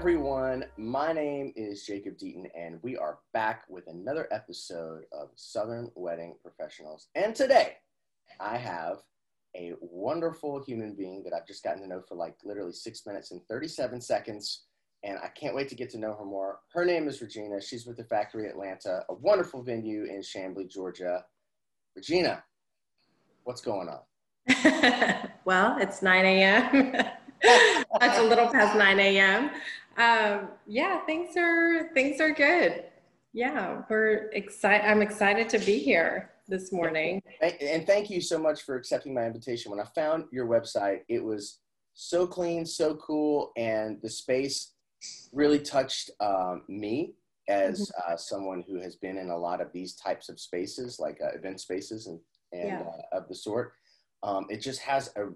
everyone. 0.00 0.64
My 0.78 1.12
name 1.12 1.52
is 1.56 1.84
Jacob 1.84 2.16
Deaton, 2.16 2.46
and 2.56 2.78
we 2.80 2.96
are 2.96 3.18
back 3.34 3.64
with 3.68 3.86
another 3.86 4.28
episode 4.30 5.02
of 5.12 5.28
Southern 5.34 5.90
Wedding 5.94 6.36
Professionals. 6.40 7.08
And 7.14 7.34
today, 7.34 7.74
I 8.40 8.56
have 8.56 9.02
a 9.54 9.74
wonderful 9.82 10.64
human 10.64 10.94
being 10.94 11.22
that 11.24 11.34
I've 11.34 11.46
just 11.46 11.62
gotten 11.62 11.82
to 11.82 11.86
know 11.86 12.00
for 12.00 12.14
like 12.14 12.34
literally 12.42 12.72
six 12.72 13.04
minutes 13.04 13.30
and 13.30 13.42
37 13.50 14.00
seconds. 14.00 14.62
And 15.04 15.18
I 15.18 15.28
can't 15.38 15.54
wait 15.54 15.68
to 15.68 15.74
get 15.74 15.90
to 15.90 15.98
know 15.98 16.14
her 16.14 16.24
more. 16.24 16.60
Her 16.72 16.86
name 16.86 17.06
is 17.06 17.20
Regina. 17.20 17.60
She's 17.60 17.84
with 17.84 17.98
the 17.98 18.04
Factory 18.04 18.48
Atlanta, 18.48 19.04
a 19.10 19.12
wonderful 19.12 19.62
venue 19.62 20.04
in 20.04 20.22
Chamblee, 20.22 20.70
Georgia. 20.70 21.26
Regina, 21.94 22.42
what's 23.44 23.60
going 23.60 23.90
on? 23.90 25.28
well, 25.44 25.76
it's 25.78 26.00
9 26.00 26.24
a.m. 26.24 26.92
That's 28.00 28.18
a 28.18 28.22
little 28.22 28.48
past 28.48 28.76
9 28.76 28.98
a.m. 28.98 29.50
Um, 29.96 30.48
yeah, 30.66 31.00
things 31.06 31.36
are 31.36 31.92
things 31.94 32.20
are 32.20 32.32
good. 32.32 32.84
Yeah, 33.32 33.82
we're 33.88 34.30
excited. 34.32 34.88
I'm 34.88 35.02
excited 35.02 35.48
to 35.50 35.58
be 35.58 35.78
here 35.78 36.30
this 36.48 36.72
morning. 36.72 37.22
And 37.40 37.86
thank 37.86 38.10
you 38.10 38.20
so 38.20 38.38
much 38.38 38.62
for 38.62 38.76
accepting 38.76 39.14
my 39.14 39.24
invitation. 39.24 39.70
When 39.70 39.80
I 39.80 39.86
found 39.94 40.24
your 40.32 40.46
website, 40.46 41.00
it 41.08 41.22
was 41.22 41.60
so 41.94 42.26
clean, 42.26 42.66
so 42.66 42.96
cool, 42.96 43.52
and 43.56 43.98
the 44.02 44.10
space 44.10 44.72
really 45.32 45.60
touched 45.60 46.10
um, 46.20 46.62
me 46.68 47.14
as 47.48 47.80
mm-hmm. 47.80 48.12
uh, 48.12 48.16
someone 48.16 48.64
who 48.66 48.80
has 48.80 48.96
been 48.96 49.16
in 49.16 49.30
a 49.30 49.36
lot 49.36 49.60
of 49.60 49.72
these 49.72 49.94
types 49.94 50.28
of 50.28 50.40
spaces, 50.40 50.98
like 50.98 51.18
uh, 51.22 51.36
event 51.36 51.60
spaces 51.60 52.06
and, 52.06 52.20
and 52.52 52.68
yeah. 52.68 52.80
uh, 52.80 53.18
of 53.18 53.28
the 53.28 53.34
sort. 53.34 53.72
Um, 54.22 54.46
it 54.50 54.60
just 54.60 54.80
has 54.80 55.12
a 55.16 55.28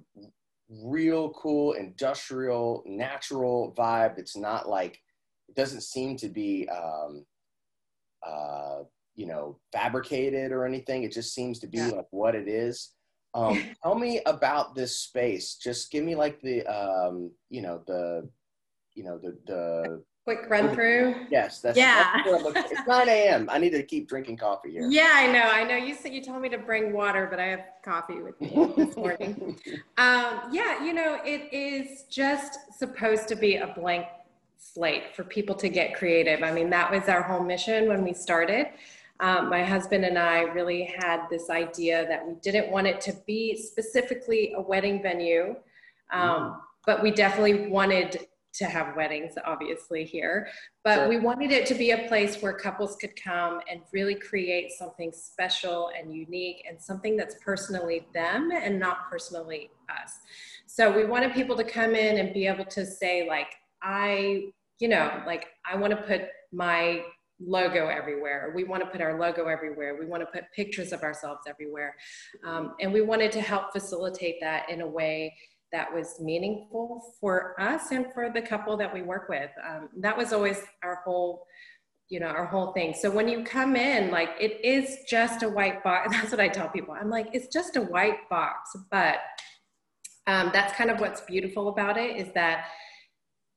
real 0.69 1.31
cool 1.31 1.73
industrial 1.73 2.83
natural 2.87 3.75
vibe. 3.77 4.19
It's 4.19 4.37
not 4.37 4.69
like 4.69 4.99
it 5.49 5.57
doesn't 5.57 5.83
seem 5.83 6.17
to 6.19 6.29
be 6.29 6.69
um, 6.69 7.25
uh, 8.27 8.79
you 9.15 9.27
know 9.27 9.59
fabricated 9.73 10.53
or 10.53 10.65
anything. 10.65 11.03
It 11.03 11.13
just 11.13 11.35
seems 11.35 11.59
to 11.61 11.67
be 11.67 11.79
yeah. 11.79 11.89
like 11.89 12.07
what 12.11 12.35
it 12.35 12.49
is. 12.49 12.93
Um, 13.35 13.63
tell 13.83 13.95
me 13.95 14.21
about 14.27 14.75
this 14.75 15.01
space. 15.01 15.57
Just 15.57 15.91
give 15.91 16.05
me 16.05 16.15
like 16.15 16.41
the 16.41 16.65
um, 16.67 17.31
you 17.51 17.63
know 17.63 17.83
the 17.87 18.29
you 18.95 19.05
know 19.05 19.19
the 19.19 19.37
the 19.47 20.03
quick 20.25 20.49
run 20.49 20.75
through? 20.75 21.15
Yes, 21.31 21.61
that's 21.61 21.77
yeah. 21.77 22.23
That's 22.25 22.73
it's 22.73 22.87
9 22.87 23.09
a.m. 23.09 23.49
I 23.51 23.59
need 23.59 23.71
to 23.71 23.83
keep 23.83 24.09
drinking 24.09 24.39
coffee 24.39 24.73
here. 24.73 24.89
Yeah, 24.89 25.13
I 25.13 25.31
know. 25.31 25.43
I 25.43 25.65
know. 25.65 25.77
You 25.77 25.95
said 25.95 26.15
you 26.15 26.23
told 26.23 26.41
me 26.41 26.49
to 26.49 26.59
bring 26.59 26.93
water, 26.93 27.27
but 27.31 27.39
I 27.39 27.47
have 27.47 27.65
coffee 27.85 28.21
with 28.21 28.41
me 28.41 28.73
this 28.77 28.97
morning. 28.97 29.59
um, 29.99 30.41
yeah, 30.51 30.83
you 30.83 30.95
know, 30.95 31.19
it 31.25 31.53
is 31.53 32.05
just 32.11 32.59
supposed 32.77 33.29
to 33.29 33.37
be 33.37 33.57
a 33.57 33.69
blank 33.69 34.07
slate 34.59 35.15
for 35.15 35.25
people 35.25 35.55
to 35.57 35.69
get 35.69 35.95
creative. 35.95 36.43
I 36.43 36.51
mean, 36.51 36.71
that 36.71 36.91
was 36.91 37.09
our 37.09 37.23
whole 37.23 37.45
mission 37.45 37.87
when 37.87 38.03
we 38.03 38.15
started. 38.15 38.69
Um, 39.21 39.49
my 39.49 39.63
husband 39.63 40.05
and 40.05 40.19
I 40.19 40.41
really 40.41 40.93
had 40.99 41.27
this 41.31 41.49
idea 41.51 42.07
that 42.09 42.27
we 42.27 42.35
didn't 42.43 42.71
want 42.71 42.87
it 42.87 43.01
to 43.03 43.13
be 43.27 43.57
specifically 43.57 44.55
a 44.57 44.61
wedding 44.61 45.03
venue, 45.03 45.55
um, 46.11 46.31
mm. 46.31 46.61
but 46.85 47.03
we 47.03 47.11
definitely 47.13 47.69
wanted 47.69 48.27
to 48.55 48.67
have 48.67 48.97
weddings, 48.97 49.35
obviously, 49.45 50.05
here. 50.05 50.49
But 50.85 50.95
sure. 50.95 51.09
we 51.09 51.19
wanted 51.19 51.51
it 51.51 51.67
to 51.67 51.75
be 51.75 51.91
a 51.91 52.07
place 52.09 52.41
where 52.41 52.53
couples 52.53 52.97
could 52.97 53.21
come 53.21 53.61
and 53.71 53.81
really 53.93 54.15
create 54.15 54.73
something 54.73 55.13
special 55.13 55.91
and 55.99 56.15
unique 56.15 56.65
and 56.69 56.81
something 56.81 57.17
that's 57.17 57.35
personally 57.45 58.07
them 58.15 58.51
and 58.53 58.79
not 58.79 59.11
personally 59.11 59.71
us. 59.91 60.13
So 60.67 60.95
we 60.95 61.05
wanted 61.05 61.33
people 61.33 61.57
to 61.57 61.65
come 61.65 61.95
in 61.95 62.19
and 62.19 62.33
be 62.33 62.47
able 62.47 62.65
to 62.67 62.87
say, 62.87 63.29
like, 63.29 63.49
I, 63.83 64.47
you 64.79 64.89
know, 64.89 65.23
like, 65.27 65.49
I 65.71 65.77
want 65.77 65.91
to 65.93 66.03
put 66.03 66.23
my 66.53 67.03
logo 67.41 67.89
everywhere. 67.89 68.53
We 68.55 68.65
want 68.65 68.83
to 68.85 68.89
put 68.89 69.01
our 69.01 69.19
logo 69.19 69.47
everywhere. 69.47 69.97
We 69.99 70.07
want 70.07 70.23
to 70.23 70.27
put 70.27 70.45
pictures 70.55 70.93
of 70.93 71.03
ourselves 71.03 71.43
everywhere. 71.49 71.97
Um, 72.47 72.75
and 72.81 72.93
we 72.93 73.03
wanted 73.03 73.33
to 73.33 73.41
help 73.41 73.73
facilitate 73.73 74.37
that 74.41 74.71
in 74.71 74.81
a 74.81 74.87
way 74.87 75.35
that 75.75 75.93
was 75.93 76.21
meaningful 76.21 77.03
for 77.21 77.61
us 77.61 77.91
and 77.91 78.07
for 78.15 78.31
the 78.31 78.41
couple 78.41 78.77
that 78.77 78.95
we 78.95 79.03
work 79.03 79.29
with. 79.29 79.51
Um, 79.69 79.89
that 79.97 80.17
was 80.17 80.33
always 80.33 80.61
our 80.85 81.03
whole, 81.05 81.47
you 82.09 82.21
know, 82.21 82.29
our 82.29 82.47
whole 82.47 82.73
thing. 82.73 82.95
So 82.95 83.11
when 83.11 83.29
you 83.29 83.43
come 83.43 83.75
in, 83.75 84.13
like 84.13 84.31
it 84.39 84.65
is 84.65 84.99
just 85.11 85.43
a 85.43 85.49
white 85.49 85.83
box. 85.83 86.13
That's 86.13 86.31
what 86.31 86.39
I 86.39 86.47
tell 86.47 86.69
people. 86.69 86.95
I'm 86.95 87.11
like, 87.11 87.29
it's 87.33 87.49
just 87.53 87.75
a 87.75 87.81
white 87.81 88.29
box, 88.31 88.71
but 88.89 89.17
um, 90.29 90.51
that's 90.55 90.73
kind 90.75 90.91
of 90.91 91.01
what's 91.01 91.21
beautiful 91.21 91.69
about 91.69 91.99
it 91.99 92.17
is 92.17 92.33
that 92.33 92.69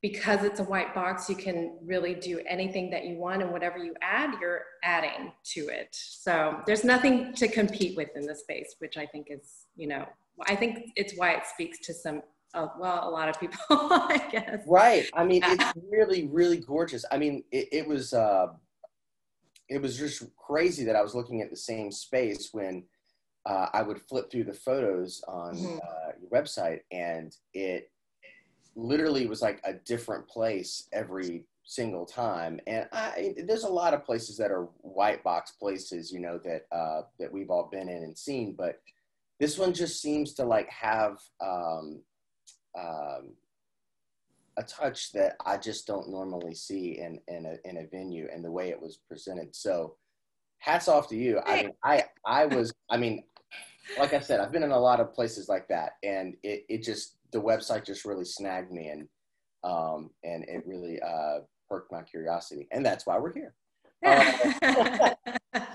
because 0.01 0.43
it's 0.43 0.59
a 0.59 0.63
white 0.63 0.93
box, 0.93 1.29
you 1.29 1.35
can 1.35 1.77
really 1.81 2.13
do 2.13 2.41
anything 2.47 2.89
that 2.89 3.05
you 3.05 3.15
want, 3.15 3.41
and 3.41 3.51
whatever 3.51 3.77
you 3.77 3.93
add, 4.01 4.35
you're 4.41 4.63
adding 4.83 5.31
to 5.53 5.69
it. 5.69 5.87
So 5.91 6.59
there's 6.67 6.83
nothing 6.83 7.33
to 7.35 7.47
compete 7.47 7.95
with 7.95 8.09
in 8.15 8.25
the 8.25 8.35
space, 8.35 8.75
which 8.79 8.97
I 8.97 9.05
think 9.05 9.27
is, 9.29 9.65
you 9.77 9.87
know, 9.87 10.05
I 10.45 10.55
think 10.55 10.91
it's 10.95 11.13
why 11.15 11.33
it 11.33 11.45
speaks 11.45 11.79
to 11.79 11.93
some, 11.93 12.21
uh, 12.53 12.67
well, 12.79 13.07
a 13.07 13.09
lot 13.09 13.29
of 13.29 13.39
people, 13.39 13.57
I 13.69 14.27
guess. 14.31 14.63
Right. 14.67 15.09
I 15.13 15.23
mean, 15.23 15.41
it's 15.43 15.73
really, 15.89 16.27
really 16.27 16.57
gorgeous. 16.57 17.05
I 17.11 17.17
mean, 17.17 17.43
it, 17.51 17.69
it 17.71 17.87
was, 17.87 18.13
uh, 18.13 18.47
it 19.69 19.81
was 19.81 19.97
just 19.97 20.23
crazy 20.37 20.85
that 20.85 20.95
I 20.95 21.01
was 21.01 21.15
looking 21.15 21.41
at 21.41 21.49
the 21.49 21.57
same 21.57 21.91
space 21.91 22.49
when 22.51 22.83
uh, 23.45 23.67
I 23.73 23.81
would 23.81 24.01
flip 24.01 24.29
through 24.31 24.45
the 24.45 24.53
photos 24.53 25.23
on 25.27 25.55
mm-hmm. 25.55 25.77
uh, 25.77 26.11
your 26.21 26.29
website, 26.29 26.81
and 26.91 27.35
it 27.53 27.91
literally 28.75 29.25
was 29.25 29.41
like 29.41 29.61
a 29.63 29.73
different 29.73 30.27
place 30.27 30.87
every 30.93 31.45
single 31.63 32.05
time. 32.05 32.59
And 32.67 32.87
I, 32.91 33.35
there's 33.45 33.63
a 33.63 33.69
lot 33.69 33.93
of 33.93 34.05
places 34.05 34.37
that 34.37 34.51
are 34.51 34.67
white 34.81 35.23
box 35.23 35.51
places, 35.51 36.11
you 36.11 36.19
know, 36.19 36.39
that 36.43 36.65
uh, 36.71 37.01
that 37.19 37.31
we've 37.31 37.49
all 37.49 37.69
been 37.71 37.89
in 37.89 38.03
and 38.03 38.17
seen, 38.17 38.53
but 38.57 38.81
this 39.39 39.57
one 39.57 39.73
just 39.73 40.01
seems 40.01 40.33
to 40.33 40.45
like 40.45 40.69
have 40.69 41.17
um, 41.41 42.01
um, 42.77 43.33
a 44.57 44.63
touch 44.63 45.11
that 45.11 45.35
I 45.45 45.57
just 45.57 45.85
don't 45.85 46.09
normally 46.09 46.55
see 46.55 46.99
in 46.99 47.19
in 47.27 47.45
a 47.45 47.69
in 47.69 47.77
a 47.77 47.87
venue 47.87 48.27
and 48.33 48.43
the 48.43 48.51
way 48.51 48.69
it 48.69 48.81
was 48.81 48.99
presented. 49.07 49.55
So, 49.55 49.95
hats 50.59 50.87
off 50.87 51.07
to 51.09 51.15
you. 51.15 51.39
I 51.45 51.63
mean, 51.63 51.71
I 51.83 52.05
I 52.25 52.45
was 52.45 52.73
I 52.89 52.97
mean, 52.97 53.23
like 53.99 54.13
I 54.13 54.19
said, 54.19 54.39
I've 54.39 54.51
been 54.51 54.63
in 54.63 54.71
a 54.71 54.79
lot 54.79 54.99
of 54.99 55.13
places 55.13 55.47
like 55.47 55.67
that, 55.67 55.93
and 56.03 56.35
it 56.43 56.65
it 56.69 56.83
just 56.83 57.17
the 57.31 57.41
website 57.41 57.85
just 57.85 58.05
really 58.05 58.25
snagged 58.25 58.71
me 58.71 58.87
and 58.87 59.07
um 59.63 60.09
and 60.23 60.45
it 60.45 60.63
really 60.65 60.99
uh 61.01 61.39
perked 61.69 61.91
my 61.91 62.01
curiosity, 62.01 62.67
and 62.71 62.85
that's 62.85 63.05
why 63.05 63.19
we're 63.19 63.33
here. 63.33 63.53
Uh, 64.05 65.13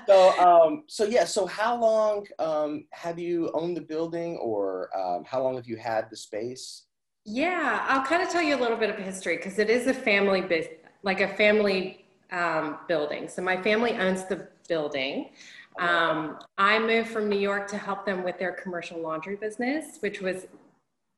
so 0.07 0.39
um, 0.41 0.85
so 0.87 1.05
yeah 1.05 1.25
so 1.25 1.47
how 1.47 1.77
long 1.77 2.27
um, 2.39 2.85
have 2.93 3.19
you 3.19 3.51
owned 3.55 3.77
the 3.77 3.81
building 3.81 4.37
or 4.37 4.89
um, 4.97 5.25
how 5.25 5.43
long 5.43 5.57
have 5.57 5.67
you 5.67 5.77
had 5.77 6.09
the 6.11 6.17
space? 6.17 6.85
Yeah 7.25 7.85
i'll 7.89 8.05
kind 8.05 8.23
of 8.23 8.29
tell 8.29 8.43
you 8.43 8.57
a 8.57 8.61
little 8.61 8.77
bit 8.77 8.91
of 8.91 8.97
history 8.97 9.37
because 9.37 9.59
it 9.59 9.71
is 9.71 9.87
a 9.87 9.95
family 9.95 10.41
business 10.41 10.79
like 11.05 11.21
a 11.21 11.35
family 11.35 12.05
um, 12.31 12.79
building. 12.87 13.29
So 13.29 13.43
my 13.43 13.61
family 13.61 13.93
owns 13.93 14.25
the 14.25 14.49
building. 14.69 15.31
Um, 15.79 16.39
i 16.59 16.79
moved 16.79 17.09
from 17.09 17.31
new 17.31 17.39
york 17.39 17.67
to 17.69 17.79
help 17.79 18.05
them 18.05 18.23
with 18.23 18.39
their 18.39 18.53
commercial 18.53 19.01
laundry 19.01 19.37
business 19.37 19.97
which 20.01 20.21
was 20.21 20.47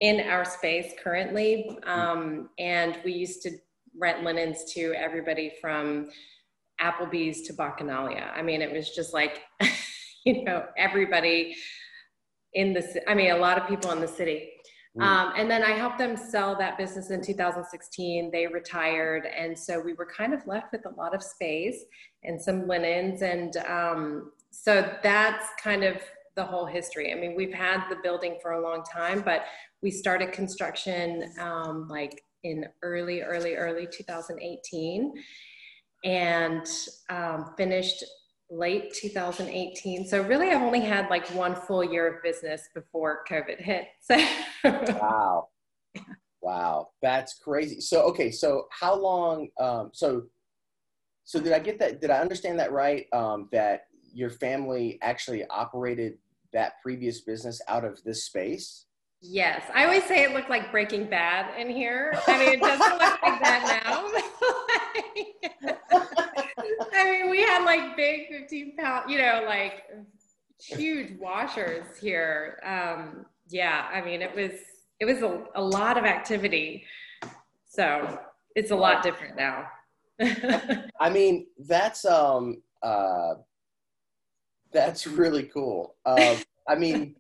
in 0.01 0.21
our 0.29 0.45
space 0.45 0.93
currently. 1.03 1.79
Um, 1.85 2.51
and 2.59 2.99
we 3.05 3.13
used 3.13 3.43
to 3.43 3.59
rent 3.97 4.23
linens 4.23 4.65
to 4.75 4.93
everybody 4.95 5.53
from 5.61 6.11
Applebee's 6.81 7.43
to 7.43 7.53
Bacchanalia. 7.53 8.31
I 8.35 8.43
mean, 8.43 8.63
it 8.63 8.73
was 8.73 8.91
just 8.91 9.13
like, 9.13 9.43
you 10.25 10.45
know, 10.45 10.65
everybody 10.77 11.57
in 12.53 12.73
the, 12.73 13.03
I 13.09 13.15
mean, 13.15 13.31
a 13.31 13.37
lot 13.37 13.59
of 13.59 13.69
people 13.69 13.91
in 13.93 14.01
the 14.01 14.09
city. 14.09 14.51
Mm. 14.97 15.03
Um, 15.03 15.33
and 15.37 15.51
then 15.51 15.63
I 15.63 15.73
helped 15.73 15.99
them 15.99 16.17
sell 16.17 16.57
that 16.57 16.79
business 16.79 17.11
in 17.11 17.23
2016. 17.23 18.31
They 18.31 18.47
retired. 18.47 19.27
And 19.27 19.59
so 19.59 19.81
we 19.81 19.95
were 19.95 20.07
kind 20.07 20.33
of 20.33 20.47
left 20.47 20.73
with 20.73 20.87
a 20.87 20.91
lot 20.91 21.15
of 21.15 21.23
space 21.23 21.85
and 22.23 22.41
some 22.41 22.67
linens. 22.67 23.23
And 23.23 23.57
um, 23.69 24.33
so 24.51 24.89
that's 25.03 25.49
kind 25.63 25.85
of 25.85 25.97
the 26.37 26.45
whole 26.45 26.67
history. 26.67 27.13
I 27.13 27.17
mean, 27.17 27.35
we've 27.37 27.55
had 27.55 27.89
the 27.89 27.97
building 28.03 28.39
for 28.43 28.53
a 28.53 28.63
long 28.63 28.83
time, 28.85 29.23
but 29.23 29.45
we 29.83 29.91
started 29.91 30.33
construction 30.33 31.33
um, 31.41 31.89
like 31.89 32.23
in 32.43 32.67
early, 32.83 33.23
early, 33.23 33.55
early 33.55 33.87
2018 33.91 35.13
and 36.05 36.67
um, 37.09 37.53
finished 37.57 38.05
late 38.51 38.93
2018. 38.95 40.07
So 40.07 40.23
really, 40.23 40.51
I've 40.51 40.63
only 40.63 40.81
had 40.81 41.09
like 41.11 41.27
one 41.35 41.55
full 41.55 41.83
year 41.83 42.07
of 42.07 42.23
business 42.23 42.69
before 42.75 43.25
COVID 43.29 43.61
hit. 43.61 43.87
So 44.01 44.17
wow, 45.01 45.49
wow, 46.43 46.89
that's 47.03 47.39
crazy. 47.39 47.81
So 47.81 48.03
okay, 48.03 48.31
so 48.31 48.67
how 48.71 48.95
long? 48.95 49.49
Um, 49.59 49.91
so 49.93 50.25
so 51.25 51.41
did 51.41 51.53
I 51.53 51.59
get 51.59 51.79
that? 51.79 52.01
Did 52.01 52.11
I 52.11 52.21
understand 52.21 52.59
that 52.59 52.71
right? 52.71 53.07
Um, 53.13 53.49
that 53.53 53.87
your 54.13 54.31
family 54.31 54.99
actually 55.03 55.45
operated 55.47 56.19
that 56.53 56.75
previous 56.83 57.23
business 57.23 57.61
out 57.67 57.85
of 57.85 58.03
this 58.05 58.25
space? 58.25 58.87
Yes, 59.21 59.63
I 59.75 59.85
always 59.85 60.05
say 60.05 60.23
it 60.23 60.35
looked 60.35 60.51
like 60.51 60.71
Breaking 60.71 61.09
Bad 61.09 61.59
in 61.59 61.71
here. 61.71 62.13
I 62.27 62.39
mean, 62.39 62.49
it 62.51 62.61
doesn't 62.61 62.93
look 62.93 63.23
like 63.23 63.43
that 63.43 63.81
now. 63.83 65.73
I 66.93 67.05
mean, 67.05 67.31
we 67.31 67.41
had 67.41 67.65
like 67.65 67.97
big 67.97 68.29
15 68.29 68.77
pound, 68.77 69.11
you 69.11 69.19
know, 69.19 69.45
like 69.47 69.85
huge 70.59 71.19
washers 71.19 71.85
here. 72.01 72.61
Um, 72.65 73.27
yeah, 73.49 73.89
I 73.93 74.01
mean, 74.01 74.23
it 74.23 74.35
was 74.35 74.53
it 75.01 75.05
was 75.07 75.23
a, 75.23 75.45
a 75.55 75.63
lot 75.63 75.99
of 75.99 76.05
activity. 76.05 76.85
So 77.69 78.19
it's 78.55 78.71
a 78.71 78.77
lot 78.77 79.03
different 79.03 79.37
now. 79.37 79.67
I 81.01 81.11
mean, 81.11 81.47
that's 81.59 82.05
um 82.05 82.63
uh 82.83 83.35
that's 84.73 85.07
really 85.07 85.45
cool. 85.45 85.95
Uh, 86.05 86.37
I 86.69 86.75
mean, 86.75 87.15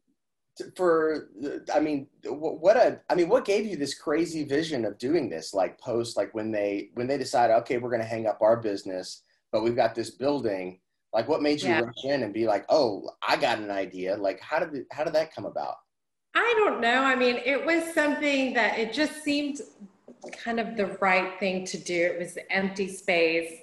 for 0.76 1.28
I 1.72 1.80
mean, 1.80 2.08
what 2.24 2.76
a 2.76 3.00
I 3.08 3.14
mean, 3.14 3.28
what 3.28 3.44
gave 3.44 3.64
you 3.64 3.76
this 3.76 3.94
crazy 3.94 4.44
vision 4.44 4.84
of 4.84 4.98
doing 4.98 5.30
this? 5.30 5.54
Like 5.54 5.80
post, 5.80 6.16
like 6.16 6.34
when 6.34 6.50
they 6.50 6.90
when 6.94 7.06
they 7.06 7.16
decide, 7.16 7.50
okay, 7.50 7.78
we're 7.78 7.90
going 7.90 8.02
to 8.02 8.08
hang 8.08 8.26
up 8.26 8.42
our 8.42 8.56
business, 8.56 9.22
but 9.54 9.62
we've 9.62 9.76
got 9.76 9.94
this 9.94 10.10
building. 10.10 10.80
Like, 11.12 11.28
what 11.28 11.40
made 11.40 11.62
you 11.62 11.68
yeah. 11.68 11.82
rush 11.82 12.04
in 12.04 12.24
and 12.24 12.34
be 12.34 12.44
like, 12.44 12.64
oh, 12.70 13.08
I 13.26 13.36
got 13.36 13.60
an 13.60 13.70
idea? 13.70 14.16
Like, 14.16 14.40
how 14.40 14.58
did 14.58 14.74
it, 14.74 14.86
how 14.90 15.04
did 15.04 15.14
that 15.14 15.32
come 15.32 15.44
about? 15.44 15.76
I 16.34 16.54
don't 16.58 16.80
know. 16.80 17.04
I 17.04 17.14
mean, 17.14 17.36
it 17.36 17.64
was 17.64 17.94
something 17.94 18.52
that 18.54 18.80
it 18.80 18.92
just 18.92 19.22
seemed 19.22 19.60
kind 20.32 20.58
of 20.58 20.76
the 20.76 20.86
right 21.00 21.38
thing 21.38 21.64
to 21.66 21.78
do. 21.78 21.94
It 21.94 22.18
was 22.18 22.36
empty 22.50 22.88
space. 22.88 23.60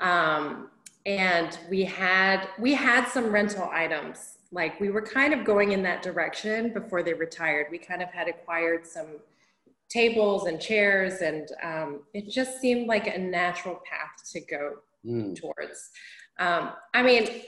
Um, 0.00 0.68
and 1.06 1.58
we 1.70 1.84
had 1.84 2.46
we 2.58 2.74
had 2.74 3.08
some 3.08 3.32
rental 3.32 3.70
items 3.72 4.36
like 4.52 4.78
we 4.78 4.90
were 4.90 5.00
kind 5.00 5.32
of 5.32 5.46
going 5.46 5.72
in 5.72 5.82
that 5.82 6.02
direction 6.02 6.74
before 6.74 7.02
they 7.02 7.14
retired 7.14 7.68
we 7.70 7.78
kind 7.78 8.02
of 8.02 8.10
had 8.10 8.28
acquired 8.28 8.86
some 8.86 9.06
tables 9.88 10.46
and 10.46 10.60
chairs 10.60 11.22
and 11.22 11.48
um, 11.62 12.00
it 12.12 12.28
just 12.28 12.60
seemed 12.60 12.86
like 12.86 13.06
a 13.06 13.18
natural 13.18 13.80
path 13.90 14.30
to 14.30 14.40
go 14.40 14.74
mm. 15.04 15.34
towards 15.36 15.90
um, 16.38 16.72
i 16.94 17.02
mean 17.02 17.42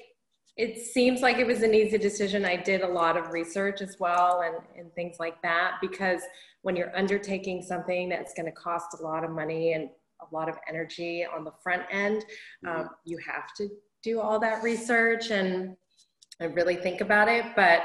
it 0.58 0.78
seems 0.78 1.22
like 1.22 1.38
it 1.38 1.46
was 1.46 1.62
an 1.62 1.74
easy 1.74 1.98
decision 1.98 2.44
i 2.44 2.56
did 2.56 2.82
a 2.82 2.88
lot 2.88 3.16
of 3.16 3.32
research 3.32 3.80
as 3.80 3.96
well 3.98 4.42
and, 4.44 4.56
and 4.78 4.92
things 4.94 5.16
like 5.18 5.40
that 5.42 5.76
because 5.80 6.22
when 6.62 6.76
you're 6.76 6.94
undertaking 6.96 7.62
something 7.62 8.08
that's 8.08 8.34
going 8.34 8.46
to 8.46 8.52
cost 8.52 8.98
a 9.00 9.02
lot 9.02 9.24
of 9.24 9.30
money 9.30 9.72
and 9.72 9.88
a 10.30 10.34
lot 10.34 10.48
of 10.48 10.56
energy 10.68 11.24
on 11.24 11.44
the 11.44 11.52
front 11.62 11.82
end. 11.90 12.24
Mm-hmm. 12.64 12.80
Um, 12.80 12.90
you 13.04 13.18
have 13.18 13.54
to 13.56 13.68
do 14.02 14.20
all 14.20 14.38
that 14.40 14.62
research 14.62 15.30
and, 15.30 15.76
and 16.40 16.54
really 16.54 16.76
think 16.76 17.00
about 17.00 17.28
it. 17.28 17.44
But 17.56 17.82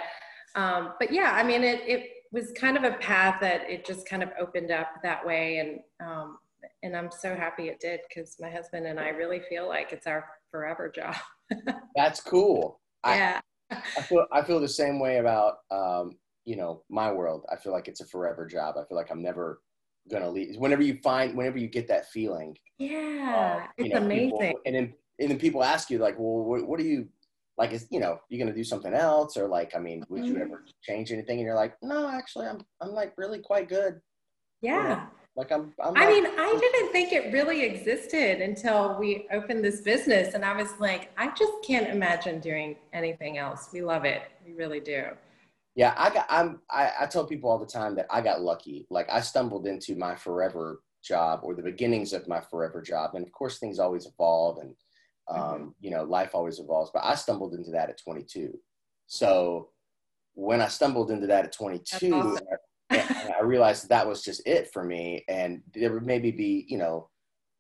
um, 0.56 0.94
but 1.00 1.12
yeah, 1.12 1.34
I 1.36 1.44
mean, 1.44 1.64
it 1.64 1.82
it 1.86 2.10
was 2.32 2.52
kind 2.54 2.78
of 2.78 2.84
a 2.84 2.92
path 2.98 3.40
that 3.42 3.70
it 3.70 3.86
just 3.86 4.08
kind 4.08 4.24
of 4.24 4.30
opened 4.40 4.72
up 4.72 4.88
that 5.04 5.26
way, 5.26 5.60
and 5.60 5.80
um, 6.08 6.38
and 6.84 6.96
I'm 6.96 7.12
so 7.12 7.36
happy 7.36 7.70
it 7.70 7.80
did 7.80 8.02
because 8.08 8.36
my 8.40 8.50
husband 8.50 8.86
and 8.86 9.00
I 9.00 9.10
really 9.10 9.42
feel 9.50 9.68
like 9.68 9.92
it's 9.92 10.08
our 10.08 10.26
forever 10.52 10.90
job. 10.90 11.16
That's 11.96 12.20
cool. 12.22 12.80
Yeah. 13.06 13.40
I, 13.72 13.76
I 13.98 14.02
feel 14.02 14.26
I 14.32 14.42
feel 14.42 14.60
the 14.60 14.68
same 14.68 15.00
way 15.00 15.18
about 15.18 15.58
um, 15.72 16.18
you 16.46 16.56
know 16.56 16.84
my 16.90 17.12
world. 17.12 17.46
I 17.52 17.58
feel 17.58 17.74
like 17.74 17.88
it's 17.88 18.02
a 18.02 18.06
forever 18.06 18.46
job. 18.46 18.76
I 18.78 18.86
feel 18.88 18.98
like 18.98 19.12
I'm 19.12 19.22
never 19.22 19.62
gonna 20.10 20.30
leave. 20.30 20.56
Whenever 20.58 20.82
you 20.82 21.00
find, 21.04 21.36
whenever 21.36 21.58
you 21.58 21.68
get 21.68 21.88
that 21.90 22.10
feeling, 22.10 22.56
yeah, 22.80 23.66
uh, 23.66 23.68
it's 23.78 23.94
know, 23.94 24.02
amazing. 24.02 24.40
People, 24.40 24.62
and 24.66 24.76
then 24.76 24.94
and 25.20 25.32
then 25.32 25.40
people 25.40 25.64
ask 25.64 25.90
you 25.90 26.00
like, 26.00 26.18
well, 26.18 26.46
what, 26.46 26.68
what 26.68 26.80
do 26.80 26.86
you 26.86 27.08
like? 27.58 27.74
Is 27.74 27.88
you 27.92 28.00
know, 28.00 28.20
you're 28.30 28.40
gonna 28.40 28.56
do 28.56 28.64
something 28.64 28.94
else, 28.94 29.36
or 29.36 29.48
like, 29.48 29.76
I 29.76 29.80
mean, 29.80 30.04
would 30.10 30.24
mm-hmm. 30.24 30.36
you 30.36 30.42
ever 30.42 30.64
change 30.82 31.12
anything? 31.12 31.40
And 31.40 31.46
you're 31.46 31.56
like, 31.56 31.76
no, 31.82 32.10
actually, 32.10 32.48
I'm 32.48 32.62
I'm 32.82 32.92
like 32.92 33.14
really 33.18 33.40
quite 33.40 33.68
good. 33.68 34.00
Yeah. 34.62 35.08
Like 35.38 35.52
I'm, 35.52 35.72
I'm 35.80 35.96
I 35.96 36.08
mean, 36.08 36.26
I 36.26 36.58
didn't 36.60 36.92
think 36.92 37.14
it 37.14 37.32
really 37.32 37.64
existed 37.64 38.42
until 38.42 38.98
we 39.00 39.28
opened 39.32 39.64
this 39.64 39.82
business, 39.82 40.34
and 40.34 40.44
I 40.44 40.60
was 40.60 40.72
like, 40.80 41.12
I 41.16 41.28
just 41.36 41.54
can't 41.64 41.88
imagine 41.88 42.40
doing 42.40 42.76
anything 42.92 43.38
else. 43.38 43.70
We 43.72 43.84
love 43.84 44.04
it, 44.04 44.24
we 44.44 44.54
really 44.54 44.80
do. 44.80 45.04
Yeah, 45.76 45.94
I 45.96 46.10
got. 46.10 46.26
I'm. 46.28 46.60
I, 46.72 46.92
I 47.02 47.06
tell 47.06 47.28
people 47.28 47.52
all 47.52 47.60
the 47.60 47.68
time 47.68 47.94
that 47.96 48.08
I 48.10 48.20
got 48.20 48.42
lucky. 48.42 48.88
Like 48.90 49.08
I 49.12 49.22
stumbled 49.22 49.68
into 49.68 49.96
my 49.96 50.16
forever 50.16 50.82
job 51.04 51.42
or 51.44 51.54
the 51.54 51.62
beginnings 51.62 52.14
of 52.14 52.28
my 52.28 52.42
forever 52.42 52.82
job, 52.82 53.12
and 53.14 53.24
of 53.24 53.32
course 53.32 53.60
things 53.60 53.78
always 53.78 54.08
evolve, 54.08 54.58
and 54.58 54.74
um, 55.30 55.40
mm-hmm. 55.40 55.68
you 55.82 55.92
know 55.92 56.04
life 56.04 56.32
always 56.34 56.60
evolves. 56.60 56.90
But 56.92 57.04
I 57.06 57.14
stumbled 57.14 57.54
into 57.54 57.70
that 57.72 57.92
at 57.92 58.02
22. 58.02 58.58
So 59.06 59.70
when 60.34 60.62
I 60.62 60.68
stumbled 60.68 61.12
into 61.12 61.28
that 61.28 61.46
at 61.46 61.52
22, 61.52 62.16
awesome. 62.16 62.40
I, 62.90 63.34
I 63.40 63.44
realized 63.44 63.84
that, 63.84 63.90
that 63.90 64.08
was 64.08 64.24
just 64.24 64.46
it 64.48 64.70
for 64.72 64.84
me, 64.84 65.24
and 65.28 65.62
there 65.74 65.94
would 65.94 66.06
maybe 66.06 66.32
be 66.32 66.66
you 66.68 66.78
know, 66.78 67.10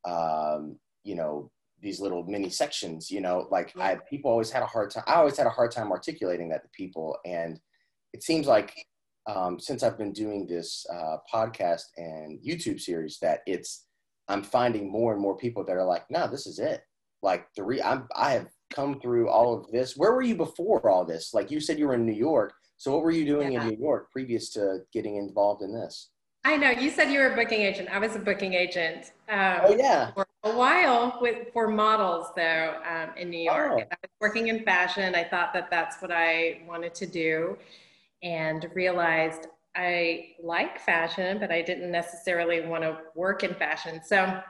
um, 0.08 0.78
you 1.04 1.16
know 1.16 1.52
these 1.82 2.00
little 2.00 2.24
mini 2.24 2.50
sections. 2.50 3.12
You 3.12 3.22
know, 3.22 3.48
like 3.52 3.74
I 3.78 3.98
people 4.10 4.32
always 4.32 4.52
had 4.52 4.64
a 4.64 4.68
hard 4.68 4.92
time. 4.92 5.04
I 5.08 5.16
always 5.16 5.38
had 5.38 5.48
a 5.48 5.52
hard 5.52 5.72
time 5.72 5.92
articulating 5.92 6.50
that 6.50 6.64
to 6.64 6.70
people, 6.74 7.18
and 7.26 7.60
it 8.14 8.24
seems 8.24 8.48
like 8.48 8.74
um, 9.28 9.60
since 9.60 9.84
I've 9.84 9.98
been 9.98 10.14
doing 10.14 10.48
this 10.48 10.86
uh, 10.94 11.18
podcast 11.32 11.84
and 11.98 12.40
YouTube 12.42 12.80
series 12.80 13.20
that 13.22 13.42
it's 13.46 13.86
I'm 14.28 14.44
finding 14.44 14.92
more 14.92 15.14
and 15.14 15.22
more 15.22 15.38
people 15.38 15.64
that 15.66 15.76
are 15.76 15.86
like, 15.86 16.06
no, 16.10 16.28
this 16.28 16.48
is 16.48 16.60
it. 16.60 16.82
Like 17.22 17.48
the 17.56 17.64
re- 17.64 17.82
I'm, 17.82 18.08
I 18.16 18.32
have 18.32 18.48
come 18.70 19.00
through 19.00 19.30
all 19.30 19.58
of 19.58 19.72
this. 19.72 19.96
Where 19.96 20.14
were 20.14 20.22
you 20.22 20.36
before 20.36 20.90
all 20.90 21.06
this? 21.06 21.34
Like 21.34 21.50
you 21.52 21.60
said, 21.60 21.80
you 21.80 21.88
were 21.88 21.96
in 21.96 22.06
New 22.06 22.14
York. 22.14 22.54
So 22.78 22.94
what 22.94 23.04
were 23.04 23.12
you 23.12 23.26
doing 23.26 23.54
yeah. 23.54 23.64
in 23.64 23.70
New 23.70 23.78
York 23.78 24.12
previous 24.12 24.50
to 24.52 24.80
getting 24.94 25.18
involved 25.18 25.62
in 25.64 25.74
this? 25.74 26.10
I 26.44 26.56
know 26.56 26.70
you 26.70 26.90
said 26.90 27.12
you 27.12 27.20
were 27.20 27.34
a 27.34 27.36
booking 27.36 27.62
agent. 27.62 27.90
I 27.92 28.00
was 28.00 28.16
a 28.16 28.20
booking 28.20 28.54
agent. 28.54 29.12
Um, 29.28 29.60
oh 29.64 29.76
yeah. 29.76 30.12
For 30.14 30.26
a 30.44 30.56
while 30.56 31.18
with 31.20 31.52
for 31.52 31.68
models 31.68 32.28
though 32.36 32.76
um, 32.90 33.10
in 33.18 33.30
New 33.30 33.40
York. 33.40 33.74
Oh. 33.74 33.80
I 33.80 33.98
was 34.02 34.12
working 34.22 34.48
in 34.48 34.64
fashion. 34.64 35.14
I 35.16 35.24
thought 35.24 35.54
that 35.54 35.70
that's 35.70 36.02
what 36.02 36.12
I 36.12 36.62
wanted 36.68 36.96
to 36.96 37.06
do 37.06 37.58
and 38.24 38.70
realized 38.74 39.48
I 39.76 40.36
like 40.42 40.80
fashion, 40.80 41.38
but 41.40 41.52
I 41.52 41.62
didn't 41.62 41.92
necessarily 41.92 42.62
want 42.62 42.84
to 42.84 42.98
work 43.16 43.44
in 43.44 43.54
fashion. 43.54 44.02
So, 44.04 44.42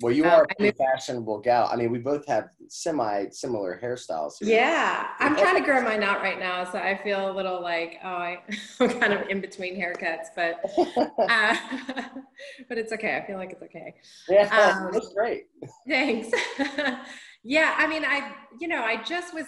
well, 0.00 0.12
you 0.12 0.24
are 0.24 0.42
um, 0.58 0.66
a 0.66 0.72
fashionable 0.72 1.38
gal. 1.38 1.68
I 1.72 1.76
mean, 1.76 1.92
we 1.92 1.98
both 1.98 2.26
have 2.26 2.50
semi 2.68 3.28
similar 3.30 3.78
hairstyles. 3.82 4.32
Here. 4.40 4.56
Yeah, 4.56 5.08
I'm 5.18 5.36
trying 5.36 5.56
to 5.56 5.62
grow 5.62 5.80
mine 5.82 6.02
out 6.02 6.22
right 6.22 6.38
now, 6.40 6.64
so 6.70 6.78
I 6.78 7.00
feel 7.02 7.30
a 7.30 7.32
little 7.32 7.62
like 7.62 7.98
oh, 8.02 8.08
I, 8.08 8.38
am 8.80 8.88
kind 9.00 9.12
of 9.12 9.28
in 9.28 9.40
between 9.40 9.76
haircuts, 9.80 10.28
but 10.34 10.60
uh, 11.18 11.56
but 12.68 12.78
it's 12.78 12.92
okay. 12.92 13.16
I 13.16 13.26
feel 13.26 13.36
like 13.36 13.52
it's 13.52 13.62
okay. 13.62 13.94
Yeah, 14.28 14.82
um, 14.84 14.92
that's 14.92 15.12
great. 15.12 15.44
Thanks. 15.88 16.30
yeah, 17.44 17.74
I 17.78 17.86
mean, 17.86 18.04
I 18.04 18.32
you 18.60 18.66
know, 18.66 18.82
I 18.82 19.02
just 19.04 19.34
was 19.34 19.46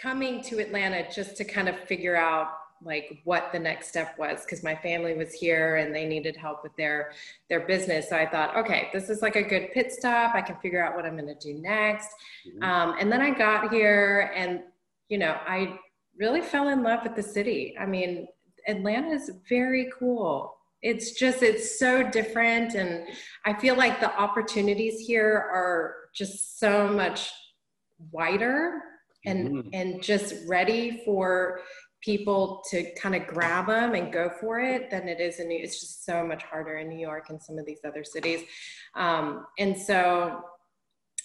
coming 0.00 0.42
to 0.44 0.58
Atlanta 0.58 1.06
just 1.14 1.36
to 1.36 1.44
kind 1.44 1.68
of 1.68 1.78
figure 1.80 2.16
out 2.16 2.48
like 2.84 3.20
what 3.24 3.50
the 3.52 3.58
next 3.58 3.88
step 3.88 4.18
was 4.18 4.44
because 4.44 4.62
my 4.62 4.74
family 4.74 5.14
was 5.14 5.32
here 5.32 5.76
and 5.76 5.94
they 5.94 6.06
needed 6.06 6.36
help 6.36 6.62
with 6.62 6.74
their 6.76 7.12
their 7.48 7.60
business. 7.60 8.10
So 8.10 8.16
i 8.16 8.26
thought 8.26 8.56
okay 8.56 8.88
this 8.92 9.10
is 9.10 9.22
like 9.22 9.36
a 9.36 9.42
good 9.42 9.72
pit 9.72 9.92
stop. 9.92 10.34
I 10.34 10.42
can 10.42 10.56
figure 10.56 10.84
out 10.84 10.94
what 10.94 11.04
i'm 11.04 11.16
going 11.16 11.34
to 11.34 11.52
do 11.52 11.60
next. 11.60 12.08
Mm-hmm. 12.46 12.62
um, 12.62 12.96
and 12.98 13.10
then 13.10 13.20
i 13.20 13.30
got 13.30 13.72
here 13.72 14.32
and 14.34 14.60
you 15.08 15.18
know 15.18 15.36
i 15.46 15.78
really 16.18 16.42
fell 16.42 16.68
in 16.68 16.82
love 16.82 17.00
with 17.02 17.16
the 17.16 17.22
city. 17.22 17.74
I 17.78 17.86
mean 17.86 18.28
atlanta 18.66 19.10
is 19.10 19.30
very 19.48 19.90
cool. 19.98 20.56
It's 20.82 21.12
just 21.12 21.42
it's 21.42 21.78
so 21.78 22.02
different 22.02 22.74
and 22.74 23.08
i 23.44 23.54
feel 23.54 23.76
like 23.76 24.00
the 24.00 24.14
opportunities 24.18 25.00
here 25.00 25.32
are 25.32 25.96
just 26.14 26.60
so 26.60 26.88
much 26.88 27.30
wider 28.12 28.82
and 29.26 29.48
mm-hmm. 29.48 29.68
and 29.72 30.02
just 30.02 30.34
ready 30.46 31.02
for 31.04 31.60
people 32.04 32.62
to 32.70 32.92
kind 32.94 33.14
of 33.14 33.26
grab 33.26 33.66
them 33.66 33.94
and 33.94 34.12
go 34.12 34.30
for 34.40 34.60
it 34.60 34.90
than 34.90 35.08
it 35.08 35.20
is 35.20 35.40
in 35.40 35.48
New 35.48 35.58
It's 35.62 35.80
just 35.80 36.04
so 36.04 36.26
much 36.26 36.42
harder 36.42 36.76
in 36.76 36.88
New 36.88 36.98
York 36.98 37.30
and 37.30 37.42
some 37.42 37.58
of 37.58 37.64
these 37.64 37.80
other 37.84 38.04
cities. 38.04 38.42
Um, 38.94 39.46
and 39.58 39.76
so 39.76 40.42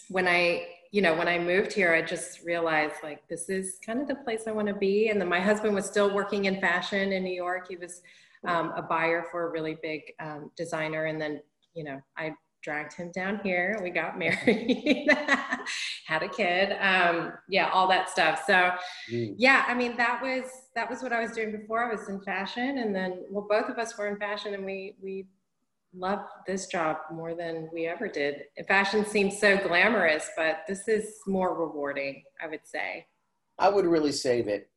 when 0.07 0.27
I, 0.27 0.67
you 0.91 1.01
know, 1.01 1.15
when 1.15 1.27
I 1.27 1.37
moved 1.37 1.73
here, 1.73 1.93
I 1.93 2.01
just 2.01 2.43
realized 2.43 2.95
like 3.03 3.27
this 3.27 3.49
is 3.49 3.77
kind 3.85 4.01
of 4.01 4.07
the 4.07 4.15
place 4.15 4.43
I 4.47 4.51
want 4.51 4.69
to 4.69 4.73
be. 4.73 5.09
And 5.09 5.19
then 5.19 5.27
my 5.27 5.39
husband 5.39 5.75
was 5.75 5.85
still 5.85 6.13
working 6.13 6.45
in 6.45 6.61
fashion 6.61 7.11
in 7.11 7.23
New 7.23 7.35
York. 7.35 7.67
He 7.69 7.75
was 7.75 8.01
um, 8.47 8.71
a 8.75 8.81
buyer 8.81 9.25
for 9.31 9.47
a 9.47 9.51
really 9.51 9.77
big 9.81 10.01
um, 10.19 10.49
designer. 10.55 11.05
And 11.05 11.21
then, 11.21 11.41
you 11.73 11.83
know, 11.83 11.99
I 12.17 12.33
dragged 12.61 12.93
him 12.93 13.11
down 13.11 13.39
here. 13.43 13.79
We 13.81 13.89
got 13.89 14.17
married, 14.19 15.07
had 16.05 16.23
a 16.23 16.29
kid. 16.29 16.75
Um, 16.79 17.33
yeah, 17.47 17.69
all 17.69 17.87
that 17.87 18.09
stuff. 18.09 18.43
So, 18.45 18.71
mm. 19.11 19.35
yeah, 19.37 19.65
I 19.67 19.73
mean, 19.73 19.97
that 19.97 20.21
was 20.21 20.43
that 20.79 20.89
was 20.89 21.03
what 21.03 21.11
I 21.11 21.19
was 21.19 21.31
doing 21.31 21.51
before. 21.51 21.83
I 21.83 21.93
was 21.93 22.07
in 22.07 22.21
fashion, 22.21 22.77
and 22.77 22.95
then 22.95 23.25
well, 23.29 23.45
both 23.49 23.69
of 23.69 23.77
us 23.77 23.97
were 23.97 24.07
in 24.07 24.15
fashion, 24.15 24.53
and 24.53 24.63
we 24.63 24.95
we 25.01 25.25
love 25.93 26.21
this 26.47 26.67
job 26.67 26.97
more 27.11 27.35
than 27.35 27.69
we 27.73 27.85
ever 27.85 28.07
did. 28.07 28.43
Fashion 28.65 29.05
seems 29.05 29.37
so 29.37 29.57
glamorous, 29.57 30.29
but 30.37 30.59
this 30.69 30.87
is 30.87 31.15
more 31.27 31.53
rewarding. 31.53 32.23
I 32.41 32.47
would 32.47 32.65
say. 32.65 33.07
I 33.57 33.67
would 33.67 33.85
really 33.85 34.13
say 34.13 34.41
that 34.43 34.69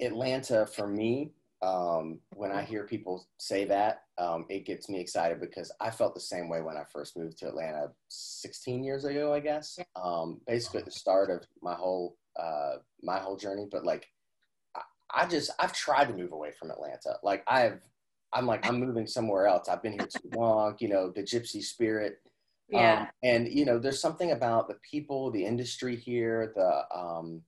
Atlanta, 0.00 0.64
for 0.64 0.86
me, 0.86 1.32
um, 1.60 2.20
when 2.36 2.52
I 2.52 2.62
hear 2.62 2.84
people 2.84 3.26
say 3.38 3.64
that, 3.64 4.02
um, 4.16 4.46
it 4.48 4.64
gets 4.64 4.88
me 4.88 5.00
excited 5.00 5.40
because 5.40 5.72
I 5.80 5.90
felt 5.90 6.14
the 6.14 6.20
same 6.20 6.48
way 6.48 6.62
when 6.62 6.76
I 6.76 6.84
first 6.84 7.16
moved 7.16 7.38
to 7.38 7.48
Atlanta 7.48 7.88
16 8.08 8.84
years 8.84 9.04
ago, 9.04 9.34
I 9.34 9.40
guess. 9.40 9.76
Um, 10.00 10.40
basically, 10.46 10.78
at 10.78 10.84
the 10.84 10.92
start 10.92 11.30
of 11.30 11.44
my 11.60 11.74
whole 11.74 12.16
uh, 12.38 12.76
my 13.02 13.18
whole 13.18 13.36
journey. 13.36 13.66
But 13.70 13.84
like, 13.84 14.06
I, 15.14 15.22
I 15.22 15.26
just 15.28 15.50
I've 15.58 15.72
tried 15.72 16.08
to 16.08 16.14
move 16.14 16.32
away 16.32 16.52
from 16.58 16.70
Atlanta. 16.70 17.16
Like 17.22 17.44
I've 17.46 17.80
I'm 18.32 18.46
like 18.46 18.66
I'm 18.66 18.78
moving 18.80 19.06
somewhere 19.06 19.46
else. 19.46 19.68
I've 19.68 19.82
been 19.82 19.92
here 19.92 20.06
too 20.06 20.30
long. 20.36 20.76
You 20.78 20.88
know, 20.88 21.10
the 21.10 21.22
gypsy 21.22 21.62
spirit. 21.62 22.18
Yeah. 22.68 23.00
Um, 23.00 23.08
and 23.22 23.48
you 23.48 23.64
know, 23.64 23.78
there's 23.78 24.00
something 24.00 24.30
about 24.30 24.68
the 24.68 24.76
people, 24.88 25.30
the 25.30 25.44
industry 25.44 25.96
here, 25.96 26.52
the 26.54 26.96
um, 26.96 27.42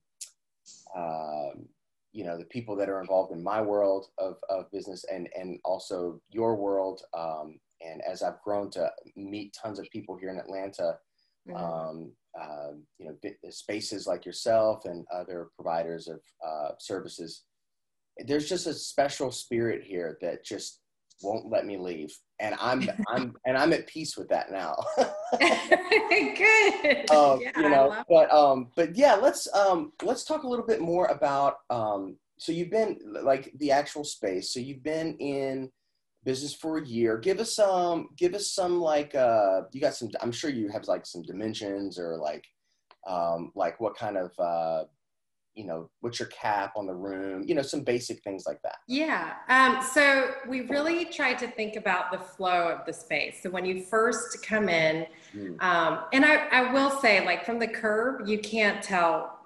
um, 0.95 1.67
you 2.11 2.23
know 2.23 2.37
the 2.37 2.45
people 2.45 2.75
that 2.75 2.89
are 2.89 3.01
involved 3.01 3.31
in 3.33 3.43
my 3.43 3.61
world 3.61 4.07
of, 4.17 4.37
of 4.49 4.71
business 4.71 5.03
and 5.11 5.27
and 5.35 5.59
also 5.65 6.21
your 6.29 6.55
world 6.55 7.01
um, 7.17 7.59
and 7.81 8.01
as 8.03 8.21
i've 8.21 8.39
grown 8.43 8.69
to 8.69 8.89
meet 9.15 9.55
tons 9.59 9.79
of 9.79 9.89
people 9.91 10.15
here 10.15 10.29
in 10.29 10.37
atlanta 10.37 10.97
Mhm. 11.45 11.57
um, 11.59 12.11
uh, 12.39 12.71
you 12.99 13.05
know 13.05 13.17
spaces 13.49 14.07
like 14.07 14.25
yourself 14.25 14.85
and 14.85 15.05
other 15.11 15.49
providers 15.57 16.07
of 16.07 16.21
uh, 16.45 16.69
services 16.79 17.43
there's 18.25 18.47
just 18.47 18.67
a 18.67 18.73
special 18.73 19.31
spirit 19.31 19.83
here 19.83 20.17
that 20.21 20.45
just 20.45 20.79
won't 21.21 21.49
let 21.49 21.65
me 21.65 21.77
leave 21.77 22.13
and 22.39 22.55
i'm 22.59 22.87
i'm 23.09 23.33
and 23.45 23.57
i'm 23.57 23.73
at 23.73 23.87
peace 23.87 24.17
with 24.17 24.27
that 24.29 24.51
now 24.51 24.75
Good. 26.13 27.09
um, 27.11 27.41
yeah, 27.41 27.51
you 27.57 27.69
know, 27.69 28.03
but 28.09 28.31
um, 28.31 28.69
but 28.75 28.95
yeah, 28.95 29.15
let's 29.15 29.53
um, 29.53 29.91
let's 30.03 30.23
talk 30.23 30.43
a 30.43 30.47
little 30.47 30.65
bit 30.65 30.81
more 30.81 31.07
about 31.07 31.57
um. 31.69 32.17
So 32.37 32.51
you've 32.51 32.71
been 32.71 32.99
like 33.05 33.53
the 33.57 33.71
actual 33.71 34.03
space. 34.03 34.53
So 34.53 34.59
you've 34.59 34.83
been 34.83 35.15
in 35.17 35.71
business 36.25 36.53
for 36.53 36.77
a 36.77 36.85
year. 36.85 37.17
Give 37.17 37.39
us 37.39 37.55
some. 37.55 38.09
Give 38.17 38.33
us 38.33 38.51
some 38.51 38.79
like 38.79 39.15
uh. 39.15 39.61
You 39.71 39.81
got 39.81 39.95
some. 39.95 40.09
I'm 40.21 40.31
sure 40.31 40.49
you 40.49 40.69
have 40.69 40.87
like 40.87 41.05
some 41.05 41.23
dimensions 41.23 41.97
or 41.99 42.17
like 42.17 42.45
um 43.05 43.51
like 43.53 43.79
what 43.81 43.97
kind 43.97 44.17
of 44.17 44.31
uh 44.39 44.85
you 45.55 45.65
know 45.65 45.89
what's 46.01 46.19
your 46.19 46.29
cap 46.29 46.73
on 46.75 46.85
the 46.85 46.93
room 46.93 47.43
you 47.45 47.53
know 47.55 47.61
some 47.61 47.81
basic 47.81 48.21
things 48.23 48.45
like 48.47 48.61
that 48.63 48.77
Yeah. 48.87 49.33
Um, 49.49 49.81
so 49.83 50.31
we 50.47 50.61
really 50.61 51.05
tried 51.05 51.37
to 51.39 51.47
think 51.47 51.75
about 51.75 52.11
the 52.11 52.17
flow 52.17 52.69
of 52.69 52.85
the 52.85 52.93
space. 52.93 53.41
So 53.41 53.49
when 53.49 53.65
you 53.65 53.83
first 53.83 54.45
come 54.45 54.69
in, 54.69 55.05
Mm. 55.35 55.59
um, 55.63 56.01
and 56.13 56.23
I, 56.23 56.45
I 56.51 56.71
will 56.73 56.91
say, 57.01 57.25
like 57.25 57.43
from 57.43 57.57
the 57.57 57.67
curb, 57.67 58.27
you 58.27 58.37
can't 58.37 58.83
tell 58.83 59.39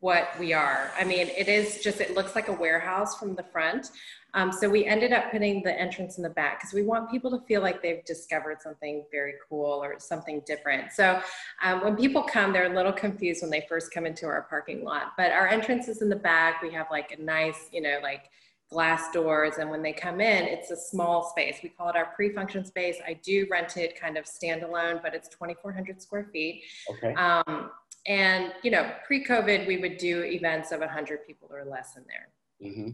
what 0.00 0.28
we 0.38 0.52
are. 0.52 0.92
I 0.98 1.04
mean, 1.04 1.28
it 1.28 1.48
is 1.48 1.82
just, 1.82 1.98
it 2.02 2.14
looks 2.14 2.34
like 2.34 2.48
a 2.48 2.52
warehouse 2.52 3.16
from 3.18 3.34
the 3.34 3.42
front. 3.42 3.90
Um, 4.34 4.50
so 4.52 4.68
we 4.68 4.84
ended 4.84 5.12
up 5.12 5.30
putting 5.30 5.62
the 5.62 5.78
entrance 5.80 6.16
in 6.18 6.22
the 6.22 6.30
back 6.30 6.60
because 6.60 6.74
we 6.74 6.82
want 6.82 7.10
people 7.10 7.30
to 7.30 7.44
feel 7.46 7.62
like 7.62 7.82
they've 7.82 8.04
discovered 8.04 8.60
something 8.60 9.04
very 9.10 9.34
cool 9.48 9.82
or 9.82 9.94
something 9.98 10.42
different. 10.46 10.92
So 10.92 11.20
um, 11.62 11.82
when 11.82 11.96
people 11.96 12.22
come, 12.22 12.52
they're 12.52 12.70
a 12.70 12.74
little 12.74 12.92
confused 12.92 13.42
when 13.42 13.50
they 13.50 13.64
first 13.68 13.92
come 13.92 14.06
into 14.06 14.26
our 14.26 14.42
parking 14.42 14.84
lot. 14.84 15.12
But 15.16 15.32
our 15.32 15.48
entrance 15.48 15.88
is 15.88 16.02
in 16.02 16.08
the 16.08 16.16
back. 16.16 16.62
We 16.62 16.72
have 16.72 16.88
like 16.90 17.16
a 17.16 17.22
nice, 17.22 17.68
you 17.72 17.80
know, 17.80 17.98
like 18.02 18.24
glass 18.70 19.12
doors. 19.12 19.54
And 19.58 19.70
when 19.70 19.82
they 19.82 19.92
come 19.92 20.20
in, 20.20 20.44
it's 20.44 20.70
a 20.70 20.76
small 20.76 21.30
space. 21.30 21.58
We 21.62 21.68
call 21.68 21.88
it 21.90 21.96
our 21.96 22.06
pre-function 22.06 22.64
space. 22.64 22.96
I 23.06 23.14
do 23.22 23.46
rent 23.50 23.76
it 23.76 23.98
kind 23.98 24.18
of 24.18 24.24
standalone, 24.24 25.00
but 25.00 25.14
it's 25.14 25.28
2,400 25.28 26.02
square 26.02 26.28
feet. 26.32 26.62
okay 26.90 27.14
Um, 27.14 27.70
and 28.06 28.52
you 28.62 28.70
know, 28.70 28.92
pre-COVID, 29.06 29.66
we 29.66 29.78
would 29.78 29.96
do 29.96 30.22
events 30.24 30.72
of 30.72 30.80
100 30.80 31.26
people 31.26 31.48
or 31.52 31.64
less 31.64 31.96
in 31.96 32.04
there. 32.06 32.70
mm-hmm. 32.70 32.90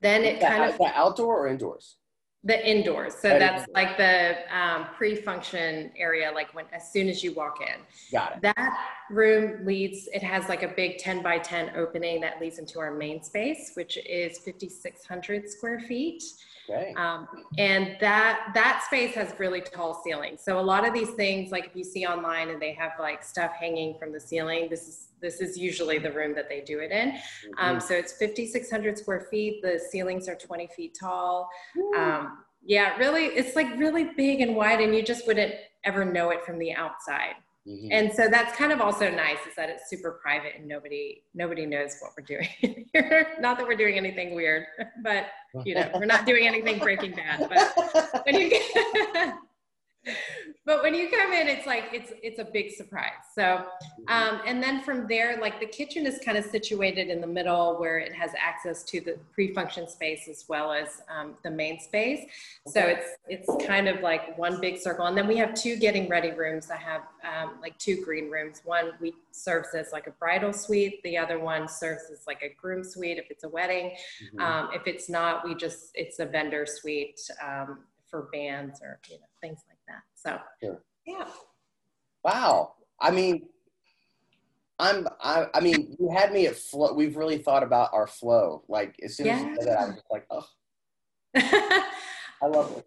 Then 0.00 0.22
it 0.24 0.40
kind 0.40 0.64
of 0.64 0.78
the 0.78 0.92
outdoor 0.94 1.46
or 1.46 1.48
indoors 1.48 1.96
the 2.44 2.68
indoors. 2.68 3.14
So 3.14 3.30
That 3.30 3.38
that's 3.38 3.68
like 3.74 3.96
the 3.96 4.36
um, 4.56 4.86
pre-function 4.96 5.90
area, 5.96 6.30
like 6.32 6.54
when 6.54 6.66
as 6.72 6.92
soon 6.92 7.08
as 7.08 7.22
you 7.22 7.32
walk 7.34 7.58
in. 7.60 7.80
got 8.12 8.36
it 8.36 8.42
That 8.42 8.86
room 9.10 9.66
leads. 9.66 10.08
It 10.12 10.22
has 10.22 10.48
like 10.48 10.62
a 10.62 10.68
big 10.68 10.98
10 10.98 11.22
by 11.22 11.38
10 11.38 11.72
opening 11.76 12.20
that 12.20 12.40
leads 12.40 12.58
into 12.58 12.78
our 12.78 12.94
main 12.94 13.22
space, 13.22 13.72
which 13.74 13.98
is 14.06 14.38
5,600 14.38 15.50
square 15.50 15.80
feet. 15.80 16.22
okay 16.70 16.94
Um, 16.96 17.26
and 17.58 17.96
that 18.00 18.50
that 18.54 18.84
space 18.86 19.14
has 19.16 19.34
really 19.38 19.60
tall 19.60 20.00
ceilings. 20.04 20.40
So 20.40 20.60
a 20.60 20.62
lot 20.62 20.86
of 20.86 20.94
these 20.94 21.10
things, 21.10 21.50
like 21.50 21.66
if 21.66 21.74
you 21.74 21.82
see 21.84 22.06
online 22.06 22.50
and 22.50 22.62
they 22.62 22.72
have 22.74 22.92
like 23.00 23.24
stuff 23.24 23.52
hanging 23.58 23.98
from 23.98 24.12
the 24.12 24.20
ceiling, 24.20 24.68
this 24.70 24.86
is 24.86 25.07
this 25.20 25.40
is 25.40 25.56
usually 25.58 25.98
the 25.98 26.12
room 26.12 26.34
that 26.34 26.48
they 26.48 26.60
do 26.60 26.80
it 26.80 26.90
in. 26.90 27.18
Um, 27.58 27.80
so 27.80 27.94
it's 27.94 28.12
5,600 28.12 28.98
square 28.98 29.26
feet. 29.30 29.62
The 29.62 29.80
ceilings 29.90 30.28
are 30.28 30.34
20 30.34 30.66
feet 30.68 30.96
tall. 30.98 31.48
Um, 31.96 32.38
yeah, 32.64 32.96
really, 32.96 33.26
it's 33.26 33.56
like 33.56 33.68
really 33.78 34.10
big 34.16 34.40
and 34.40 34.54
wide, 34.56 34.80
and 34.80 34.94
you 34.94 35.02
just 35.02 35.26
wouldn't 35.26 35.54
ever 35.84 36.04
know 36.04 36.30
it 36.30 36.44
from 36.44 36.58
the 36.58 36.72
outside. 36.74 37.34
Mhm. 37.66 37.88
And 37.90 38.12
so 38.12 38.28
that's 38.28 38.56
kind 38.56 38.72
of 38.72 38.80
also 38.80 39.10
nice 39.10 39.38
is 39.46 39.54
that 39.56 39.68
it's 39.68 39.90
super 39.90 40.12
private 40.22 40.54
and 40.56 40.66
nobody 40.66 41.22
nobody 41.34 41.66
knows 41.66 41.98
what 42.00 42.12
we're 42.16 42.24
doing 42.24 42.86
here. 42.94 43.36
Not 43.40 43.58
that 43.58 43.66
we're 43.66 43.76
doing 43.76 43.96
anything 43.96 44.34
weird, 44.34 44.64
but 45.02 45.26
you 45.64 45.74
know, 45.74 45.90
we're 45.94 46.06
not 46.06 46.24
doing 46.24 46.46
anything 46.46 46.78
breaking 46.78 47.12
bad. 47.12 47.46
But 47.48 48.24
when 48.24 48.36
you 48.40 48.50
but 50.64 50.82
when 50.82 50.94
you 50.94 51.08
come 51.10 51.32
in, 51.32 51.48
it's 51.48 51.66
like 51.66 51.84
it's 51.92 52.12
it's 52.22 52.38
a 52.38 52.44
big 52.44 52.70
surprise. 52.70 53.24
So 53.34 53.66
um, 54.08 54.40
and 54.46 54.62
then 54.62 54.82
from 54.82 55.06
there, 55.08 55.38
like 55.40 55.60
the 55.60 55.66
kitchen 55.66 56.06
is 56.06 56.18
kind 56.24 56.36
of 56.36 56.44
situated 56.44 57.08
in 57.08 57.20
the 57.20 57.26
middle 57.26 57.78
where 57.78 57.98
it 57.98 58.12
has 58.12 58.32
access 58.38 58.82
to 58.84 59.00
the 59.00 59.18
pre-function 59.32 59.88
space 59.88 60.28
as 60.28 60.44
well 60.48 60.72
as 60.72 61.02
um, 61.08 61.34
the 61.42 61.50
main 61.50 61.80
space. 61.80 62.26
So 62.66 62.80
it's 62.80 63.16
it's 63.28 63.66
kind 63.66 63.88
of 63.88 64.00
like 64.00 64.36
one 64.38 64.60
big 64.60 64.78
circle. 64.78 65.06
And 65.06 65.16
then 65.16 65.26
we 65.26 65.36
have 65.36 65.54
two 65.54 65.76
getting 65.76 66.08
ready 66.08 66.32
rooms. 66.32 66.70
I 66.70 66.76
have 66.76 67.02
um, 67.24 67.60
like 67.60 67.78
two 67.78 68.04
green 68.04 68.30
rooms. 68.30 68.62
One 68.64 68.92
we 69.00 69.14
serves 69.30 69.68
as 69.74 69.92
like 69.92 70.06
a 70.06 70.12
bridal 70.12 70.52
suite. 70.52 71.02
The 71.02 71.16
other 71.16 71.38
one 71.38 71.68
serves 71.68 72.04
as 72.12 72.26
like 72.26 72.42
a 72.42 72.54
groom 72.60 72.84
suite 72.84 73.18
if 73.18 73.30
it's 73.30 73.44
a 73.44 73.48
wedding. 73.48 73.96
Mhm. 74.34 74.40
Um, 74.40 74.70
if 74.74 74.86
it's 74.86 75.08
not, 75.08 75.44
we 75.46 75.54
just 75.54 75.90
it's 75.94 76.18
a 76.18 76.26
vendor 76.26 76.66
suite 76.66 77.20
um, 77.42 77.80
for 78.10 78.28
bands 78.32 78.80
or 78.82 78.98
you 79.08 79.16
know 79.16 79.26
things 79.40 79.60
like 79.68 79.77
that. 79.88 80.02
So 80.14 80.38
Sure. 80.62 80.82
yeah. 81.06 81.26
Wow. 82.24 82.74
I 83.00 83.10
mean, 83.10 83.46
I'm. 84.78 85.08
I, 85.20 85.46
I 85.54 85.60
mean, 85.60 85.96
you 85.98 86.10
had 86.10 86.32
me 86.32 86.46
at 86.46 86.56
flow. 86.56 86.92
We've 86.92 87.16
really 87.16 87.38
thought 87.38 87.62
about 87.62 87.90
our 87.92 88.06
flow. 88.06 88.62
Like 88.68 88.96
as 89.02 89.16
soon 89.16 89.28
as 89.28 89.42
you 89.42 89.56
said 89.56 89.68
that, 89.68 89.78
I 89.78 89.84
was 89.86 90.02
like, 90.10 90.26
oh, 90.30 90.46
I 92.42 92.46
love 92.46 92.76
it. 92.76 92.86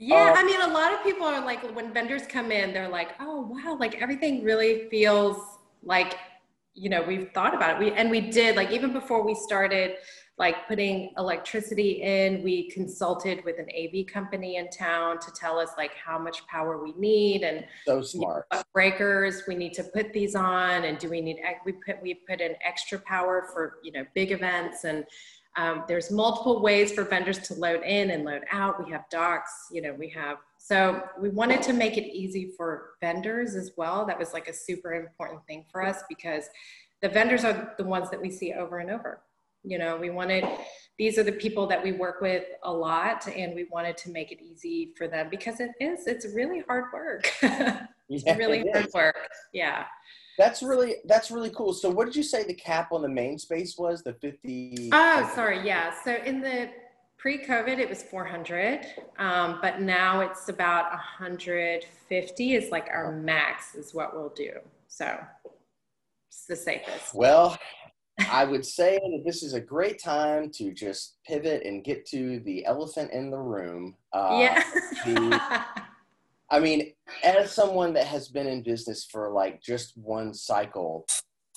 Yeah, 0.00 0.30
Um, 0.30 0.34
I 0.36 0.44
mean, 0.44 0.60
a 0.60 0.68
lot 0.72 0.92
of 0.92 1.02
people 1.02 1.26
are 1.26 1.44
like, 1.44 1.60
when 1.74 1.92
vendors 1.92 2.22
come 2.28 2.52
in, 2.52 2.72
they're 2.72 2.88
like, 2.88 3.10
oh, 3.20 3.40
wow, 3.50 3.76
like 3.78 4.00
everything 4.00 4.44
really 4.44 4.88
feels 4.90 5.36
like, 5.82 6.14
you 6.78 6.88
know, 6.88 7.02
we've 7.02 7.30
thought 7.32 7.54
about 7.54 7.70
it. 7.70 7.78
We, 7.78 7.92
and 7.92 8.10
we 8.10 8.20
did, 8.20 8.56
like, 8.56 8.70
even 8.70 8.92
before 8.92 9.24
we 9.24 9.34
started, 9.34 9.96
like, 10.38 10.68
putting 10.68 11.12
electricity 11.18 12.02
in, 12.02 12.42
we 12.44 12.70
consulted 12.70 13.44
with 13.44 13.56
an 13.58 13.66
AV 13.76 14.06
company 14.06 14.56
in 14.56 14.70
town 14.70 15.18
to 15.18 15.32
tell 15.32 15.58
us, 15.58 15.70
like, 15.76 15.92
how 15.94 16.18
much 16.18 16.46
power 16.46 16.82
we 16.82 16.92
need 16.96 17.42
and 17.42 17.64
So 17.84 18.00
smart. 18.02 18.46
what 18.50 18.64
breakers 18.72 19.42
we 19.48 19.56
need 19.56 19.74
to 19.74 19.84
put 19.84 20.12
these 20.12 20.34
on 20.36 20.84
and 20.84 20.98
do 20.98 21.10
we 21.10 21.20
need 21.20 21.38
we 21.66 21.72
put 21.72 22.00
we 22.02 22.14
put 22.14 22.40
in 22.40 22.54
extra 22.64 22.98
power 23.00 23.48
for 23.52 23.78
you 23.82 23.90
know 23.92 24.04
big 24.14 24.30
events 24.30 24.84
and 24.84 25.04
um, 25.56 25.82
there's 25.88 26.10
multiple 26.12 26.62
ways 26.62 26.92
for 26.92 27.02
vendors 27.02 27.38
to 27.40 27.54
load 27.54 27.82
in 27.82 28.10
and 28.10 28.24
load 28.24 28.42
out 28.52 28.84
we 28.84 28.90
have 28.92 29.04
docks 29.10 29.52
you 29.72 29.82
know 29.82 29.92
we 29.94 30.08
have 30.10 30.36
so 30.68 31.02
we 31.20 31.28
wanted 31.30 31.62
to 31.62 31.72
make 31.72 31.96
it 31.96 32.06
easy 32.12 32.52
for 32.56 32.90
vendors 33.00 33.54
as 33.54 33.72
well 33.76 34.04
that 34.04 34.18
was 34.18 34.32
like 34.32 34.48
a 34.48 34.52
super 34.52 34.92
important 34.92 35.44
thing 35.46 35.64
for 35.70 35.84
us 35.84 36.02
because 36.08 36.44
the 37.02 37.08
vendors 37.08 37.44
are 37.44 37.74
the 37.78 37.84
ones 37.84 38.10
that 38.10 38.20
we 38.20 38.30
see 38.30 38.52
over 38.52 38.78
and 38.78 38.90
over 38.90 39.22
you 39.64 39.78
know 39.78 39.96
we 39.96 40.10
wanted 40.10 40.44
these 40.98 41.16
are 41.18 41.22
the 41.22 41.32
people 41.32 41.66
that 41.66 41.82
we 41.82 41.92
work 41.92 42.20
with 42.20 42.44
a 42.64 42.72
lot 42.72 43.26
and 43.28 43.54
we 43.54 43.66
wanted 43.70 43.96
to 43.96 44.10
make 44.10 44.30
it 44.32 44.40
easy 44.42 44.92
for 44.96 45.08
them 45.08 45.28
because 45.30 45.60
it 45.60 45.70
is 45.80 46.06
it's 46.06 46.26
really 46.34 46.62
hard 46.68 46.84
work 46.92 47.30
Yeah, 48.08 48.36
really 48.36 48.60
it 48.60 48.72
hard 48.72 48.86
is. 48.86 48.94
work. 48.94 49.28
Yeah. 49.52 49.84
That's 50.38 50.62
really 50.62 50.96
that's 51.06 51.30
really 51.30 51.50
cool. 51.50 51.72
So, 51.72 51.90
what 51.90 52.06
did 52.06 52.16
you 52.16 52.22
say 52.22 52.44
the 52.44 52.54
cap 52.54 52.92
on 52.92 53.02
the 53.02 53.08
main 53.08 53.38
space 53.38 53.76
was? 53.76 54.02
The 54.02 54.14
fifty. 54.14 54.88
Oh, 54.92 55.30
sorry. 55.34 55.66
Yeah. 55.66 55.92
So 56.04 56.14
in 56.24 56.40
the 56.40 56.70
pre-COVID, 57.18 57.78
it 57.78 57.88
was 57.88 58.02
400, 58.02 58.86
um, 59.18 59.58
but 59.60 59.80
now 59.80 60.20
it's 60.20 60.48
about 60.48 60.90
150 60.90 62.54
is 62.54 62.70
like 62.70 62.88
our 62.90 63.12
max 63.12 63.74
is 63.74 63.92
what 63.92 64.14
we'll 64.14 64.32
do. 64.36 64.52
So 64.86 65.18
it's 66.28 66.46
the 66.46 66.56
safest. 66.56 67.14
Well, 67.14 67.58
I 68.30 68.44
would 68.44 68.64
say 68.64 68.98
that 68.98 69.22
this 69.24 69.42
is 69.42 69.54
a 69.54 69.60
great 69.60 70.00
time 70.02 70.50
to 70.52 70.72
just 70.72 71.18
pivot 71.26 71.64
and 71.64 71.84
get 71.84 72.06
to 72.06 72.40
the 72.40 72.64
elephant 72.64 73.12
in 73.12 73.30
the 73.30 73.38
room. 73.38 73.96
Uh, 74.12 74.38
yeah. 75.04 75.64
I 76.50 76.60
mean, 76.60 76.92
as 77.22 77.52
someone 77.52 77.92
that 77.94 78.06
has 78.06 78.28
been 78.28 78.46
in 78.46 78.62
business 78.62 79.04
for 79.04 79.30
like 79.30 79.62
just 79.62 79.96
one 79.96 80.32
cycle, 80.32 81.06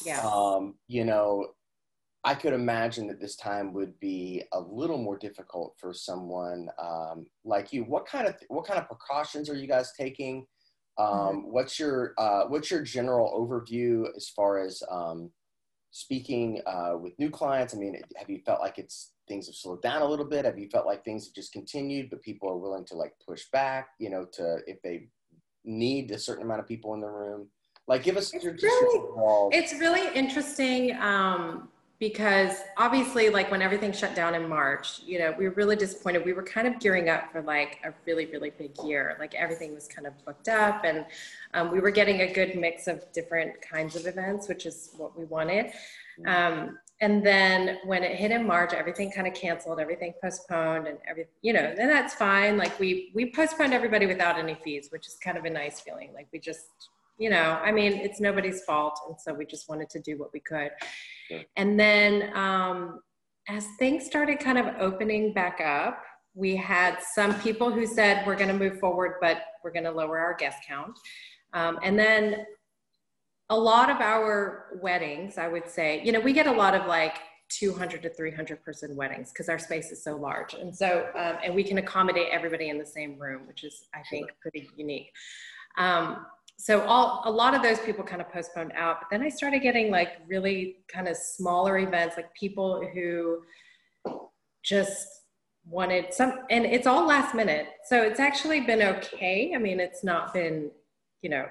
yeah. 0.06 0.20
um, 0.22 0.76
you 0.88 1.06
know, 1.06 1.48
I 2.24 2.36
could 2.36 2.54
imagine 2.54 3.08
that 3.08 3.20
this 3.20 3.36
time 3.36 3.74
would 3.74 4.00
be 4.00 4.44
a 4.54 4.60
little 4.60 5.00
more 5.00 5.18
difficult 5.18 5.76
for 5.80 5.92
someone 5.94 6.70
um, 6.82 7.26
like 7.44 7.74
you. 7.74 7.84
What 7.84 8.06
kind 8.06 8.28
of 8.28 8.36
what 8.50 8.66
kind 8.66 8.80
of 8.80 8.88
precautions 8.88 9.50
are 9.50 9.56
you 9.56 9.68
guys 9.68 9.92
taking? 9.98 10.46
Um, 11.00 11.08
mm-hmm. 11.08 11.52
What's 11.52 11.80
your 11.80 12.14
uh, 12.20 12.44
what's 12.48 12.70
your 12.70 12.84
general 12.84 13.32
overview 13.34 14.06
as 14.16 14.30
far 14.30 14.64
as 14.64 14.84
um, 14.92 15.32
speaking 15.90 16.62
uh, 16.68 16.94
with 17.00 17.18
new 17.18 17.32
clients? 17.32 17.74
I 17.74 17.78
mean, 17.78 18.00
have 18.18 18.30
you 18.30 18.40
felt 18.46 18.62
like 18.62 18.78
it's 18.78 19.14
things 19.28 19.48
have 19.48 19.56
slowed 19.56 19.82
down 19.82 20.04
a 20.04 20.08
little 20.08 20.26
bit? 20.26 20.46
Have 20.46 20.60
you 20.60 20.70
felt 20.70 20.86
like 20.86 21.04
things 21.04 21.26
have 21.26 21.34
just 21.34 21.54
continued, 21.54 22.12
but 22.12 22.22
people 22.22 22.50
are 22.50 22.58
willing 22.58 22.86
to 22.86 22.96
like 22.96 23.14
push 23.28 23.46
back? 23.52 23.90
You 23.98 24.12
know, 24.12 24.28
to 24.34 24.60
if 24.68 24.80
they 24.84 25.08
need 25.66 26.12
a 26.12 26.20
certain 26.20 26.44
amount 26.44 26.60
of 26.60 26.68
people 26.68 26.94
in 26.94 27.02
the 27.02 27.10
room. 27.10 27.48
Like, 27.88 28.04
give 28.04 28.16
us 28.16 28.34
it's 28.34 28.44
your, 28.44 28.54
really, 28.54 29.58
It's 29.58 29.74
really 29.74 30.16
interesting. 30.16 30.96
Um, 30.98 31.70
because 32.02 32.64
obviously 32.78 33.30
like 33.30 33.52
when 33.52 33.62
everything 33.62 33.94
shut 33.94 34.16
down 34.16 34.34
in 34.34 34.50
march 34.50 35.02
you 35.06 35.20
know 35.20 35.36
we 35.38 35.48
were 35.48 35.54
really 35.54 35.76
disappointed. 35.76 36.26
We 36.26 36.34
were 36.34 36.44
kind 36.44 36.68
of 36.68 36.80
gearing 36.80 37.10
up 37.10 37.32
for 37.32 37.44
like 37.44 37.78
a 37.86 37.94
really 38.08 38.26
really 38.26 38.50
big 38.50 38.72
year. 38.84 39.16
Like 39.20 39.36
everything 39.36 39.76
was 39.76 39.88
kind 39.88 40.08
of 40.08 40.14
booked 40.26 40.50
up 40.50 40.84
and 40.84 41.06
um, 41.54 41.72
we 41.72 41.80
were 41.80 41.92
getting 41.92 42.22
a 42.22 42.34
good 42.34 42.56
mix 42.56 42.88
of 42.88 43.06
different 43.14 43.62
kinds 43.62 43.96
of 43.96 44.08
events 44.08 44.50
which 44.50 44.66
is 44.66 44.90
what 44.98 45.18
we 45.18 45.26
wanted. 45.26 45.68
Mm-hmm. 45.68 46.28
um, 46.28 46.80
and 47.02 47.26
then 47.26 47.78
when 47.86 48.04
it 48.04 48.16
hit 48.16 48.32
in 48.32 48.46
march 48.46 48.74
everything 48.74 49.12
kind 49.12 49.28
of 49.28 49.36
canceled 49.36 49.80
everything 49.80 50.14
postponed 50.22 50.88
and 50.88 50.98
every 51.08 51.28
you 51.44 51.54
know 51.54 51.62
and 51.82 51.88
that's 51.90 52.16
fine. 52.16 52.58
Like 52.58 52.80
we 52.80 53.12
we 53.14 53.32
postponed 53.32 53.76
everybody 53.76 54.08
without 54.08 54.40
any 54.40 54.56
fees 54.56 54.90
which 54.92 55.08
is 55.08 55.18
kind 55.24 55.38
of 55.38 55.46
a 55.46 55.52
nice 55.52 55.80
feeling. 55.80 56.14
Like 56.16 56.30
we 56.34 56.40
just 56.40 56.90
you 57.22 57.30
know, 57.30 57.60
I 57.64 57.72
mean, 57.72 57.94
it's 57.94 58.20
nobody's 58.20 58.64
fault. 58.64 59.00
And 59.08 59.16
so 59.20 59.32
we 59.32 59.46
just 59.46 59.70
wanted 59.70 59.92
to 59.92 60.00
do 60.00 60.18
what 60.18 60.34
we 60.34 60.40
could. 60.40 60.72
And 61.56 61.80
then 61.80 62.36
um, 62.36 63.00
as 63.48 63.68
things 63.78 64.06
started 64.06 64.40
kind 64.40 64.58
of 64.58 64.66
opening 64.80 65.32
back 65.32 65.62
up, 65.62 66.04
we 66.34 66.56
had 66.56 66.98
some 67.14 67.40
people 67.42 67.72
who 67.72 67.86
said, 67.86 68.26
we're 68.26 68.36
going 68.36 68.48
to 68.48 68.58
move 68.58 68.80
forward, 68.80 69.18
but 69.22 69.44
we're 69.64 69.72
going 69.72 69.84
to 69.84 69.92
lower 69.92 70.18
our 70.18 70.34
guest 70.34 70.58
count. 70.68 70.98
Um, 71.54 71.78
and 71.84 72.00
then 72.00 72.46
a 73.50 73.58
lot 73.58 73.92
of 73.92 73.98
our 73.98 74.80
weddings, 74.82 75.38
I 75.38 75.48
would 75.48 75.70
say, 75.70 76.02
you 76.04 76.12
know, 76.12 76.22
we 76.22 76.34
get 76.34 76.48
a 76.48 76.52
lot 76.52 76.74
of 76.74 76.88
like 76.88 77.18
200 77.50 78.02
to 78.02 78.10
300 78.10 78.64
person 78.64 78.96
weddings 78.96 79.30
because 79.30 79.48
our 79.48 79.60
space 79.60 79.92
is 79.92 80.04
so 80.04 80.16
large. 80.16 80.56
And 80.56 80.76
so, 80.76 81.10
um, 81.16 81.38
and 81.44 81.54
we 81.54 81.64
can 81.64 81.78
accommodate 81.78 82.30
everybody 82.32 82.70
in 82.70 82.80
the 82.80 82.86
same 82.86 83.20
room, 83.20 83.46
which 83.46 83.64
is, 83.64 83.84
I 83.94 84.02
think, 84.10 84.32
pretty 84.42 84.72
unique. 84.76 85.12
Um, 85.78 86.26
so 86.62 86.82
all 86.84 87.24
a 87.26 87.32
lot 87.32 87.54
of 87.56 87.62
those 87.62 87.80
people 87.80 88.04
kind 88.04 88.22
of 88.22 88.30
postponed 88.32 88.72
out 88.76 88.98
but 89.02 89.08
then 89.10 89.22
i 89.22 89.30
started 89.30 89.62
getting 89.62 89.90
like 89.90 90.20
really 90.28 90.78
kind 90.88 91.08
of 91.08 91.18
smaller 91.18 91.80
events 91.80 92.16
like 92.18 92.34
people 92.34 92.88
who 92.94 93.42
just 94.64 95.08
wanted 95.66 96.14
some 96.14 96.40
and 96.50 96.66
it's 96.66 96.88
all 96.88 97.06
last 97.06 97.36
minute. 97.36 97.68
So 97.86 98.02
it's 98.02 98.20
actually 98.20 98.62
been 98.62 98.82
okay. 98.82 99.54
I 99.56 99.58
mean 99.58 99.80
it's 99.80 100.04
not 100.04 100.34
been 100.34 100.72
you 101.22 101.30
know 101.30 101.46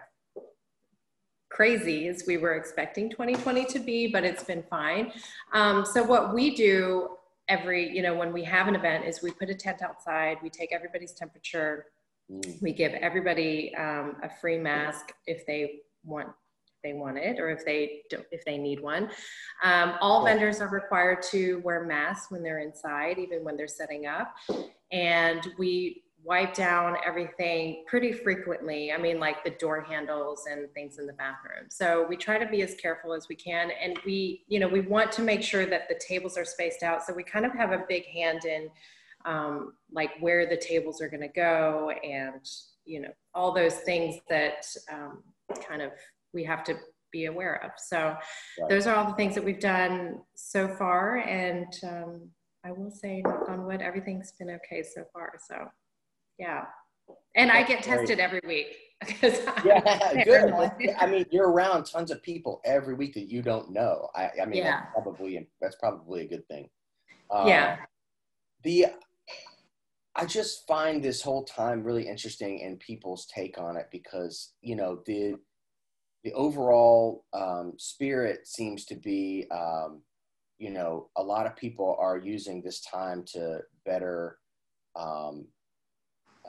crazy 1.48 2.08
as 2.08 2.24
we 2.26 2.36
were 2.36 2.54
expecting 2.54 3.10
2020 3.10 3.64
to 3.66 3.78
be 3.78 4.08
but 4.08 4.24
it's 4.24 4.44
been 4.44 4.64
fine. 4.68 5.12
Um, 5.52 5.84
so 5.84 6.02
what 6.02 6.34
we 6.34 6.54
do 6.54 7.10
every 7.48 7.88
you 7.94 8.02
know 8.02 8.14
when 8.14 8.32
we 8.32 8.44
have 8.44 8.68
an 8.68 8.74
event 8.74 9.04
is 9.04 9.22
we 9.22 9.30
put 9.32 9.50
a 9.50 9.54
tent 9.54 9.82
outside 9.82 10.38
we 10.42 10.50
take 10.50 10.72
everybody's 10.72 11.12
temperature 11.12 11.86
Mm. 12.30 12.62
We 12.62 12.72
give 12.72 12.92
everybody 12.92 13.74
um, 13.76 14.16
a 14.22 14.30
free 14.40 14.58
mask 14.58 15.12
if 15.26 15.46
they 15.46 15.80
want 16.04 16.28
they 16.82 16.94
want 16.94 17.18
it 17.18 17.38
or 17.38 17.50
if 17.50 17.62
they 17.64 18.00
don't, 18.08 18.24
if 18.30 18.42
they 18.46 18.56
need 18.56 18.80
one. 18.80 19.10
Um, 19.62 19.96
all 20.00 20.24
vendors 20.24 20.62
are 20.62 20.68
required 20.68 21.22
to 21.24 21.60
wear 21.62 21.84
masks 21.84 22.30
when 22.30 22.42
they're 22.42 22.60
inside, 22.60 23.18
even 23.18 23.44
when 23.44 23.56
they're 23.56 23.68
setting 23.68 24.06
up. 24.06 24.34
And 24.90 25.46
we 25.58 26.04
wipe 26.22 26.54
down 26.54 26.96
everything 27.04 27.84
pretty 27.86 28.12
frequently. 28.12 28.92
I 28.92 28.98
mean, 28.98 29.18
like 29.18 29.42
the 29.42 29.50
door 29.50 29.80
handles 29.80 30.46
and 30.50 30.72
things 30.72 30.98
in 30.98 31.06
the 31.06 31.12
bathroom. 31.14 31.66
So 31.68 32.06
we 32.08 32.16
try 32.16 32.38
to 32.38 32.46
be 32.46 32.62
as 32.62 32.74
careful 32.74 33.14
as 33.14 33.28
we 33.28 33.36
can. 33.36 33.70
And 33.82 33.98
we, 34.04 34.44
you 34.48 34.60
know, 34.60 34.68
we 34.68 34.80
want 34.80 35.12
to 35.12 35.22
make 35.22 35.42
sure 35.42 35.66
that 35.66 35.88
the 35.88 35.98
tables 35.98 36.36
are 36.36 36.44
spaced 36.44 36.82
out. 36.82 37.04
So 37.04 37.14
we 37.14 37.22
kind 37.22 37.46
of 37.46 37.52
have 37.52 37.72
a 37.72 37.84
big 37.88 38.06
hand 38.06 38.44
in 38.44 38.70
um, 39.24 39.74
like 39.92 40.10
where 40.20 40.46
the 40.46 40.56
tables 40.56 41.00
are 41.00 41.08
going 41.08 41.20
to 41.20 41.28
go 41.28 41.90
and 42.04 42.46
you 42.84 43.00
know 43.00 43.10
all 43.34 43.52
those 43.52 43.76
things 43.76 44.16
that 44.28 44.66
um, 44.92 45.22
kind 45.68 45.82
of 45.82 45.92
we 46.32 46.44
have 46.44 46.64
to 46.64 46.76
be 47.12 47.26
aware 47.26 47.62
of. 47.64 47.72
So 47.76 47.98
right. 47.98 48.68
those 48.68 48.86
are 48.86 48.94
all 48.94 49.06
the 49.06 49.16
things 49.16 49.34
that 49.34 49.44
we've 49.44 49.60
done 49.60 50.20
so 50.34 50.68
far 50.68 51.18
and 51.18 51.66
um, 51.84 52.28
i 52.64 52.70
will 52.70 52.90
say 52.90 53.22
knock 53.24 53.48
on 53.48 53.64
wood 53.64 53.80
everything's 53.80 54.32
been 54.32 54.50
okay 54.50 54.82
so 54.82 55.02
far 55.12 55.32
so 55.48 55.66
yeah. 56.38 56.64
And 57.36 57.50
That's 57.50 57.70
i 57.70 57.74
get 57.74 57.82
tested 57.82 58.18
great. 58.18 58.20
every 58.20 58.40
week. 58.46 58.76
Yeah 59.64 60.24
good. 60.24 60.52
i 61.00 61.06
mean 61.06 61.24
you're 61.30 61.50
around 61.50 61.84
tons 61.84 62.10
of 62.10 62.22
people 62.22 62.60
every 62.64 62.94
week 62.94 63.14
that 63.14 63.30
you 63.30 63.42
don't 63.42 63.70
know. 63.72 64.08
I, 64.14 64.30
I 64.42 64.46
mean 64.46 64.58
yeah. 64.58 64.80
that's 64.80 64.92
probably 64.92 65.48
that's 65.60 65.76
probably 65.76 66.22
a 66.22 66.28
good 66.28 66.46
thing. 66.48 66.68
Um, 67.30 67.48
yeah 67.48 67.78
the 68.62 68.86
I 70.20 70.26
just 70.26 70.66
find 70.66 71.02
this 71.02 71.22
whole 71.22 71.44
time 71.44 71.82
really 71.82 72.06
interesting 72.06 72.62
and 72.62 72.78
people's 72.78 73.26
take 73.34 73.58
on 73.58 73.78
it 73.78 73.88
because 73.90 74.52
you 74.60 74.76
know 74.76 75.00
the 75.06 75.36
the 76.24 76.32
overall 76.34 77.24
um, 77.32 77.72
spirit 77.78 78.46
seems 78.46 78.84
to 78.86 78.96
be 78.96 79.46
um, 79.50 80.02
you 80.58 80.68
know 80.68 81.08
a 81.16 81.22
lot 81.22 81.46
of 81.46 81.56
people 81.56 81.96
are 81.98 82.18
using 82.18 82.60
this 82.60 82.82
time 82.82 83.24
to 83.32 83.60
better 83.86 84.36
um, 84.94 85.46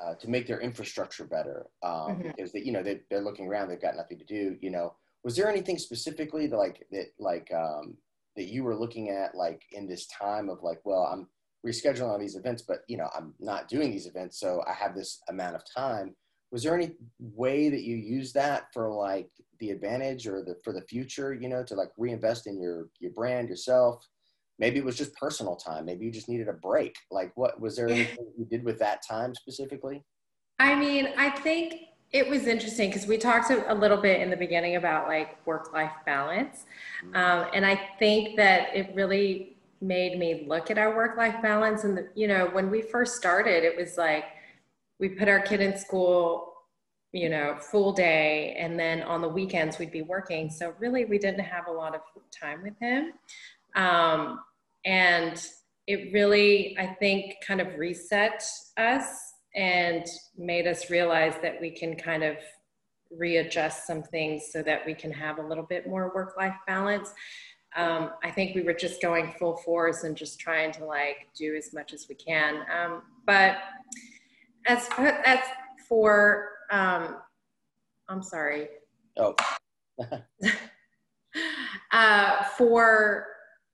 uh, 0.04 0.16
to 0.16 0.30
make 0.30 0.48
their 0.48 0.60
infrastructure 0.60 1.24
better 1.24 1.68
um, 1.82 1.92
mm-hmm. 1.92 2.22
because 2.24 2.52
they, 2.52 2.60
you 2.60 2.74
know 2.74 2.84
they, 2.84 3.00
they're 3.10 3.22
looking 3.22 3.48
around 3.48 3.70
they've 3.70 3.82
got 3.82 3.96
nothing 3.96 4.18
to 4.18 4.26
do 4.26 4.58
you 4.60 4.70
know 4.70 4.94
was 5.24 5.38
there 5.38 5.50
anything 5.50 5.78
specifically 5.78 6.46
that 6.46 6.58
like 6.58 6.86
that 6.92 7.08
like 7.20 7.50
um, 7.56 7.96
that 8.36 8.50
you 8.50 8.66
were 8.66 8.76
looking 8.76 9.12
at 9.12 9.34
like 9.34 9.62
in 9.72 9.88
this 9.88 10.08
time 10.08 10.50
of 10.50 10.62
like 10.62 10.82
well 10.84 11.04
i'm 11.04 11.26
rescheduling 11.66 12.10
all 12.10 12.20
these 12.20 12.36
events, 12.36 12.64
but 12.64 12.80
you 12.88 12.98
know, 12.98 13.10
I'm 13.16 13.34
not 13.40 13.68
doing 13.68 13.92
these 13.92 14.08
events, 14.08 14.40
so 14.40 14.64
I 14.68 14.74
have 14.74 14.96
this 14.96 15.22
amount 15.30 15.56
of 15.56 15.64
time. 15.76 16.16
Was 16.52 16.64
there 16.64 16.76
any 16.76 16.92
way 17.20 17.70
that 17.70 17.84
you 17.84 17.96
use 17.96 18.34
that 18.34 18.66
for 18.74 18.92
like 18.92 19.30
the 19.60 19.70
advantage 19.70 20.28
or 20.28 20.44
the 20.44 20.56
for 20.64 20.74
the 20.74 20.82
future, 20.82 21.34
you 21.34 21.48
know, 21.48 21.64
to 21.64 21.76
like 21.76 21.90
reinvest 21.98 22.48
in 22.48 22.60
your 22.60 22.90
your 23.00 23.12
brand, 23.12 23.50
yourself? 23.50 24.06
Maybe 24.60 24.78
it 24.78 24.86
was 24.86 24.98
just 24.98 25.16
personal 25.16 25.56
time. 25.56 25.86
Maybe 25.86 26.06
you 26.06 26.12
just 26.12 26.30
needed 26.30 26.48
a 26.48 26.54
break. 26.54 26.96
Like 27.10 27.32
what 27.36 27.60
was 27.60 27.76
there 27.76 27.88
anything 27.90 28.32
you 28.38 28.46
did 28.46 28.64
with 28.64 28.80
that 28.80 29.02
time 29.08 29.34
specifically? 29.36 30.04
I 30.60 30.76
mean, 30.76 31.10
I 31.18 31.30
think 31.30 31.76
it 32.12 32.28
was 32.28 32.46
interesting 32.46 32.90
because 32.90 33.08
we 33.08 33.18
talked 33.18 33.50
a, 33.50 33.74
little 33.74 33.98
bit 33.98 34.20
in 34.20 34.30
the 34.30 34.36
beginning 34.36 34.76
about 34.76 35.08
like 35.08 35.46
work 35.48 35.72
life 35.74 35.94
balance. 36.06 36.66
Mm-hmm. 37.06 37.16
Um, 37.16 37.50
and 37.54 37.66
I 37.66 37.80
think 38.00 38.36
that 38.36 38.76
it 38.76 38.92
really 38.94 39.56
made 39.82 40.18
me 40.18 40.46
look 40.48 40.70
at 40.70 40.78
our 40.78 40.96
work 40.96 41.18
life 41.18 41.42
balance. 41.42 41.84
And, 41.84 41.98
the, 41.98 42.10
you 42.16 42.28
know, 42.28 42.50
when 42.52 42.70
we 42.70 42.82
first 42.82 43.16
started, 43.16 43.64
it 43.64 43.76
was 43.76 43.98
like 43.98 44.26
we 45.00 45.10
put 45.10 45.28
our 45.28 45.40
kid 45.40 45.60
in 45.60 45.78
school, 45.78 46.54
you 47.12 47.30
know, 47.30 47.58
full 47.60 47.92
day. 47.92 48.56
And 48.60 48.80
then 48.80 49.02
on 49.02 49.22
the 49.22 49.30
weekends, 49.30 49.80
we'd 49.80 49.92
be 49.92 50.04
working. 50.04 50.50
So 50.50 50.74
really, 50.80 51.06
we 51.06 51.18
didn't 51.18 51.44
have 51.44 51.68
a 51.68 51.72
lot 51.72 51.96
of 51.96 52.02
time 52.40 52.62
with 52.64 52.78
him. 52.80 53.14
Um, 53.76 54.40
and 54.86 55.44
it 55.88 56.14
really, 56.14 56.78
I 56.80 56.88
think, 57.00 57.36
kind 57.46 57.60
of 57.60 57.76
reset 57.78 58.44
us 58.78 59.34
and 59.56 60.06
made 60.38 60.68
us 60.68 60.90
realize 60.90 61.34
that 61.42 61.60
we 61.60 61.72
can 61.72 61.96
kind 61.96 62.24
of 62.24 62.38
readjust 63.12 63.86
some 63.86 64.04
things 64.04 64.50
so 64.52 64.62
that 64.64 64.86
we 64.86 64.94
can 64.94 65.12
have 65.12 65.38
a 65.38 65.46
little 65.46 65.66
bit 65.66 65.88
more 65.88 66.12
work 66.16 66.36
life 66.38 66.56
balance 66.66 67.14
um, 67.76 68.12
I 68.24 68.32
think 68.32 68.56
we 68.56 68.64
were 68.64 68.74
just 68.74 69.02
going 69.02 69.34
full 69.40 69.58
force 69.58 70.04
and 70.04 70.16
just 70.16 70.40
trying 70.40 70.72
to 70.74 70.86
like 70.86 71.30
do 71.38 71.56
as 71.56 71.74
much 71.74 71.94
as 71.94 72.08
we 72.10 72.16
can. 72.16 72.66
Um, 72.74 73.04
but 73.26 73.58
as 74.68 74.90
as 75.26 75.40
for 75.88 76.50
um, 76.72 77.18
I'm 78.10 78.24
sorry. 78.24 78.68
Oh. 79.18 79.36
uh, 81.92 82.44
for 82.58 83.28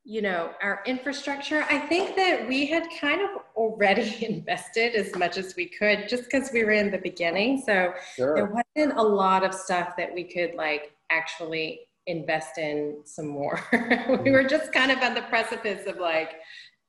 you 0.04 0.22
know 0.22 0.52
our 0.62 0.84
infrastructure, 0.86 1.66
I 1.70 1.80
think 1.80 2.16
that 2.16 2.48
we 2.48 2.68
had 2.68 2.88
kind 3.02 3.22
of 3.22 3.30
already 3.56 4.26
invested 4.30 4.94
as 4.96 5.16
much 5.16 5.38
as 5.38 5.56
we 5.56 5.66
could, 5.66 6.08
just 6.08 6.26
because 6.26 6.52
we 6.54 6.64
were 6.64 6.72
in 6.72 6.92
the 6.92 7.00
beginning. 7.00 7.64
So 7.66 7.94
sure. 8.16 8.36
there 8.36 8.46
wasn't 8.46 9.00
a 9.00 9.04
lot 9.04 9.44
of 9.44 9.54
stuff 9.54 9.96
that 9.98 10.14
we 10.14 10.24
could 10.24 10.54
like 10.54 10.94
actually 11.10 11.82
invest 12.08 12.58
in 12.58 12.98
some 13.04 13.28
more. 13.28 13.62
we 14.24 14.32
were 14.32 14.43
just 14.43 14.74
kind 14.74 14.91
of 14.91 15.00
on 15.00 15.13
the 15.13 15.22
precipice 15.24 15.86
of 15.88 15.98
like 15.98 16.36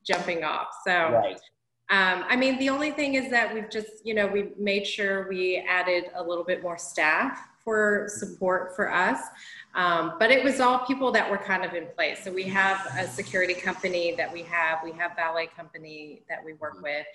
jumping 0.05 0.43
off. 0.43 0.67
So, 0.85 0.91
right. 0.91 1.39
um, 1.89 2.25
I 2.27 2.35
mean, 2.35 2.57
the 2.57 2.69
only 2.69 2.91
thing 2.91 3.15
is 3.15 3.29
that 3.29 3.53
we've 3.53 3.69
just, 3.69 4.05
you 4.05 4.13
know, 4.13 4.27
we 4.27 4.49
made 4.57 4.87
sure 4.87 5.27
we 5.29 5.57
added 5.57 6.05
a 6.15 6.23
little 6.23 6.45
bit 6.45 6.63
more 6.63 6.77
staff 6.77 7.39
for 7.63 8.07
support 8.07 8.75
for 8.75 8.91
us. 8.91 9.19
Um, 9.75 10.13
but 10.17 10.31
it 10.31 10.43
was 10.43 10.59
all 10.59 10.79
people 10.79 11.11
that 11.11 11.29
were 11.29 11.37
kind 11.37 11.63
of 11.63 11.73
in 11.73 11.87
place. 11.95 12.23
So 12.23 12.31
we 12.31 12.43
have 12.43 12.87
a 12.97 13.05
security 13.07 13.53
company 13.53 14.15
that 14.15 14.31
we 14.31 14.41
have, 14.43 14.79
we 14.83 14.91
have 14.93 15.15
ballet 15.15 15.47
company 15.55 16.23
that 16.29 16.43
we 16.43 16.53
work 16.53 16.81
with. 16.81 17.05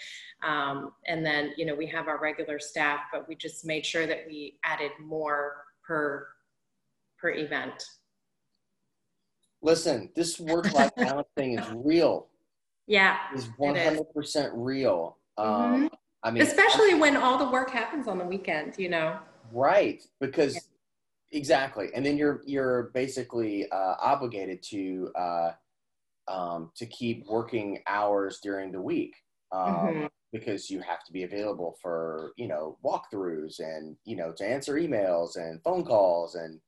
Um, 0.42 0.92
and 1.06 1.26
then, 1.26 1.52
you 1.56 1.66
know, 1.66 1.74
we 1.74 1.86
have 1.86 2.06
our 2.06 2.20
regular 2.20 2.60
staff, 2.60 3.00
but 3.12 3.26
we 3.26 3.34
just 3.34 3.64
made 3.64 3.84
sure 3.84 4.06
that 4.06 4.24
we 4.28 4.58
added 4.62 4.92
more 5.02 5.64
per, 5.82 6.28
per 7.24 7.30
event. 7.30 7.82
Listen, 9.62 10.10
this 10.14 10.38
work-life 10.38 10.94
balance 10.96 11.28
thing 11.38 11.58
is 11.58 11.66
real. 11.74 12.28
Yeah. 12.86 13.16
Is 13.34 13.48
100% 13.58 14.50
real. 14.52 15.16
Um, 15.38 15.48
mm-hmm. 15.48 15.86
I 16.22 16.30
mean, 16.30 16.42
especially 16.42 16.94
when 16.94 17.16
all 17.16 17.38
the 17.38 17.50
work 17.50 17.70
happens 17.70 18.08
on 18.08 18.18
the 18.18 18.26
weekend, 18.26 18.74
you 18.76 18.90
know. 18.90 19.18
Right, 19.52 20.02
because 20.20 20.54
yeah. 20.54 21.38
exactly, 21.38 21.88
and 21.94 22.04
then 22.04 22.16
you're 22.16 22.40
you're 22.46 22.90
basically 22.94 23.70
uh, 23.70 23.94
obligated 24.00 24.62
to 24.70 25.10
uh, 25.18 25.50
um, 26.28 26.70
to 26.76 26.86
keep 26.86 27.26
working 27.26 27.80
hours 27.86 28.40
during 28.42 28.72
the 28.72 28.80
week 28.80 29.14
um, 29.52 29.74
mm-hmm. 29.74 30.06
because 30.32 30.70
you 30.70 30.80
have 30.80 31.04
to 31.04 31.12
be 31.12 31.24
available 31.24 31.76
for 31.82 32.32
you 32.38 32.48
know 32.48 32.78
walkthroughs 32.82 33.60
and 33.60 33.94
you 34.06 34.16
know 34.16 34.32
to 34.32 34.48
answer 34.48 34.74
emails 34.74 35.36
and 35.36 35.62
phone 35.62 35.84
calls 35.84 36.36
and 36.36 36.58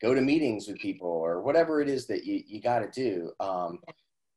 go 0.00 0.14
to 0.14 0.20
meetings 0.20 0.66
with 0.66 0.78
people 0.78 1.08
or 1.08 1.42
whatever 1.42 1.80
it 1.80 1.88
is 1.88 2.06
that 2.06 2.24
you, 2.24 2.42
you 2.46 2.60
got 2.60 2.80
to 2.80 2.90
do. 2.90 3.32
Um, 3.40 3.80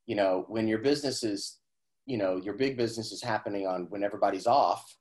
you 0.06 0.14
know, 0.16 0.44
when 0.48 0.68
your 0.68 0.78
business 0.78 1.22
is 1.22 1.58
you 2.06 2.18
know 2.18 2.36
your 2.36 2.54
big 2.54 2.76
business 2.76 3.12
is 3.12 3.22
happening 3.22 3.66
on 3.66 3.86
when 3.90 4.02
everybody's 4.02 4.46
off 4.46 4.96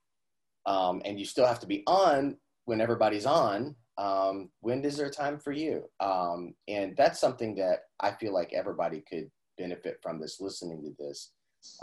um, 0.66 1.02
and 1.06 1.20
you 1.20 1.26
still 1.26 1.46
have 1.46 1.60
to 1.60 1.68
be 1.68 1.84
on 1.88 2.38
when 2.66 2.82
everybody's 2.82 3.26
on 3.26 3.76
um, 3.98 4.50
when 4.62 4.84
is 4.84 4.98
there 4.98 5.10
time 5.10 5.38
for 5.38 5.52
you 5.52 5.84
um, 6.00 6.54
and 6.68 6.96
that's 6.98 7.20
something 7.20 7.56
that 7.56 7.80
i 8.00 8.12
feel 8.12 8.34
like 8.34 8.54
everybody 8.54 9.04
could 9.10 9.30
benefit 9.58 9.98
from 10.02 10.20
this 10.20 10.40
listening 10.40 10.82
to 10.82 11.04
this 11.04 11.32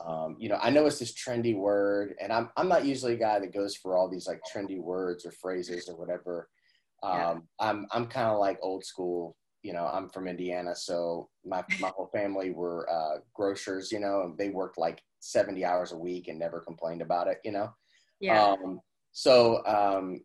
um, 0.04 0.36
you 0.38 0.48
know 0.48 0.58
i 0.62 0.70
know 0.70 0.86
it's 0.86 0.98
this 0.98 1.14
trendy 1.14 1.56
word 1.56 2.14
and 2.20 2.32
I'm, 2.32 2.50
I'm 2.56 2.68
not 2.68 2.84
usually 2.84 3.14
a 3.14 3.18
guy 3.18 3.38
that 3.38 3.54
goes 3.54 3.76
for 3.76 3.96
all 3.96 4.08
these 4.08 4.26
like 4.26 4.40
trendy 4.52 4.80
words 4.80 5.24
or 5.24 5.32
phrases 5.32 5.88
or 5.88 5.96
whatever 5.96 6.48
yeah. 7.02 7.30
Um, 7.30 7.42
i'm, 7.58 7.86
I'm 7.92 8.06
kind 8.06 8.28
of 8.28 8.38
like 8.38 8.58
old 8.62 8.84
school 8.84 9.36
you 9.62 9.72
know, 9.72 9.86
I'm 9.86 10.08
from 10.08 10.26
Indiana, 10.26 10.74
so 10.74 11.28
my 11.44 11.62
my 11.80 11.88
whole 11.88 12.08
family 12.12 12.50
were 12.50 12.88
uh, 12.90 13.18
grocers, 13.34 13.92
you 13.92 14.00
know, 14.00 14.22
and 14.22 14.38
they 14.38 14.48
worked 14.48 14.78
like 14.78 15.02
70 15.20 15.64
hours 15.64 15.92
a 15.92 15.98
week 15.98 16.28
and 16.28 16.38
never 16.38 16.60
complained 16.60 17.02
about 17.02 17.28
it, 17.28 17.38
you 17.44 17.52
know. 17.52 17.70
Yeah. 18.20 18.42
Um, 18.42 18.80
so 19.12 19.64
um, 19.66 20.20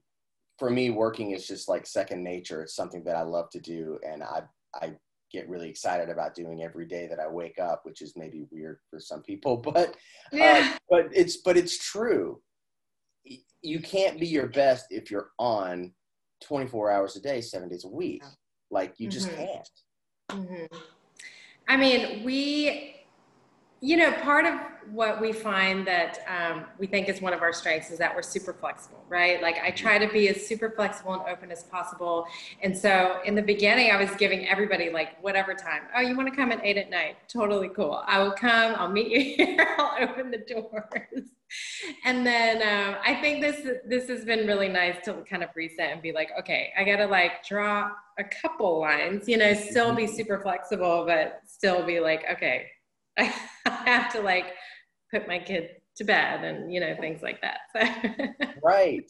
for 0.57 0.69
me, 0.69 0.89
working 0.89 1.31
is 1.31 1.47
just 1.47 1.67
like 1.67 1.85
second 1.85 2.23
nature. 2.23 2.61
It's 2.61 2.75
something 2.75 3.03
that 3.03 3.17
I 3.17 3.23
love 3.23 3.49
to 3.51 3.59
do, 3.59 3.99
and 4.07 4.23
I 4.23 4.43
I 4.73 4.93
get 5.31 5.49
really 5.49 5.69
excited 5.69 6.09
about 6.09 6.35
doing 6.35 6.63
every 6.63 6.85
day 6.85 7.07
that 7.07 7.19
I 7.19 7.27
wake 7.27 7.59
up, 7.59 7.81
which 7.83 8.01
is 8.01 8.13
maybe 8.15 8.45
weird 8.51 8.79
for 8.89 8.99
some 8.99 9.21
people, 9.21 9.57
but 9.65 9.77
uh, 9.77 9.91
yeah. 10.31 10.71
Uh, 10.73 10.77
but 10.89 11.09
it's 11.13 11.37
but 11.37 11.57
it's 11.57 11.77
true. 11.77 12.41
You 13.61 13.79
can't 13.81 14.19
be 14.19 14.27
your 14.27 14.47
best 14.47 14.85
if 14.91 15.09
you're 15.11 15.31
on 15.39 15.91
24 16.41 16.91
hours 16.91 17.15
a 17.15 17.21
day, 17.21 17.41
seven 17.41 17.69
days 17.69 17.85
a 17.85 17.89
week. 17.89 18.23
Like 18.71 18.95
you 18.97 19.07
just 19.07 19.29
mm-hmm. 19.29 19.45
can't. 19.45 19.69
Mm-hmm. 20.31 20.77
I 21.67 21.77
mean, 21.77 22.23
we, 22.23 22.95
you 23.81 23.97
know, 23.97 24.11
part 24.11 24.45
of 24.45 24.53
what 24.91 25.21
we 25.21 25.31
find 25.31 25.85
that 25.87 26.19
um, 26.27 26.65
we 26.77 26.87
think 26.87 27.09
is 27.09 27.21
one 27.21 27.33
of 27.33 27.41
our 27.41 27.53
strengths 27.53 27.91
is 27.91 27.97
that 27.99 28.15
we're 28.15 28.21
super 28.21 28.53
flexible, 28.53 29.03
right? 29.09 29.41
Like 29.41 29.57
I 29.63 29.71
try 29.71 29.97
to 29.97 30.11
be 30.11 30.29
as 30.29 30.45
super 30.45 30.69
flexible 30.69 31.13
and 31.13 31.23
open 31.29 31.51
as 31.51 31.63
possible. 31.63 32.25
And 32.61 32.77
so 32.77 33.19
in 33.25 33.35
the 33.35 33.41
beginning, 33.41 33.91
I 33.91 34.01
was 34.01 34.11
giving 34.17 34.47
everybody 34.47 34.89
like 34.89 35.21
whatever 35.23 35.53
time. 35.53 35.83
Oh, 35.95 36.01
you 36.01 36.15
want 36.15 36.29
to 36.29 36.35
come 36.35 36.51
at 36.51 36.63
eight 36.63 36.77
at 36.77 36.89
night? 36.89 37.17
Totally 37.27 37.69
cool. 37.69 38.03
I 38.05 38.21
will 38.21 38.31
come. 38.31 38.75
I'll 38.75 38.91
meet 38.91 39.11
you 39.11 39.35
here. 39.45 39.75
I'll 39.77 40.09
open 40.09 40.31
the 40.31 40.39
doors. 40.39 41.29
And 42.03 42.25
then 42.25 42.57
um, 42.57 42.99
I 43.05 43.15
think 43.15 43.41
this 43.41 43.67
this 43.85 44.07
has 44.09 44.25
been 44.25 44.47
really 44.47 44.67
nice 44.67 45.03
to 45.05 45.13
kind 45.29 45.43
of 45.43 45.49
reset 45.55 45.91
and 45.91 46.01
be 46.01 46.11
like, 46.11 46.29
okay, 46.39 46.73
I 46.77 46.83
got 46.83 46.97
to 46.97 47.05
like 47.05 47.45
draw 47.45 47.91
a 48.17 48.23
couple 48.23 48.79
lines, 48.79 49.27
you 49.27 49.37
know, 49.37 49.53
still 49.53 49.93
be 49.93 50.03
mm-hmm. 50.03 50.15
super 50.15 50.39
flexible, 50.39 51.05
but 51.05 51.41
still 51.45 51.85
be 51.85 51.99
like, 51.99 52.23
okay, 52.31 52.67
I 53.17 53.31
have 53.65 54.11
to 54.13 54.21
like 54.21 54.53
put 55.15 55.27
my 55.27 55.39
kid 55.39 55.69
to 55.95 56.03
bed 56.03 56.43
and 56.43 56.73
you 56.73 56.79
know 56.79 56.95
things 56.99 57.21
like 57.21 57.41
that. 57.41 57.59
right. 58.63 59.09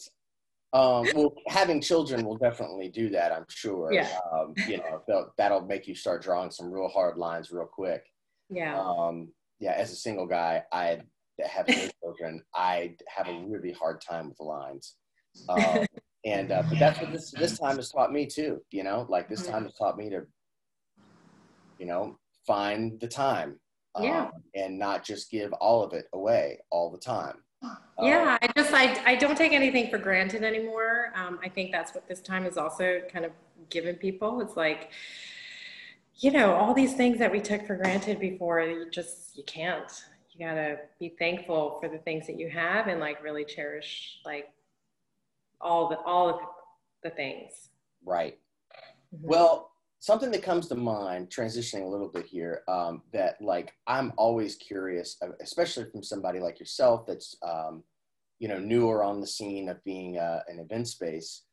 Um, 0.74 1.08
well, 1.16 1.34
having 1.48 1.80
children 1.80 2.26
will 2.26 2.38
definitely 2.38 2.90
do 2.90 3.10
that. 3.10 3.32
I'm 3.32 3.46
sure. 3.50 3.94
Yeah. 3.94 4.10
Um, 4.32 4.54
you 4.68 4.78
know, 4.78 5.30
that'll 5.38 5.66
make 5.66 5.88
you 5.88 5.96
start 5.96 6.22
drawing 6.22 6.52
some 6.52 6.70
real 6.70 6.90
hard 6.90 7.18
lines 7.18 7.50
real 7.52 7.66
quick. 7.66 8.04
Yeah. 8.50 8.80
Um, 8.80 9.30
yeah. 9.60 9.72
As 9.72 9.92
a 9.92 9.96
single 9.96 10.28
guy, 10.28 10.64
I 10.74 11.00
have 11.44 11.68
no 11.70 11.88
children. 12.02 12.44
I 12.54 12.96
have 13.08 13.28
a 13.28 13.46
really 13.48 13.72
hard 13.72 14.02
time 14.02 14.30
with 14.30 14.40
lines. 14.40 14.96
Um, 15.48 15.86
and 16.26 16.52
uh, 16.52 16.64
but 16.68 16.78
that's 16.78 17.00
what 17.00 17.12
this 17.12 17.32
this 17.32 17.58
time 17.58 17.78
has 17.78 17.90
taught 17.90 18.12
me 18.12 18.26
too. 18.26 18.62
You 18.72 18.84
know, 18.84 19.06
like 19.10 19.30
this 19.30 19.48
time 19.48 19.64
has 19.64 19.76
taught 19.76 19.98
me 19.98 20.10
to, 20.10 20.24
you 21.80 21.86
know, 21.86 22.18
find 22.46 23.00
the 23.00 23.08
time 23.08 23.60
yeah. 24.02 24.26
Um, 24.26 24.32
and 24.54 24.80
not 24.80 25.04
just 25.04 25.32
give 25.32 25.54
all 25.54 25.84
of 25.84 25.94
it 25.94 26.08
away 26.14 26.60
all 26.70 26.92
the 26.92 26.98
time. 26.98 27.38
Yeah, 28.02 28.38
I 28.42 28.48
just 28.58 28.74
I, 28.74 29.02
I 29.06 29.16
don't 29.16 29.38
take 29.38 29.54
anything 29.54 29.90
for 29.90 29.98
granted 29.98 30.44
anymore. 30.44 31.14
Um, 31.16 31.40
I 31.42 31.48
think 31.48 31.72
that's 31.72 31.96
what 31.96 32.06
this 32.10 32.20
time 32.20 32.46
is 32.46 32.58
also 32.58 33.00
kind 33.10 33.24
of 33.24 33.32
given 33.70 33.96
people. 33.96 34.42
It's 34.42 34.58
like, 34.58 34.92
you 36.18 36.32
know, 36.32 36.54
all 36.56 36.74
these 36.74 36.94
things 36.94 37.20
that 37.20 37.32
we 37.32 37.40
took 37.40 37.66
for 37.66 37.78
granted 37.78 38.20
before, 38.20 38.60
you 38.60 38.92
just 38.92 39.38
you 39.38 39.46
can't. 39.46 39.90
You 40.34 40.46
gotta 40.46 40.80
be 41.00 41.16
thankful 41.18 41.78
for 41.80 41.88
the 41.88 42.00
things 42.00 42.28
that 42.28 42.38
you 42.38 42.50
have 42.50 42.88
and 42.88 43.00
like 43.00 43.24
really 43.24 43.46
cherish 43.46 44.20
like 44.26 44.50
all 45.62 45.88
the 45.88 45.98
all 46.00 46.28
of 46.30 46.40
the 47.02 47.12
things. 47.12 47.70
Right. 48.04 48.38
Mm-hmm. 49.16 49.26
Well, 49.26 49.72
something 50.06 50.30
that 50.30 50.44
comes 50.44 50.68
to 50.68 50.76
mind 50.76 51.32
transitioning 51.32 51.84
a 51.84 51.90
little 51.90 52.08
bit 52.08 52.28
here 52.28 52.62
um, 52.68 53.02
that 53.12 53.42
like 53.42 53.74
i'm 53.88 54.14
always 54.18 54.56
curious 54.56 55.18
especially 55.42 55.86
from 55.92 56.04
somebody 56.04 56.40
like 56.40 56.60
yourself 56.60 57.08
that's 57.08 57.36
um, 57.42 57.84
you 58.38 58.48
know 58.48 58.60
newer 58.60 59.04
on 59.04 59.20
the 59.20 59.26
scene 59.26 59.68
of 59.68 59.84
being 59.84 60.20
uh, 60.20 60.42
an 60.48 60.60
event 60.60 60.88
space 60.88 61.44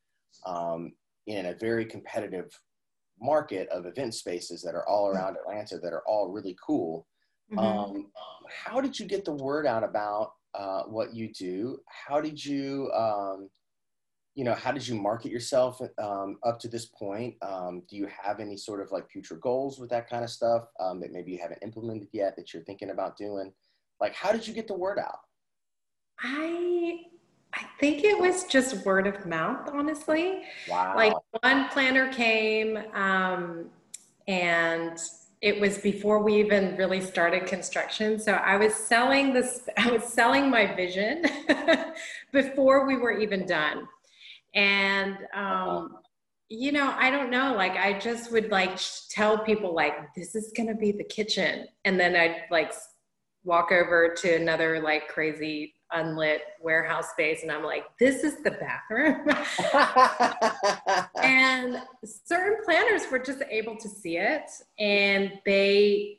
um, 0.44 0.92
in 1.26 1.46
a 1.46 1.54
very 1.54 1.86
competitive 1.86 2.50
market 3.18 3.68
of 3.70 3.86
event 3.86 4.12
spaces 4.14 4.60
that 4.60 4.74
are 4.74 4.86
all 4.86 5.08
around 5.08 5.36
atlanta 5.36 5.78
that 5.78 5.94
are 5.94 6.02
all 6.06 6.28
really 6.30 6.56
cool. 6.64 7.06
Mm-hmm. 7.52 7.58
Um, 7.58 8.06
how 8.50 8.80
did 8.80 8.98
you 8.98 9.06
get 9.06 9.24
the 9.24 9.32
word 9.32 9.66
out 9.66 9.84
about 9.84 10.32
uh, 10.54 10.82
what 10.82 11.14
you 11.14 11.32
do? 11.32 11.78
How 11.86 12.20
did 12.20 12.44
you 12.44 12.90
um, 12.92 13.48
you 14.34 14.44
know, 14.44 14.54
how 14.54 14.72
did 14.72 14.86
you 14.86 14.94
market 14.94 15.30
yourself 15.30 15.80
um, 15.98 16.38
up 16.44 16.58
to 16.60 16.68
this 16.68 16.86
point? 16.86 17.34
Um, 17.42 17.82
do 17.88 17.96
you 17.96 18.06
have 18.06 18.40
any 18.40 18.56
sort 18.56 18.80
of 18.80 18.90
like 18.90 19.10
future 19.10 19.36
goals 19.36 19.78
with 19.78 19.90
that 19.90 20.08
kind 20.08 20.24
of 20.24 20.30
stuff 20.30 20.64
um, 20.80 21.00
that 21.00 21.12
maybe 21.12 21.32
you 21.32 21.38
haven't 21.38 21.62
implemented 21.62 22.08
yet 22.12 22.34
that 22.36 22.52
you're 22.52 22.62
thinking 22.62 22.90
about 22.90 23.16
doing? 23.16 23.52
Like, 24.00 24.14
how 24.14 24.32
did 24.32 24.46
you 24.46 24.54
get 24.54 24.66
the 24.66 24.74
word 24.74 24.98
out? 24.98 25.18
I 26.20 27.02
I 27.54 27.64
think 27.78 28.04
it 28.04 28.18
was 28.18 28.44
just 28.44 28.86
word 28.86 29.06
of 29.06 29.26
mouth, 29.26 29.68
honestly. 29.70 30.42
Wow. 30.68 30.94
Like 30.96 31.12
one 31.42 31.68
planner 31.68 32.10
came, 32.10 32.78
um, 32.94 33.66
and 34.26 34.98
it 35.42 35.60
was 35.60 35.76
before 35.76 36.22
we 36.22 36.36
even 36.36 36.76
really 36.76 37.02
started 37.02 37.44
construction. 37.44 38.18
So 38.18 38.32
I 38.32 38.56
was 38.56 38.74
selling 38.74 39.34
this. 39.34 39.68
I 39.76 39.90
was 39.90 40.04
selling 40.04 40.48
my 40.48 40.74
vision 40.74 41.26
before 42.32 42.86
we 42.86 42.96
were 42.96 43.18
even 43.18 43.44
done 43.44 43.86
and 44.54 45.16
um, 45.34 45.98
you 46.48 46.70
know 46.70 46.94
i 46.98 47.10
don't 47.10 47.30
know 47.30 47.54
like 47.56 47.72
i 47.72 47.98
just 47.98 48.30
would 48.30 48.50
like 48.50 48.78
tell 49.08 49.38
people 49.38 49.74
like 49.74 50.14
this 50.14 50.34
is 50.34 50.52
gonna 50.54 50.74
be 50.74 50.92
the 50.92 51.04
kitchen. 51.04 51.66
And 51.84 51.98
then 51.98 52.14
i'd 52.14 52.42
like 52.50 52.72
walk 53.44 53.72
over 53.72 54.14
to 54.18 54.36
another 54.36 54.80
like 54.80 55.08
crazy 55.08 55.74
unlit 55.92 56.42
warehouse 56.60 57.10
space 57.10 57.42
and 57.42 57.50
i'm 57.50 57.64
like 57.64 57.84
this 57.98 58.22
is 58.24 58.42
the 58.42 58.52
bathroom. 58.52 59.28
And 61.22 61.78
certain 62.04 62.58
planners 62.64 63.02
were 63.10 63.18
just 63.18 63.42
able 63.48 63.76
to 63.76 63.88
see 63.88 64.18
it 64.18 64.50
and 64.78 65.32
they 65.46 66.18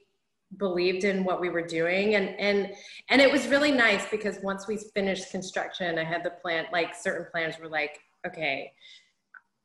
believed 0.57 1.03
in 1.03 1.23
what 1.23 1.41
we 1.41 1.49
were 1.49 1.65
doing. 1.65 2.15
And 2.15 2.29
and 2.39 2.71
and 3.09 3.21
it 3.21 3.31
was 3.31 3.47
really 3.47 3.71
nice 3.71 4.05
because 4.09 4.37
once 4.41 4.67
we 4.67 4.77
finished 4.77 5.29
construction 5.31 5.99
i 5.99 6.03
had 6.03 6.23
the 6.23 6.31
plant 6.31 6.67
like 6.71 6.95
certain 6.95 7.27
planners 7.31 7.59
were 7.59 7.69
like 7.69 7.99
okay, 8.25 8.71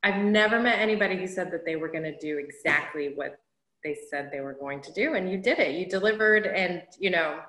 I've 0.03 0.23
never 0.23 0.61
met 0.61 0.79
anybody 0.79 1.17
who 1.17 1.27
said 1.27 1.51
that 1.53 1.65
they 1.65 1.77
were 1.77 1.89
going 1.89 2.05
to 2.05 2.17
do 2.19 2.39
exactly 2.39 3.13
what 3.15 3.41
they 3.85 3.97
said 4.11 4.31
they 4.33 4.41
were 4.41 4.55
going 4.55 4.81
to 4.83 4.93
do. 4.93 5.15
And 5.15 5.31
you 5.31 5.39
did 5.39 5.59
it, 5.59 5.75
you 5.75 5.87
delivered. 5.87 6.47
And, 6.47 6.83
you 6.99 7.11
know, 7.11 7.41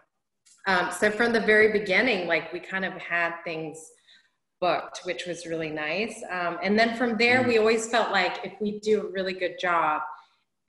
um, 0.67 0.91
so 0.91 1.11
from 1.11 1.33
the 1.33 1.39
very 1.39 1.71
beginning, 1.71 2.27
like 2.27 2.51
we 2.53 2.59
kind 2.59 2.85
of 2.85 2.93
had 2.93 3.35
things 3.43 3.79
booked, 4.59 5.01
which 5.03 5.25
was 5.25 5.45
really 5.45 5.69
nice. 5.69 6.21
Um, 6.29 6.57
and 6.61 6.77
then 6.77 6.95
from 6.97 7.17
there, 7.17 7.43
we 7.43 7.57
always 7.57 7.89
felt 7.89 8.11
like 8.11 8.39
if 8.43 8.53
we 8.59 8.79
do 8.79 9.07
a 9.07 9.11
really 9.11 9.33
good 9.33 9.55
job, 9.59 10.01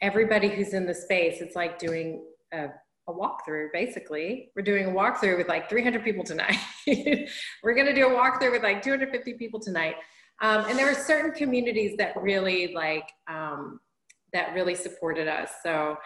everybody 0.01 0.49
who's 0.49 0.75
in 0.75 0.87
the 0.87 0.95
space, 0.95 1.41
it's 1.41 1.57
like 1.57 1.79
doing 1.79 2.25
a, 2.53 2.69
a 3.09 3.13
walkthrough 3.13 3.69
basically. 3.73 4.51
We're 4.55 4.63
doing 4.63 4.87
a 4.87 4.91
walkthrough 4.91 5.37
with 5.37 5.49
like 5.49 5.69
300 5.69 6.05
people 6.05 6.25
tonight. 6.25 6.57
We're 6.87 7.75
going 7.75 7.87
to 7.87 7.95
do 7.95 8.07
a 8.07 8.11
walkthrough 8.11 8.53
with 8.53 8.63
like 8.63 8.83
250 8.83 9.35
people 9.35 9.61
tonight. 9.61 9.97
Um, 10.41 10.65
and 10.69 10.79
there 10.79 10.87
were 10.87 10.95
certain 10.95 11.33
communities 11.33 11.97
that 11.99 12.21
really 12.21 12.73
like, 12.75 13.09
um, 13.29 13.81
that 14.33 14.55
really 14.55 14.75
supported 14.75 15.29
us. 15.29 15.51
So, 15.63 15.97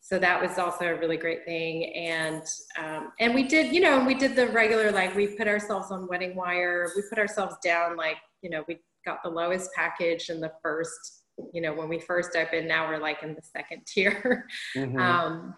so 0.00 0.18
that 0.18 0.40
was 0.40 0.58
also 0.58 0.86
a 0.86 0.98
really 0.98 1.16
great 1.16 1.44
thing. 1.44 1.94
And, 1.94 2.42
um, 2.78 3.12
and 3.20 3.34
we 3.34 3.42
did, 3.42 3.74
you 3.74 3.80
know, 3.80 4.04
we 4.04 4.14
did 4.14 4.36
the 4.36 4.48
regular, 4.48 4.92
like 4.92 5.14
we 5.14 5.28
put 5.28 5.48
ourselves 5.48 5.90
on 5.90 6.06
WeddingWire. 6.08 6.88
We 6.94 7.02
put 7.08 7.18
ourselves 7.18 7.56
down, 7.64 7.96
like, 7.96 8.18
you 8.42 8.50
know, 8.50 8.64
we 8.68 8.80
got 9.06 9.22
the 9.22 9.30
lowest 9.30 9.70
package 9.74 10.28
in 10.28 10.40
the 10.40 10.52
first, 10.62 11.24
you 11.52 11.60
know, 11.60 11.72
when 11.72 11.88
we 11.88 11.98
first 11.98 12.36
opened, 12.36 12.68
now 12.68 12.88
we're 12.88 12.98
like 12.98 13.22
in 13.22 13.34
the 13.34 13.42
second 13.42 13.82
tier. 13.86 14.46
Mm-hmm. 14.76 14.98
Um, 14.98 15.54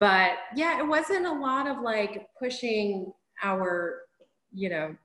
but 0.00 0.32
yeah, 0.56 0.78
it 0.78 0.86
wasn't 0.86 1.26
a 1.26 1.32
lot 1.32 1.66
of 1.66 1.80
like 1.80 2.26
pushing 2.38 3.12
our, 3.42 4.00
you 4.52 4.68
know, 4.68 4.96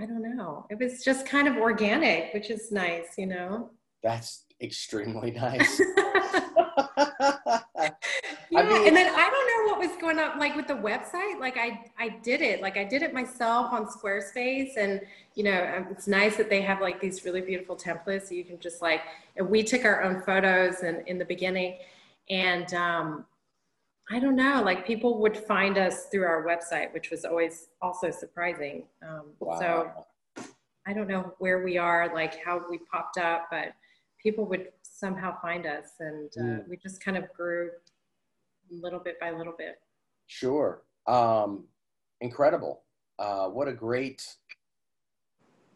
I 0.00 0.06
don't 0.06 0.36
know. 0.36 0.66
It 0.70 0.78
was 0.78 1.02
just 1.02 1.26
kind 1.26 1.48
of 1.48 1.56
organic, 1.56 2.32
which 2.32 2.50
is 2.50 2.70
nice, 2.70 3.18
you 3.18 3.26
know. 3.26 3.70
That's 4.02 4.44
extremely 4.60 5.30
nice. 5.32 5.80
yeah, 7.00 7.90
I 8.56 8.62
mean, 8.62 8.86
and 8.86 8.96
then 8.96 9.12
I 9.14 9.30
don't 9.30 9.66
know 9.66 9.72
what 9.72 9.80
was 9.80 9.96
going 10.00 10.18
on 10.18 10.38
like 10.38 10.54
with 10.54 10.68
the 10.68 10.74
website. 10.74 11.40
Like 11.40 11.56
I 11.56 11.90
I 11.98 12.10
did 12.22 12.42
it. 12.42 12.62
Like 12.62 12.76
I 12.76 12.84
did 12.84 13.02
it 13.02 13.12
myself 13.12 13.72
on 13.72 13.86
Squarespace 13.86 14.76
and 14.76 15.00
you 15.34 15.44
know, 15.44 15.74
um, 15.76 15.88
it's 15.90 16.06
nice 16.06 16.36
that 16.36 16.48
they 16.48 16.62
have 16.62 16.80
like 16.80 17.00
these 17.00 17.24
really 17.24 17.40
beautiful 17.40 17.76
templates 17.76 18.28
so 18.28 18.34
you 18.34 18.44
can 18.44 18.58
just 18.58 18.80
like 18.82 19.02
and 19.36 19.48
we 19.48 19.62
took 19.62 19.84
our 19.84 20.02
own 20.02 20.22
photos 20.22 20.80
and 20.80 21.06
in 21.08 21.18
the 21.18 21.24
beginning 21.24 21.78
and 22.30 22.72
um 22.74 23.24
I 24.10 24.18
don't 24.18 24.36
know, 24.36 24.62
like 24.64 24.86
people 24.86 25.18
would 25.18 25.36
find 25.36 25.76
us 25.76 26.06
through 26.06 26.24
our 26.24 26.44
website, 26.46 26.94
which 26.94 27.10
was 27.10 27.24
always 27.24 27.68
also 27.82 28.10
surprising. 28.10 28.84
Um, 29.06 29.32
wow. 29.38 29.60
So 29.60 30.44
I 30.86 30.94
don't 30.94 31.08
know 31.08 31.34
where 31.38 31.62
we 31.62 31.76
are, 31.76 32.12
like 32.14 32.42
how 32.42 32.62
we 32.70 32.78
popped 32.90 33.18
up, 33.18 33.48
but 33.50 33.74
people 34.22 34.46
would 34.46 34.68
somehow 34.82 35.40
find 35.40 35.66
us 35.66 35.92
and 36.00 36.30
uh, 36.38 36.42
mm. 36.42 36.68
we 36.68 36.76
just 36.76 37.02
kind 37.02 37.16
of 37.16 37.32
grew 37.32 37.70
little 38.70 38.98
bit 38.98 39.18
by 39.20 39.30
little 39.30 39.54
bit 39.56 39.80
sure 40.26 40.82
um, 41.06 41.64
incredible 42.20 42.82
uh, 43.18 43.46
what 43.46 43.68
a 43.68 43.72
great 43.72 44.26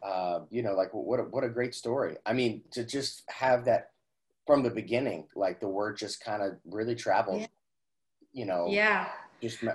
uh, 0.03 0.41
you 0.51 0.63
know 0.63 0.75
like 0.75 0.91
what 0.93 1.21
a, 1.21 1.23
what 1.25 1.45
a 1.45 1.49
great 1.49 1.75
story 1.75 2.17
i 2.27 2.33
mean 2.33 2.63
to 2.71 2.85
just 2.85 3.23
have 3.29 3.65
that 3.65 3.91
from 4.47 4.63
the 4.63 4.71
beginning 4.71 5.27
like 5.37 5.61
the 5.61 5.69
word 5.69 5.97
just 5.97 6.23
kind 6.23 6.43
of 6.43 6.57
really 6.65 6.97
traveled 6.97 7.41
yeah. 7.41 7.47
You 8.33 8.45
know 8.45 8.67
yeah 8.69 9.09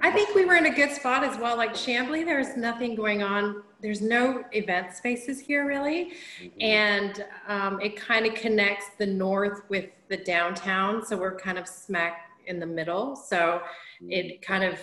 I 0.01 0.11
think 0.11 0.33
we 0.33 0.45
were 0.45 0.55
in 0.55 0.67
a 0.67 0.73
good 0.73 0.91
spot 0.91 1.25
as 1.25 1.37
well. 1.37 1.57
Like 1.57 1.73
Chamblee, 1.73 2.23
there's 2.23 2.55
nothing 2.55 2.95
going 2.95 3.21
on. 3.21 3.63
There's 3.81 4.01
no 4.01 4.45
event 4.53 4.93
spaces 4.93 5.41
here 5.41 5.67
really. 5.67 6.13
Mm-hmm. 6.41 6.61
And 6.61 7.25
um, 7.47 7.81
it 7.81 7.97
kind 7.97 8.25
of 8.25 8.33
connects 8.33 8.85
the 8.97 9.05
north 9.05 9.63
with 9.69 9.89
the 10.07 10.17
downtown. 10.17 11.05
So 11.05 11.17
we're 11.17 11.37
kind 11.37 11.57
of 11.57 11.67
smack 11.67 12.29
in 12.45 12.61
the 12.61 12.65
middle. 12.65 13.15
So 13.17 13.61
mm-hmm. 14.01 14.11
it 14.11 14.41
kind 14.41 14.63
of, 14.63 14.79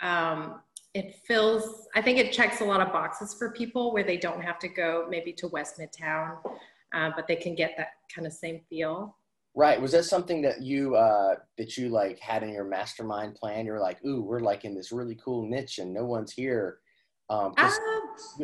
um, 0.00 0.60
it 0.94 1.14
fills, 1.26 1.86
I 1.94 2.00
think 2.00 2.18
it 2.18 2.32
checks 2.32 2.62
a 2.62 2.64
lot 2.64 2.80
of 2.80 2.90
boxes 2.90 3.34
for 3.34 3.50
people 3.50 3.92
where 3.92 4.04
they 4.04 4.16
don't 4.16 4.42
have 4.42 4.58
to 4.60 4.68
go 4.68 5.06
maybe 5.10 5.34
to 5.34 5.48
West 5.48 5.78
Midtown, 5.78 6.38
uh, 6.94 7.10
but 7.14 7.26
they 7.28 7.36
can 7.36 7.54
get 7.54 7.74
that 7.76 7.88
kind 8.14 8.26
of 8.26 8.32
same 8.32 8.62
feel. 8.70 9.14
Right. 9.54 9.80
Was 9.80 9.92
that 9.92 10.04
something 10.04 10.40
that 10.42 10.62
you 10.62 10.96
uh, 10.96 11.34
that 11.58 11.76
you 11.76 11.90
like 11.90 12.18
had 12.18 12.42
in 12.42 12.50
your 12.50 12.64
mastermind 12.64 13.34
plan? 13.34 13.66
You're 13.66 13.80
like, 13.80 14.02
ooh, 14.04 14.22
we're 14.22 14.40
like 14.40 14.64
in 14.64 14.74
this 14.74 14.92
really 14.92 15.18
cool 15.22 15.46
niche 15.46 15.78
and 15.78 15.92
no 15.92 16.04
one's 16.06 16.32
here. 16.32 16.78
Um, 17.28 17.54
um 17.56 17.72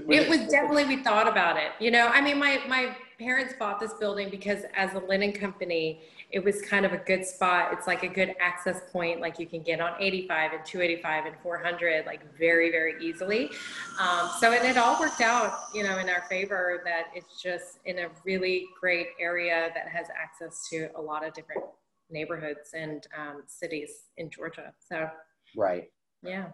it 0.08 0.28
was 0.28 0.46
definitely 0.50 0.84
we 0.84 1.02
thought 1.02 1.26
about 1.26 1.56
it. 1.56 1.72
You 1.80 1.90
know, 1.90 2.08
I 2.08 2.20
mean, 2.20 2.38
my 2.38 2.60
my 2.68 2.94
parents 3.18 3.54
bought 3.58 3.80
this 3.80 3.94
building 3.94 4.28
because 4.30 4.64
as 4.76 4.92
a 4.94 4.98
linen 4.98 5.32
company, 5.32 6.02
it 6.30 6.44
was 6.44 6.60
kind 6.60 6.84
of 6.84 6.92
a 6.92 6.98
good 6.98 7.24
spot. 7.24 7.72
It's 7.72 7.86
like 7.86 8.02
a 8.02 8.08
good 8.08 8.34
access 8.38 8.80
point. 8.92 9.20
Like 9.20 9.38
you 9.38 9.46
can 9.46 9.62
get 9.62 9.80
on 9.80 9.92
85 9.98 10.52
and 10.52 10.64
285 10.64 11.26
and 11.26 11.34
400 11.42 12.04
like 12.06 12.20
very, 12.36 12.70
very 12.70 13.02
easily. 13.02 13.50
Um, 13.98 14.30
so, 14.38 14.52
and 14.52 14.64
it 14.66 14.76
all 14.76 15.00
worked 15.00 15.22
out, 15.22 15.54
you 15.74 15.82
know, 15.82 15.98
in 15.98 16.08
our 16.10 16.22
favor 16.28 16.82
that 16.84 17.06
it's 17.14 17.42
just 17.42 17.78
in 17.86 18.00
a 18.00 18.08
really 18.24 18.66
great 18.78 19.08
area 19.18 19.70
that 19.74 19.88
has 19.88 20.08
access 20.10 20.68
to 20.68 20.88
a 20.96 21.00
lot 21.00 21.26
of 21.26 21.32
different 21.32 21.64
neighborhoods 22.10 22.70
and 22.74 23.06
um, 23.16 23.42
cities 23.46 23.90
in 24.18 24.30
Georgia. 24.30 24.72
So, 24.86 25.08
right. 25.56 25.90
Yeah. 26.22 26.48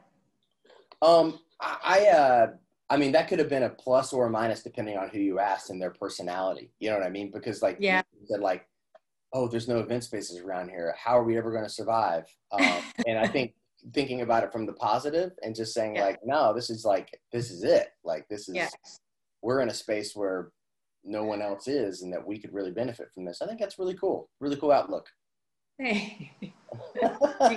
Um, 1.03 1.41
I, 1.61 2.07
uh, 2.07 2.47
I 2.91 2.97
mean, 2.97 3.13
that 3.13 3.29
could 3.29 3.39
have 3.39 3.49
been 3.49 3.65
a 3.65 3.71
plus 3.71 4.13
or 4.13 4.27
a 4.27 4.31
minus 4.31 4.63
depending 4.63 4.97
on 4.97 5.09
who 5.09 5.19
you 5.19 5.41
asked 5.41 5.71
and 5.71 5.81
their 5.81 5.91
personality. 5.91 6.71
You 6.79 6.91
know 6.91 6.99
what 6.99 7.07
I 7.07 7.11
mean? 7.11 7.31
Because 7.33 7.63
like, 7.63 7.79
yeah, 7.81 8.03
said 8.29 8.41
like, 8.41 8.67
oh, 9.35 9.49
there's 9.49 9.68
no 9.68 9.81
event 9.81 10.05
spaces 10.05 10.38
around 10.38 10.70
here. 10.70 10.94
How 10.97 11.18
are 11.18 11.25
we 11.25 11.37
ever 11.37 11.51
going 11.51 11.64
to 11.64 11.68
survive? 11.70 12.25
Um, 12.53 12.83
and 13.07 13.18
I 13.18 13.27
think 13.27 13.55
thinking 13.92 14.23
about 14.23 14.44
it 14.44 14.53
from 14.53 14.64
the 14.64 14.73
positive 14.73 15.33
and 15.42 15.55
just 15.55 15.75
saying 15.75 15.97
yeah. 15.97 16.05
like, 16.05 16.20
no, 16.25 16.55
this 16.55 16.70
is 16.70 16.85
like, 16.85 17.20
this 17.33 17.51
is 17.51 17.64
it. 17.64 17.88
Like, 18.05 18.27
this 18.29 18.49
is, 18.49 18.55
yeah. 18.55 18.68
we're 19.42 19.61
in 19.61 19.68
a 19.68 19.75
space 19.75 20.14
where 20.14 20.53
no 21.05 21.25
one 21.25 21.42
else 21.42 21.68
is 21.68 22.03
and 22.03 22.12
that 22.12 22.25
we 22.25 22.38
could 22.38 22.55
really 22.55 22.70
benefit 22.70 23.09
from 23.12 23.25
this. 23.25 23.42
I 23.42 23.47
think 23.47 23.61
that's 23.61 23.79
really 23.79 23.94
cool. 23.94 24.31
Really 24.40 24.57
cool 24.57 24.73
outlook. 24.73 25.09
Hey, 25.79 26.31
you 26.40 26.51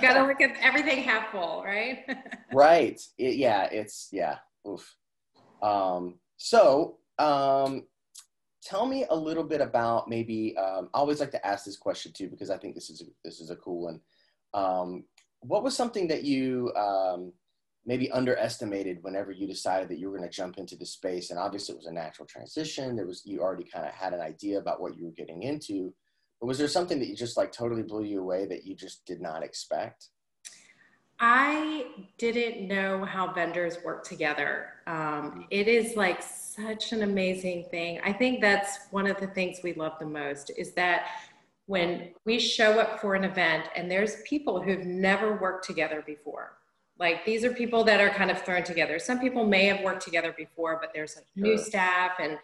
got 0.00 0.14
to 0.14 0.26
look 0.26 0.40
at 0.40 0.56
everything 0.60 1.02
half 1.02 1.30
full, 1.30 1.62
right? 1.64 2.00
right. 2.52 3.00
It, 3.16 3.36
yeah. 3.36 3.68
It's, 3.70 4.08
yeah. 4.10 4.38
Oof. 4.68 4.96
Um, 5.62 6.16
so, 6.36 6.98
um, 7.20 7.84
tell 8.62 8.86
me 8.86 9.06
a 9.10 9.16
little 9.16 9.44
bit 9.44 9.60
about 9.60 10.08
maybe 10.08 10.56
um, 10.56 10.88
i 10.94 10.98
always 10.98 11.20
like 11.20 11.30
to 11.30 11.46
ask 11.46 11.64
this 11.64 11.76
question 11.76 12.12
too 12.12 12.28
because 12.28 12.50
i 12.50 12.56
think 12.56 12.74
this 12.74 12.90
is 12.90 13.00
a, 13.02 13.04
this 13.24 13.40
is 13.40 13.50
a 13.50 13.56
cool 13.56 13.84
one. 13.84 14.00
Um, 14.54 15.04
what 15.40 15.62
was 15.62 15.76
something 15.76 16.08
that 16.08 16.24
you 16.24 16.72
um, 16.74 17.32
maybe 17.86 18.10
underestimated 18.10 18.98
whenever 19.02 19.32
you 19.32 19.46
decided 19.46 19.88
that 19.88 19.98
you 19.98 20.10
were 20.10 20.16
going 20.16 20.28
to 20.28 20.36
jump 20.36 20.58
into 20.58 20.76
the 20.76 20.86
space? 20.86 21.30
And 21.30 21.38
obviously 21.38 21.74
it 21.74 21.78
was 21.78 21.86
a 21.86 21.92
natural 21.92 22.26
transition. 22.26 22.96
There 22.96 23.06
was 23.06 23.22
you 23.24 23.40
already 23.40 23.64
kind 23.64 23.86
of 23.86 23.92
had 23.92 24.12
an 24.12 24.20
idea 24.20 24.58
about 24.58 24.80
what 24.80 24.96
you 24.96 25.04
were 25.04 25.12
getting 25.12 25.42
into. 25.42 25.94
But 26.40 26.46
was 26.46 26.58
there 26.58 26.68
something 26.68 26.98
that 26.98 27.08
you 27.08 27.16
just 27.16 27.36
like 27.36 27.52
totally 27.52 27.82
blew 27.82 28.04
you 28.04 28.20
away 28.20 28.46
that 28.46 28.64
you 28.64 28.74
just 28.74 29.04
did 29.06 29.20
not 29.20 29.42
expect 29.42 30.08
I 31.20 31.86
didn't 32.16 32.68
know 32.68 33.04
how 33.04 33.32
vendors 33.32 33.78
work 33.84 34.04
together. 34.04 34.74
Um, 34.86 35.46
it 35.50 35.66
is 35.66 35.96
like 35.96 36.22
such 36.22 36.92
an 36.92 37.02
amazing 37.02 37.64
thing. 37.70 38.00
I 38.04 38.12
think 38.12 38.40
that's 38.40 38.78
one 38.90 39.06
of 39.06 39.18
the 39.18 39.26
things 39.28 39.58
we 39.62 39.72
love 39.74 39.94
the 39.98 40.06
most 40.06 40.50
is 40.56 40.72
that 40.74 41.08
when 41.66 42.10
we 42.24 42.38
show 42.38 42.78
up 42.78 43.00
for 43.00 43.14
an 43.14 43.24
event 43.24 43.68
and 43.76 43.90
there's 43.90 44.22
people 44.22 44.62
who've 44.62 44.86
never 44.86 45.36
worked 45.36 45.66
together 45.66 46.02
before. 46.06 46.54
Like 46.98 47.24
these 47.24 47.44
are 47.44 47.52
people 47.52 47.84
that 47.84 48.00
are 48.00 48.10
kind 48.10 48.30
of 48.30 48.42
thrown 48.42 48.62
together. 48.62 48.98
Some 48.98 49.20
people 49.20 49.44
may 49.44 49.66
have 49.66 49.84
worked 49.84 50.02
together 50.02 50.34
before, 50.36 50.78
but 50.80 50.90
there's 50.94 51.16
like 51.16 51.26
sure. 51.36 51.44
new 51.44 51.58
staff 51.58 52.12
and 52.20 52.38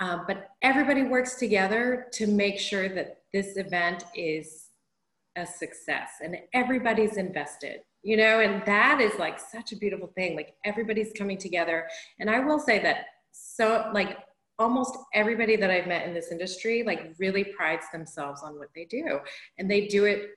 um, 0.00 0.24
but 0.26 0.50
everybody 0.60 1.04
works 1.04 1.36
together 1.36 2.08
to 2.12 2.26
make 2.26 2.58
sure 2.58 2.88
that 2.88 3.22
this 3.32 3.56
event 3.56 4.04
is 4.14 4.70
a 5.36 5.46
success 5.46 6.10
and 6.22 6.36
everybody's 6.52 7.16
invested 7.16 7.80
you 8.02 8.16
know 8.16 8.40
and 8.40 8.64
that 8.66 9.00
is 9.00 9.18
like 9.18 9.38
such 9.38 9.72
a 9.72 9.76
beautiful 9.76 10.08
thing 10.14 10.36
like 10.36 10.54
everybody's 10.64 11.12
coming 11.16 11.38
together. 11.38 11.88
And 12.20 12.30
i 12.30 12.38
will 12.38 12.58
say 12.58 12.78
that 12.80 13.06
so 13.32 13.90
like 13.92 14.18
almost 14.58 14.96
everybody 15.12 15.56
that 15.56 15.70
i've 15.70 15.88
met 15.88 16.06
in 16.06 16.14
this 16.14 16.30
industry 16.30 16.84
like 16.84 17.14
really 17.18 17.44
prides 17.44 17.86
themselves 17.92 18.42
on 18.42 18.58
what 18.58 18.68
they 18.74 18.84
do 18.84 19.18
and 19.58 19.68
they 19.68 19.88
do 19.88 20.04
it 20.04 20.30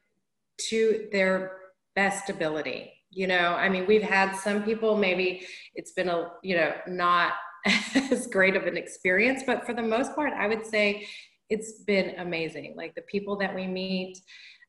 to 0.69 1.07
their 1.11 1.57
best 1.95 2.29
ability 2.29 2.93
you 3.09 3.25
know? 3.25 3.53
I 3.53 3.69
mean 3.69 3.85
we've 3.87 4.03
had 4.03 4.35
some 4.35 4.63
people 4.63 4.97
maybe 4.97 5.45
it's 5.75 5.91
been 5.91 6.09
a 6.09 6.31
you 6.43 6.55
know 6.57 6.73
not 6.87 7.33
as 8.11 8.27
great 8.27 8.55
of 8.55 8.65
an 8.65 8.77
experience 8.77 9.43
but 9.45 9.65
for 9.65 9.73
the 9.73 9.83
most 9.83 10.15
part 10.15 10.33
i 10.33 10.47
would 10.47 10.65
say 10.65 11.07
it's 11.49 11.83
been 11.83 12.15
amazing. 12.19 12.73
Like 12.75 12.95
the 12.95 13.01
people 13.03 13.37
that 13.37 13.53
we 13.53 13.67
meet 13.67 14.19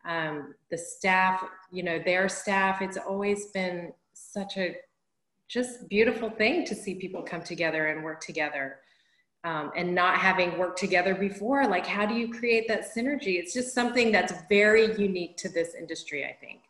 um, 0.08 0.54
the 0.70 0.78
staff, 0.78 1.44
you 1.70 1.82
know, 1.82 2.00
their 2.04 2.28
staff. 2.28 2.80
It's 2.80 2.96
always 2.96 3.46
been 3.46 3.92
such 4.14 4.56
a 4.56 4.74
just 5.46 5.88
beautiful 5.88 6.30
thing 6.30 6.64
to 6.64 6.74
see 6.74 6.94
people 6.94 7.22
come 7.22 7.42
together 7.42 7.86
and 7.86 8.02
work 8.02 8.20
together. 8.20 8.78
Um, 9.44 9.70
and 9.76 9.94
not 9.94 10.18
having 10.18 10.58
worked 10.58 10.80
together 10.80 11.14
before, 11.14 11.64
like 11.68 11.86
how 11.86 12.04
do 12.04 12.14
you 12.14 12.28
create 12.28 12.66
that 12.66 12.92
synergy? 12.92 13.38
It's 13.38 13.54
just 13.54 13.72
something 13.72 14.10
that's 14.10 14.32
very 14.48 15.00
unique 15.00 15.36
to 15.36 15.48
this 15.48 15.74
industry, 15.74 16.24
I 16.24 16.32
think. 16.32 16.62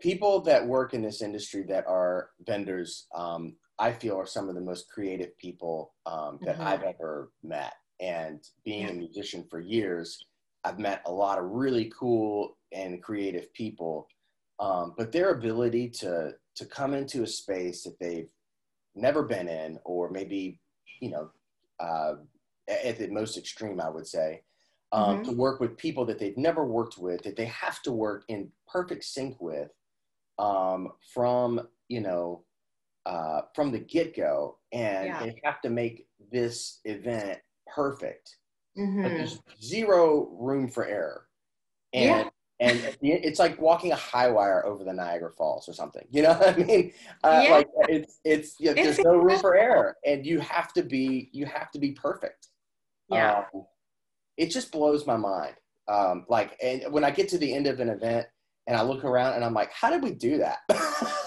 People 0.00 0.40
that 0.40 0.66
work 0.66 0.94
in 0.94 1.02
this 1.02 1.20
industry 1.20 1.62
that 1.64 1.86
are 1.86 2.30
vendors, 2.46 3.06
um, 3.14 3.56
I 3.78 3.92
feel 3.92 4.16
are 4.16 4.26
some 4.26 4.48
of 4.48 4.54
the 4.54 4.62
most 4.62 4.88
creative 4.88 5.36
people 5.36 5.92
um, 6.06 6.40
that 6.44 6.56
Mhm. 6.56 6.64
I've 6.64 6.82
ever 6.84 7.30
met. 7.42 7.74
And 8.00 8.42
being 8.64 8.88
a 8.88 8.92
musician 8.94 9.44
for 9.50 9.60
years, 9.60 10.24
I've 10.64 10.78
met 10.78 11.02
a 11.06 11.12
lot 11.12 11.38
of 11.38 11.44
really 11.50 11.92
cool 11.98 12.56
and 12.72 13.02
creative 13.02 13.52
people. 13.52 14.08
Um, 14.58 14.94
but 14.96 15.12
their 15.12 15.30
ability 15.30 15.90
to 16.00 16.32
to 16.56 16.66
come 16.66 16.94
into 16.94 17.24
a 17.24 17.26
space 17.26 17.82
that 17.82 17.98
they've 17.98 18.28
never 18.94 19.24
been 19.24 19.48
in, 19.48 19.78
or 19.84 20.10
maybe 20.10 20.60
you 21.00 21.10
know, 21.10 21.30
uh, 21.80 22.14
at 22.68 22.98
the 22.98 23.08
most 23.08 23.36
extreme, 23.36 23.80
I 23.80 23.88
would 23.90 24.06
say, 24.06 24.42
um, 24.92 25.18
Mhm. 25.18 25.24
to 25.24 25.32
work 25.32 25.60
with 25.60 25.76
people 25.76 26.04
that 26.06 26.18
they've 26.20 26.36
never 26.38 26.64
worked 26.64 26.96
with, 26.98 27.22
that 27.24 27.36
they 27.36 27.46
have 27.46 27.82
to 27.82 27.92
work 27.92 28.24
in 28.28 28.52
perfect 28.68 29.04
sync 29.04 29.40
with, 29.40 29.70
um, 30.38 30.92
from 31.12 31.68
you 31.88 32.00
know, 32.00 32.44
uh, 33.06 33.42
from 33.54 33.72
the 33.72 33.80
get 33.80 34.16
go, 34.16 34.58
and 34.72 35.06
Yeah. 35.08 35.20
they 35.20 35.40
have 35.44 35.60
to 35.62 35.68
make 35.70 36.08
this 36.32 36.80
event 36.84 37.40
perfect. 37.66 38.38
Like 38.76 38.86
Mhm. 38.88 39.16
there's 39.16 39.40
zero 39.62 40.26
room 40.32 40.68
for 40.68 40.84
error, 40.84 41.28
and 41.92 42.04
Yeah. 42.04 42.30
and 42.60 42.84
at 42.84 42.98
the 43.00 43.12
end- 43.12 43.24
it's 43.24 43.38
like 43.38 43.60
walking 43.60 43.92
a 43.92 43.96
high 43.96 44.30
wire 44.30 44.64
over 44.64 44.84
the 44.84 44.92
Niagara 44.92 45.32
Falls 45.32 45.68
or 45.68 45.72
something. 45.72 46.06
You 46.10 46.22
know 46.22 46.32
what 46.34 46.48
I 46.48 46.56
mean? 46.56 46.92
Uh, 47.22 47.40
Yeah. 47.44 47.52
Like 47.52 47.68
it's 47.88 48.20
it's 48.24 48.60
yeah, 48.60 48.72
there's 48.72 48.98
no 49.00 49.16
room 49.16 49.38
for 49.38 49.54
error, 49.56 49.96
and 50.04 50.26
you 50.26 50.40
have 50.40 50.72
to 50.74 50.82
be 50.82 51.30
you 51.32 51.46
have 51.46 51.70
to 51.72 51.78
be 51.78 51.92
perfect. 51.92 52.48
Yeah. 53.08 53.44
Um, 53.52 53.66
it 54.36 54.46
just 54.46 54.72
blows 54.72 55.06
my 55.06 55.16
mind. 55.16 55.54
Um, 55.86 56.24
like, 56.28 56.56
and 56.62 56.90
when 56.92 57.04
I 57.04 57.10
get 57.10 57.28
to 57.28 57.38
the 57.38 57.54
end 57.54 57.66
of 57.66 57.78
an 57.78 57.88
event 57.90 58.26
and 58.66 58.76
I 58.76 58.82
look 58.82 59.04
around 59.04 59.34
and 59.34 59.44
I'm 59.44 59.52
like, 59.54 59.70
how 59.70 59.90
did 59.90 60.02
we 60.02 60.10
do 60.12 60.38
that? 60.38 60.58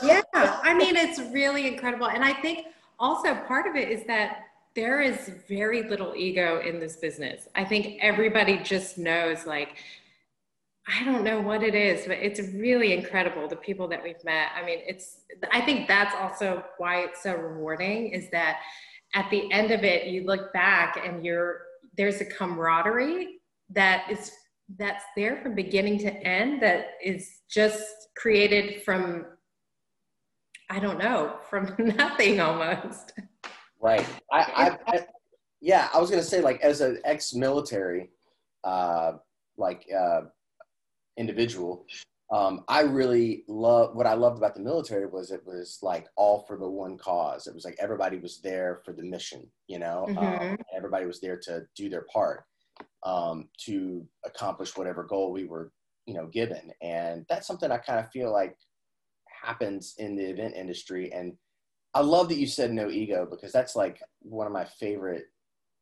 yeah 0.03 0.21
i 0.33 0.73
mean 0.73 0.95
it's 0.95 1.19
really 1.31 1.67
incredible 1.67 2.07
and 2.07 2.23
i 2.23 2.31
think 2.33 2.67
also 2.99 3.33
part 3.45 3.65
of 3.67 3.75
it 3.75 3.89
is 3.89 4.03
that 4.05 4.46
there 4.77 5.01
is 5.01 5.31
very 5.49 5.81
little 5.89 6.13
ego 6.15 6.61
in 6.61 6.79
this 6.79 6.97
business 6.97 7.47
i 7.55 7.65
think 7.65 7.97
everybody 7.99 8.59
just 8.59 8.99
knows 8.99 9.47
like 9.47 9.69
i 10.87 11.03
don't 11.03 11.23
know 11.23 11.41
what 11.41 11.63
it 11.63 11.73
is 11.73 12.05
but 12.05 12.17
it's 12.19 12.39
really 12.53 12.93
incredible 12.93 13.47
the 13.47 13.55
people 13.55 13.87
that 13.87 14.01
we've 14.03 14.23
met 14.23 14.49
i 14.55 14.63
mean 14.63 14.77
it's 14.85 15.21
i 15.51 15.59
think 15.59 15.87
that's 15.87 16.13
also 16.13 16.63
why 16.77 16.99
it's 16.99 17.23
so 17.23 17.33
rewarding 17.35 18.09
is 18.09 18.29
that 18.29 18.59
at 19.15 19.27
the 19.31 19.51
end 19.51 19.71
of 19.71 19.83
it 19.83 20.05
you 20.05 20.23
look 20.25 20.53
back 20.53 21.01
and 21.03 21.25
you're 21.25 21.61
there's 21.97 22.21
a 22.21 22.25
camaraderie 22.25 23.39
that 23.71 24.05
is 24.11 24.31
that's 24.77 25.05
there 25.15 25.41
from 25.41 25.55
beginning 25.55 25.97
to 25.97 26.11
end 26.23 26.61
that 26.61 26.89
is 27.03 27.39
just 27.49 28.09
created 28.15 28.83
from 28.83 29.25
I 30.69 30.79
don't 30.79 30.99
know, 30.99 31.37
from 31.49 31.73
nothing 31.79 32.41
almost. 32.41 33.13
Right. 33.81 34.07
I, 34.31 34.39
I, 34.87 34.95
I 34.97 35.05
yeah, 35.61 35.89
I 35.93 35.99
was 35.99 36.09
gonna 36.09 36.23
say 36.23 36.41
like 36.41 36.61
as 36.61 36.81
an 36.81 36.99
ex-military, 37.03 38.09
uh, 38.63 39.13
like 39.57 39.85
uh, 39.95 40.21
individual, 41.17 41.85
um, 42.31 42.63
I 42.67 42.81
really 42.81 43.43
love 43.47 43.95
what 43.95 44.05
I 44.05 44.13
loved 44.13 44.37
about 44.37 44.55
the 44.55 44.61
military 44.61 45.05
was 45.05 45.31
it 45.31 45.45
was 45.45 45.79
like 45.81 46.07
all 46.15 46.43
for 46.47 46.57
the 46.57 46.67
one 46.69 46.97
cause. 46.97 47.47
It 47.47 47.55
was 47.55 47.65
like 47.65 47.77
everybody 47.79 48.17
was 48.17 48.39
there 48.41 48.81
for 48.83 48.93
the 48.93 49.03
mission, 49.03 49.49
you 49.67 49.79
know. 49.79 50.07
Um, 50.17 50.23
Mhm. 50.25 50.57
everybody 50.75 51.05
was 51.05 51.21
there 51.21 51.37
to 51.43 51.65
do 51.75 51.89
their 51.89 52.05
part 52.13 52.45
um, 53.03 53.49
to 53.65 54.05
accomplish 54.25 54.75
whatever 54.75 55.03
goal 55.03 55.31
we 55.31 55.45
were, 55.45 55.71
you 56.05 56.13
know, 56.13 56.27
given, 56.27 56.71
and 56.81 57.25
that's 57.29 57.47
something 57.47 57.71
I 57.71 57.77
kind 57.77 57.99
of 57.99 58.11
feel 58.11 58.31
like 58.31 58.57
happens 59.41 59.95
in 59.97 60.15
the 60.15 60.25
event 60.25 60.55
industry 60.55 61.11
and 61.13 61.37
I 61.97 62.01
love 62.01 62.29
that 62.29 62.37
you 62.37 62.45
said 62.45 62.71
no 62.71 62.89
ego 62.91 63.25
because 63.29 63.51
that's 63.51 63.75
like 63.75 64.03
one 64.21 64.45
of 64.45 64.53
my 64.53 64.65
favorite 64.65 65.25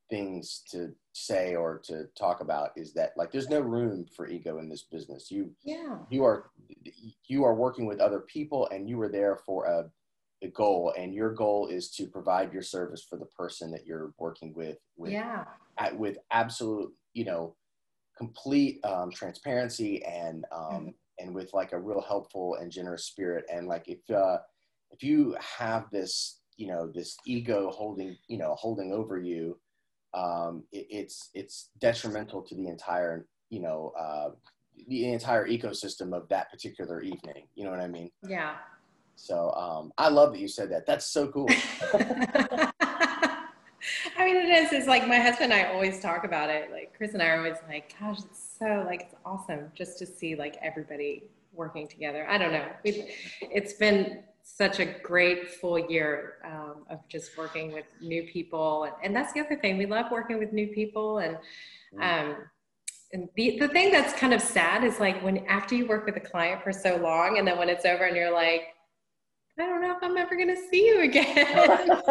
things 0.10 0.64
to 0.72 0.94
say 1.12 1.56
or 1.56 1.80
to 1.80 2.06
talk 2.18 2.40
about 2.40 2.70
is 2.78 2.94
that 2.94 3.12
like 3.18 3.32
there's 3.34 3.50
no 3.50 3.60
room 3.60 4.06
for 4.16 4.26
ego 4.28 4.60
in 4.60 4.70
this 4.70 4.84
business. 4.84 5.30
You 5.30 5.52
Yeah. 5.64 5.98
you 6.10 6.24
are 6.24 6.52
you 7.28 7.44
are 7.44 7.54
working 7.56 7.86
with 7.86 8.00
other 8.00 8.22
people 8.22 8.70
and 8.72 8.88
you 8.88 9.02
are 9.02 9.10
there 9.10 9.36
for 9.46 9.66
a, 9.66 9.90
a 10.42 10.48
goal 10.52 10.94
and 10.98 11.14
your 11.14 11.34
goal 11.34 11.68
is 11.68 11.90
to 11.98 12.08
provide 12.08 12.54
your 12.54 12.62
service 12.62 13.04
for 13.10 13.18
the 13.18 13.26
person 13.26 13.70
that 13.72 13.86
you're 13.86 14.14
working 14.18 14.54
with 14.54 14.78
with 14.96 15.12
Yeah. 15.12 15.44
at, 15.78 15.98
with 15.98 16.18
absolute 16.32 16.94
you 17.14 17.26
know 17.26 17.58
complete 18.18 18.80
um, 18.86 19.12
transparency 19.12 20.02
and 20.06 20.46
um, 20.54 20.64
Mhm. 20.86 20.94
and 21.20 21.36
with 21.36 21.54
like 21.54 21.74
a 21.74 21.80
real 21.80 22.00
helpful 22.02 22.56
and 22.56 22.72
generous 22.72 23.06
spirit 23.06 23.44
and 23.52 23.68
like 23.68 23.90
if 23.90 24.00
uh, 24.10 24.38
if 24.96 25.04
you 25.04 25.36
have 25.60 25.90
this 25.92 26.40
you 26.58 26.68
know 26.68 26.90
this 26.94 27.18
ego 27.26 27.70
holding 27.72 28.16
you 28.28 28.38
know 28.38 28.56
holding 28.56 28.92
over 28.94 29.18
you 29.20 29.60
um, 30.14 30.64
it, 30.72 30.88
it's 30.90 31.30
it's 31.34 31.70
detrimental 31.80 32.42
to 32.42 32.56
the 32.56 32.68
entire 32.68 33.26
you 33.50 33.60
know 33.60 33.92
uh, 34.00 34.30
the 34.88 35.12
entire 35.12 35.48
ecosystem 35.48 36.16
of 36.16 36.28
that 36.30 36.50
particular 36.50 37.02
evening 37.02 37.48
you 37.56 37.64
know 37.66 37.72
what 37.72 37.80
i 37.82 37.88
mean 37.88 38.10
Yeah. 38.28 38.56
so 39.16 39.52
um, 39.52 39.92
i 39.98 40.08
love 40.08 40.32
that 40.34 40.40
you 40.40 40.48
said 40.48 40.72
that 40.72 40.86
that's 40.86 41.08
so 41.08 41.28
cool 41.28 41.50
I 44.18 44.26
mean, 44.26 44.38
it 44.38 44.50
is. 44.50 44.74
It's 44.74 44.88
like 44.88 45.08
my 45.08 45.20
husband 45.20 45.54
and 45.54 45.62
I 45.62 45.72
always 45.72 46.00
talk 46.00 46.24
about 46.24 46.50
it. 46.50 46.72
Like 46.72 46.94
Chris 46.98 47.14
and 47.14 47.22
I 47.22 47.28
are 47.28 47.38
always 47.38 47.58
like, 47.68 47.94
"Gosh, 48.00 48.20
it's 48.20 48.56
so 48.58 48.84
like 48.86 49.02
it's 49.02 49.16
awesome 49.24 49.72
just 49.76 50.00
to 50.00 50.08
see 50.08 50.36
like 50.36 50.58
everybody 50.64 51.26
working 51.54 51.88
together." 51.88 52.28
I 52.28 52.40
don't 52.40 52.52
know. 52.52 52.66
We've, 52.84 53.04
it's 53.42 53.74
been 53.74 54.24
such 54.48 54.80
a 54.80 54.86
great 54.86 55.50
full 55.50 55.78
year 55.78 56.36
um, 56.46 56.86
of 56.90 57.00
just 57.10 57.36
working 57.36 57.74
with 57.74 57.86
new 58.00 58.24
people, 58.24 58.84
and, 58.84 58.94
and 59.04 59.16
that's 59.16 59.34
the 59.34 59.40
other 59.40 59.56
thing. 59.56 59.78
We 59.78 59.88
love 59.88 60.12
working 60.12 60.38
with 60.38 60.54
new 60.54 60.68
people, 60.68 61.18
and 61.18 61.38
um, 62.00 62.36
and 63.12 63.28
the 63.36 63.58
the 63.60 63.68
thing 63.68 63.92
that's 63.92 64.14
kind 64.14 64.34
of 64.34 64.42
sad 64.42 64.84
is 64.84 65.00
like 65.00 65.22
when 65.24 65.46
after 65.48 65.74
you 65.74 65.88
work 65.88 66.06
with 66.06 66.16
a 66.18 66.22
client 66.22 66.64
for 66.64 66.72
so 66.72 66.96
long, 66.98 67.40
and 67.40 67.48
then 67.48 67.58
when 67.58 67.70
it's 67.70 67.86
over, 67.86 68.06
and 68.06 68.16
you're 68.16 68.32
like, 68.32 68.68
"I 69.60 69.66
don't 69.66 69.82
know 69.82 69.98
if 69.98 70.04
I'm 70.04 70.16
ever 70.16 70.36
going 70.36 70.56
to 70.56 70.70
see 70.70 70.86
you 70.86 71.02
again." 71.02 72.02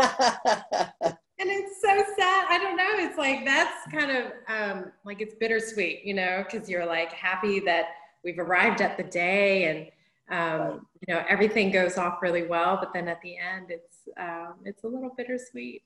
and 1.41 1.51
it's 1.51 1.81
so 1.83 1.97
sad 2.17 2.47
i 2.49 2.59
don't 2.59 2.77
know 2.77 2.91
it's 2.95 3.19
like 3.19 3.45
that's 3.45 3.91
kind 3.91 4.11
of 4.11 4.33
um, 4.47 4.93
like 5.05 5.21
it's 5.21 5.35
bittersweet 5.35 6.05
you 6.05 6.15
know 6.15 6.45
because 6.45 6.69
you're 6.69 6.87
like 6.87 7.13
happy 7.13 7.59
that 7.59 7.87
we've 8.23 8.39
arrived 8.39 8.81
at 8.81 8.97
the 8.97 9.03
day 9.03 9.65
and 9.65 9.91
um, 10.31 10.87
you 11.07 11.15
know 11.15 11.23
everything 11.29 11.71
goes 11.71 11.99
off 11.99 12.23
really 12.23 12.47
well 12.47 12.77
but 12.77 12.93
then 12.93 13.09
at 13.09 13.21
the 13.23 13.37
end 13.37 13.71
it's 13.71 14.09
um, 14.19 14.55
it's 14.65 14.85
a 14.85 14.87
little 14.87 15.13
bittersweet 15.17 15.83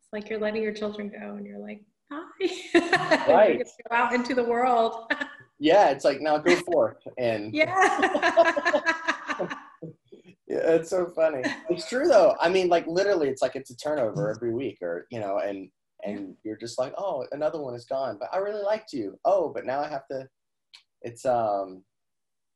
it's 0.00 0.12
like 0.12 0.28
you're 0.28 0.38
letting 0.38 0.62
your 0.62 0.72
children 0.72 1.08
go 1.08 1.34
and 1.34 1.46
you're 1.46 1.58
like 1.58 1.82
hi 2.10 2.74
Right. 3.28 3.58
Go 3.58 3.96
out 3.96 4.12
into 4.12 4.34
the 4.34 4.44
world 4.44 5.12
yeah 5.58 5.90
it's 5.90 6.04
like 6.04 6.20
now 6.20 6.38
go 6.38 6.56
forth 6.56 7.06
and 7.18 7.54
yeah 7.54 8.82
Yeah, 10.50 10.72
it's 10.72 10.90
so 10.90 11.06
funny. 11.06 11.42
It's 11.68 11.88
true 11.88 12.08
though. 12.08 12.34
I 12.40 12.48
mean, 12.48 12.68
like 12.68 12.84
literally, 12.88 13.28
it's 13.28 13.40
like 13.40 13.54
it's 13.54 13.70
a 13.70 13.76
turnover 13.76 14.34
every 14.34 14.52
week, 14.52 14.78
or 14.82 15.06
you 15.08 15.20
know, 15.20 15.38
and 15.38 15.70
and 16.04 16.34
you're 16.42 16.56
just 16.56 16.76
like, 16.76 16.92
oh, 16.98 17.24
another 17.30 17.60
one 17.60 17.74
is 17.74 17.84
gone, 17.84 18.16
but 18.18 18.30
I 18.32 18.38
really 18.38 18.64
liked 18.64 18.92
you. 18.92 19.16
Oh, 19.24 19.52
but 19.54 19.64
now 19.64 19.80
I 19.80 19.88
have 19.88 20.08
to. 20.08 20.26
It's 21.02 21.24
um, 21.24 21.84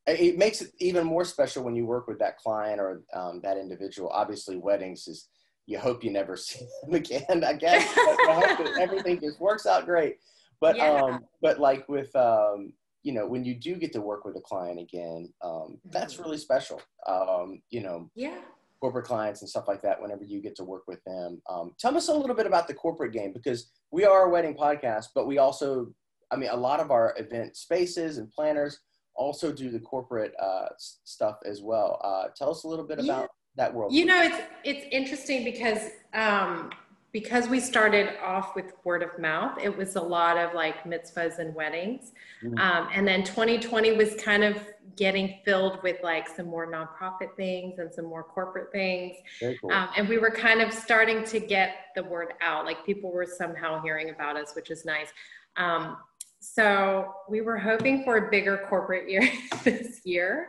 it- 0.07 0.39
makes 0.39 0.61
it 0.61 0.73
even 0.81 1.07
more 1.07 1.25
special 1.25 1.65
when 1.65 1.75
you 1.75 1.87
work 1.87 2.07
with 2.07 2.19
that 2.19 2.37
client 2.39 2.81
or 2.81 3.03
um, 3.15 3.41
that 3.43 3.57
individual. 3.57 4.11
Obviously, 4.11 4.57
weddings 4.57 5.07
is 5.09 5.29
you 5.67 5.79
hope 5.79 6.05
you 6.05 6.11
never 6.11 6.37
see 6.49 6.67
them 6.83 6.95
again. 6.95 7.45
I 7.45 7.55
guess 7.55 7.87
but 7.95 8.19
you 8.19 8.33
hope 8.33 8.59
that 8.59 8.79
everything 8.81 9.21
just 9.21 9.41
works 9.41 9.67
out 9.67 9.87
great. 9.87 10.17
But 10.61 10.77
Yeah. 10.77 10.91
um, 10.93 11.21
but 11.43 11.59
like 11.59 11.89
with 11.89 12.15
um, 12.17 12.73
you 13.03 13.13
know, 13.13 13.27
when 13.27 13.45
you 13.45 13.55
do 13.55 13.77
get 13.77 13.93
to 13.93 14.01
work 14.01 14.25
with 14.25 14.37
a 14.37 14.41
client 14.41 14.81
again, 14.81 15.33
um, 15.43 15.79
that's 15.91 16.19
really 16.19 16.39
special. 16.39 16.81
Um, 17.07 17.61
you 17.71 17.83
know, 17.83 18.11
yeah 18.15 18.41
corporate 18.81 19.07
clients 19.07 19.41
and 19.41 19.49
stuff 19.49 19.67
like 19.67 19.81
that 19.81 19.99
whenever 20.03 20.25
you 20.25 20.43
get 20.43 20.55
to 20.55 20.63
work 20.65 20.83
with 20.87 21.03
them. 21.05 21.41
Um, 21.49 21.73
tell 21.79 21.97
us 21.97 22.09
a 22.09 22.15
little 22.15 22.37
bit 22.37 22.45
about 22.47 22.69
the 22.69 22.75
corporate 22.75 23.13
game 23.15 23.33
because 23.33 23.71
we 23.91 24.05
are 24.05 24.25
a 24.27 24.29
wedding 24.29 24.55
podcast, 24.55 25.07
but 25.15 25.27
we 25.27 25.39
also, 25.39 25.87
I 26.31 26.37
mean, 26.37 26.51
a 26.51 26.57
lot 26.57 26.81
of 26.81 26.91
our 26.91 27.15
event 27.17 27.57
spaces 27.57 28.19
and 28.19 28.31
planners 28.31 28.79
also 29.15 29.53
do 29.53 29.71
the 29.71 29.79
corporate 29.81 30.35
uh, 30.41 30.67
stuff 30.79 31.39
as 31.45 31.63
well. 31.63 32.01
Uh, 32.03 32.29
tell 32.37 32.51
us 32.51 32.65
a 32.65 32.69
little 32.69 32.85
bit 32.85 32.99
Yeah. 33.03 33.13
about 33.13 33.31
that 33.57 33.73
world. 33.73 33.93
You 33.93 34.05
know, 34.07 34.21
it's 34.23 34.37
it's 34.65 34.87
interesting 34.91 35.45
because 35.45 35.91
um, 36.13 36.71
because 37.13 37.49
we 37.49 37.61
started 37.61 38.09
off 38.21 38.57
with 38.57 38.73
word 38.83 39.01
of 39.03 39.17
mouth. 39.21 39.57
It 39.63 39.75
was 39.77 39.95
a 39.95 40.01
lot 40.01 40.37
of 40.37 40.53
like 40.53 40.83
mitzvahs 40.83 41.39
and 41.39 41.55
weddings, 41.55 42.13
Mhm. 42.43 42.59
um, 42.59 42.89
and 42.93 43.07
then 43.07 43.23
2020 43.23 43.93
was 43.93 44.17
kind 44.17 44.43
of 44.43 44.57
getting 44.97 45.41
filled 45.45 45.81
with 45.83 45.97
like 46.03 46.29
some 46.29 46.47
more 46.47 46.67
nonprofit 46.67 47.35
things 47.37 47.79
and 47.79 47.93
some 47.93 48.05
more 48.05 48.23
corporate 48.25 48.71
things. 48.73 49.17
Cool. 49.61 49.73
Um, 49.73 49.89
and 49.97 50.09
we 50.09 50.19
were 50.19 50.31
kind 50.31 50.61
of 50.61 50.73
starting 50.73 51.25
to 51.25 51.41
get 51.41 51.77
the 51.95 52.03
word 52.05 52.35
out. 52.41 52.65
Like 52.65 52.85
people 52.85 53.11
were 53.13 53.27
somehow 53.27 53.81
hearing 53.83 54.11
about 54.11 54.37
us, 54.37 54.55
which 54.55 54.71
is 54.71 54.85
nice. 54.85 55.13
Um, 55.57 55.97
so 56.45 57.15
we 57.29 57.41
were 57.41 57.57
hoping 57.57 58.05
for 58.05 58.17
a 58.19 58.31
bigger 58.31 58.67
corporate 58.69 59.09
year 59.09 59.29
this 59.65 60.01
year, 60.05 60.49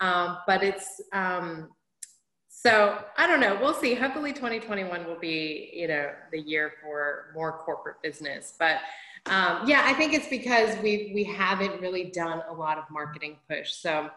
um, 0.00 0.38
but 0.46 0.62
it's 0.62 1.00
um, 1.12 1.68
So 2.48 2.98
I 3.18 3.26
don't 3.26 3.40
know. 3.40 3.58
We'll 3.60 3.74
see. 3.74 3.94
Hopefully 3.94 4.32
2021 4.32 5.04
will 5.04 5.18
be, 5.18 5.70
you 5.74 5.86
know, 5.86 6.10
the 6.32 6.40
year 6.40 6.72
for 6.82 7.26
more 7.34 7.58
corporate 7.58 8.00
business. 8.02 8.54
But 8.58 8.78
um, 9.26 9.62
yeah, 9.66 9.82
I 9.84 9.92
think 9.92 10.14
it's 10.14 10.28
because 10.28 10.76
we 10.82 11.12
we 11.14 11.24
haven't 11.24 11.80
really 11.82 12.04
done 12.04 12.42
a 12.48 12.52
lot 12.52 12.78
of 12.78 12.84
marketing 12.90 13.36
push. 13.50 13.72
So 13.72 14.10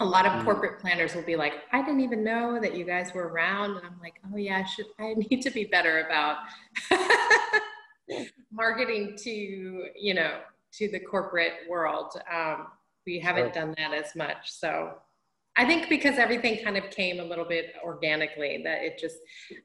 a 0.00 0.04
lot 0.04 0.26
of 0.26 0.32
mm. 0.32 0.44
corporate 0.44 0.80
planners 0.80 1.14
will 1.14 1.22
be 1.22 1.36
like, 1.36 1.54
I 1.72 1.80
didn't 1.80 2.00
even 2.00 2.22
know 2.22 2.58
that 2.60 2.76
you 2.76 2.84
guys 2.84 3.14
were 3.14 3.28
around. 3.28 3.76
And 3.76 3.86
I'm 3.86 3.98
like, 4.00 4.20
oh 4.32 4.36
yeah, 4.36 4.58
I 4.58 4.64
should 4.64 4.86
I 4.98 5.14
need 5.30 5.42
to 5.42 5.50
be 5.50 5.64
better 5.64 6.06
about 6.06 6.38
marketing 8.52 9.16
to, 9.24 9.30
you 9.30 10.14
know, 10.14 10.40
to 10.76 10.90
the 10.90 11.00
corporate 11.00 11.52
world. 11.68 12.12
Um, 12.32 12.68
we 13.06 13.20
haven't 13.20 13.54
done 13.54 13.74
that 13.78 13.92
as 13.92 14.14
much. 14.16 14.50
So 14.50 14.94
I 15.56 15.64
think 15.64 15.88
because 15.88 16.18
everything 16.18 16.62
kind 16.62 16.76
of 16.76 16.90
came 16.90 17.20
a 17.20 17.24
little 17.24 17.44
bit 17.44 17.74
organically, 17.82 18.60
that 18.64 18.82
it 18.82 18.98
just 18.98 19.16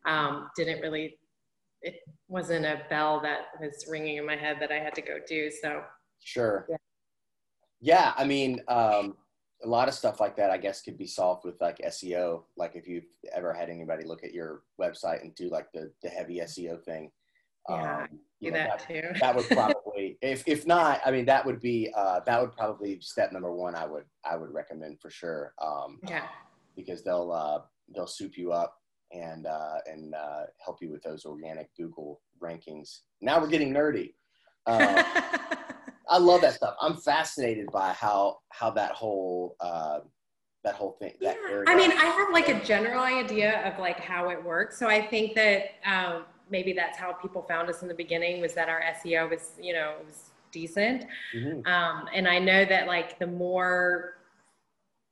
um, 0.05 0.49
didn't 0.55 0.82
really, 0.82 1.18
it 1.82 1.95
wasn't 2.28 2.66
a 2.66 2.82
bell 2.89 3.20
that 3.22 3.47
was 3.59 3.86
ringing 3.89 4.18
in 4.18 4.26
my 4.26 4.36
head 4.36 4.57
that 4.62 4.72
I 4.72 4.80
had 4.80 4.95
to 4.95 5.01
go 5.01 5.18
do. 5.28 5.51
So 5.62 5.84
sure. 6.24 6.66
Yeah. 6.70 6.78
Yeah, 7.84 8.14
I 8.16 8.26
mean, 8.26 8.62
um, 8.68 9.18
a 9.64 9.68
lot 9.68 9.88
of 9.88 9.95
stuff 9.95 10.20
like 10.20 10.36
that, 10.38 10.51
I 10.51 10.57
guess, 10.57 10.82
could 10.82 10.97
be 10.97 11.07
solved 11.07 11.45
with 11.45 11.59
like 11.59 11.80
SEO. 11.80 12.43
Like 12.55 12.76
if 12.76 12.88
you've 12.88 13.05
ever 13.34 13.53
had 13.53 13.70
anybody 13.70 14.05
look 14.05 14.24
at 14.24 14.34
your 14.34 14.62
website 14.80 15.22
and 15.22 15.34
do 15.36 15.49
like 15.49 15.72
the 15.72 15.91
the 16.03 16.09
heavy 16.09 16.39
SEO 16.39 16.84
thing, 16.84 17.12
yeah, 17.70 18.01
um, 18.01 18.07
do 18.41 18.51
know, 18.51 18.57
that, 18.57 18.80
that, 18.80 18.88
too. 18.88 19.09
that 19.20 19.36
would 19.36 19.49
probably, 19.49 20.18
if 20.22 20.43
if 20.47 20.66
not, 20.66 21.01
I 21.05 21.12
mean, 21.12 21.26
that 21.26 21.45
would 21.45 21.59
be 21.59 21.91
uh, 21.95 22.22
that 22.26 22.41
would 22.41 22.51
probably 22.53 22.99
step 23.01 23.32
number 23.32 23.53
one. 23.53 23.76
I 23.76 23.86
would 23.86 24.05
I 24.26 24.36
would 24.36 24.53
recommend 24.53 24.99
for 24.99 25.09
sure. 25.09 25.53
Um, 25.62 25.99
yeah. 26.07 26.28
Because 26.76 27.03
they'll 27.03 27.32
uh, 27.32 27.59
they'll 27.93 28.07
soup 28.07 28.38
you 28.38 28.51
up 28.51 28.76
and 29.12 29.45
uh, 29.45 29.78
and 29.86 30.16
uh, 30.16 30.43
help 30.64 30.78
you 30.82 30.91
with 30.91 31.03
those 31.03 31.26
organic 31.26 31.70
Google 31.76 32.22
rankings. 32.41 32.99
Now 33.22 33.39
we're 33.39 33.47
getting 33.47 33.74
nerdy. 33.74 34.14
Uh, 34.66 35.03
I 36.09 36.18
love 36.18 36.41
that 36.41 36.55
stuff. 36.55 36.76
I'm 36.82 36.97
fascinated 36.97 37.68
by 37.72 37.93
how 37.93 38.39
how 38.49 38.72
that 38.72 38.91
whole 38.91 39.55
uh, 39.59 39.99
that 40.64 40.76
whole 40.76 40.97
thing. 40.99 41.14
That 41.22 41.38
yeah. 41.49 41.64
I 41.68 41.76
mean, 41.76 41.91
I 41.91 42.05
have 42.05 42.32
like 42.32 42.49
a 42.49 42.64
general 42.64 43.03
idea 43.03 43.66
of 43.72 43.80
like 43.80 43.99
how 43.99 44.30
it 44.30 44.43
works. 44.43 44.78
So 44.78 44.88
I 44.88 45.05
think 45.05 45.36
that 45.36 45.72
um, 45.86 46.26
maybe 46.52 46.74
that's 46.74 46.97
how 46.97 47.14
people 47.14 47.41
found 47.41 47.70
us 47.70 47.82
in 47.82 47.88
the 47.88 47.93
beginning 47.93 48.41
was 48.41 48.54
that 48.54 48.70
our 48.70 48.82
SEO 48.82 49.30
was, 49.30 49.54
you 49.60 49.74
know, 49.74 49.95
was 50.06 50.32
decent. 50.52 51.06
Mm-hmm. 51.36 51.66
Um, 51.66 52.08
and 52.14 52.28
I 52.28 52.39
know 52.39 52.66
that 52.66 52.88
like 52.88 53.18
the 53.18 53.28
more, 53.28 54.18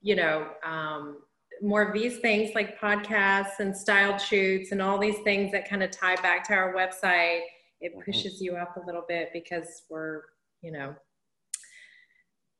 you 0.01 0.15
know, 0.15 0.47
um, 0.63 1.17
more 1.61 1.81
of 1.81 1.93
these 1.93 2.19
things 2.19 2.51
like 2.55 2.79
podcasts 2.79 3.59
and 3.59 3.75
styled 3.75 4.21
shoots 4.21 4.71
and 4.71 4.81
all 4.81 4.97
these 4.97 5.19
things 5.23 5.51
that 5.51 5.67
kind 5.67 5.83
of 5.83 5.91
tie 5.91 6.15
back 6.17 6.47
to 6.47 6.53
our 6.53 6.73
website, 6.73 7.41
it 7.81 7.91
mm-hmm. 7.91 8.01
pushes 8.01 8.41
you 8.41 8.55
up 8.55 8.77
a 8.77 8.85
little 8.85 9.03
bit 9.07 9.29
because 9.33 9.83
we're, 9.89 10.21
you 10.61 10.71
know, 10.71 10.95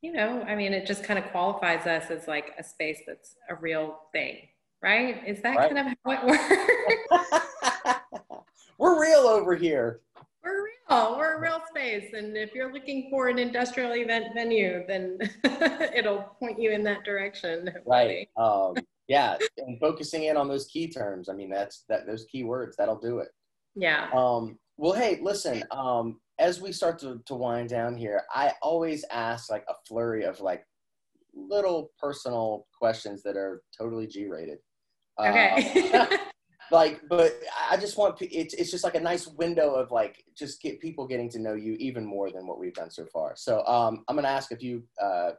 you 0.02 0.14
know, 0.14 0.44
I 0.44 0.56
mean, 0.56 0.74
it 0.74 0.86
just 0.86 1.04
kind 1.04 1.20
of 1.20 1.30
qualifies 1.32 1.86
us 1.86 2.10
as 2.10 2.28
like 2.28 2.54
a 2.58 2.64
space 2.64 3.00
that's 3.06 3.36
a 3.50 3.56
real 3.56 4.00
thing, 4.14 4.38
right? 4.82 5.22
Is 5.28 5.42
that 5.42 5.58
right. 5.58 5.74
kind 5.74 5.88
of 5.90 5.98
how 6.06 6.12
it 6.12 6.26
works? 6.26 7.96
we're 8.80 9.00
real 9.00 9.28
over 9.28 9.56
here. 9.56 10.00
We're 10.44 10.64
real. 10.64 11.18
We're 11.18 11.38
a 11.38 11.42
real 11.42 11.62
space. 11.70 12.14
And 12.14 12.36
if 12.36 12.56
you're 12.56 12.74
looking 12.74 13.10
for 13.12 13.28
an 13.28 13.38
industrial 13.38 13.94
event 13.94 14.34
venue, 14.34 14.86
then 14.88 15.20
it'll 15.94 16.36
point 16.40 16.60
you 16.60 16.72
in 16.72 16.84
that 16.84 17.04
direction. 17.04 17.70
Right. 17.86 18.30
Um, 18.38 18.76
yeah. 19.08 19.38
And 19.58 19.80
focusing 19.80 20.24
in 20.24 20.38
on 20.38 20.48
those 20.48 20.66
key 20.68 20.90
terms. 20.90 21.30
I 21.30 21.34
mean, 21.34 21.50
that's 21.50 21.84
that 21.90 22.08
those 22.08 22.26
key 22.32 22.44
words, 22.44 22.78
that'll 22.78 23.00
do 23.00 23.20
it. 23.20 23.28
Yeah. 23.76 24.10
Um, 24.14 24.58
well, 24.78 24.94
hey, 24.94 25.20
listen, 25.22 25.64
um, 25.72 26.22
as 26.40 26.62
we 26.62 26.72
start 26.72 27.00
to, 27.00 27.22
to 27.26 27.36
wind 27.36 27.70
down 27.70 27.98
here, 27.98 28.24
I 28.34 28.54
always 28.62 29.04
ask 29.12 29.52
like 29.52 29.66
a 29.68 29.74
flurry 29.86 30.24
of 30.24 30.40
like 30.40 30.66
little 31.36 31.92
personal 32.00 32.66
questions 32.78 33.24
that 33.24 33.36
are 33.36 33.62
totally 33.78 34.08
G 34.08 34.28
rated. 34.28 34.60
Okay. 35.20 35.92
Uh, 35.94 36.08
like 36.72 37.02
but 37.10 37.34
i 37.70 37.78
just 37.78 37.98
want 37.98 38.18
it's, 38.22 38.54
it's 38.54 38.72
just 38.72 38.84
like 38.84 38.96
a 38.96 39.00
nice 39.00 39.28
window 39.28 39.74
of 39.74 39.92
like 39.92 40.24
just 40.38 40.62
get 40.62 40.80
people 40.80 41.08
getting 41.08 41.30
to 41.30 41.40
know 41.40 41.54
you 41.54 41.74
even 41.74 42.06
more 42.06 42.32
than 42.32 42.48
what 42.48 42.60
we've 42.60 42.74
done 42.74 42.90
so 42.90 43.06
far. 43.06 43.34
So 43.36 43.66
um, 43.66 44.04
i'm 44.08 44.16
going 44.16 44.24
to 44.24 44.30
ask 44.30 44.52
a 44.52 44.58
few 44.58 44.84
uh, 45.02 45.32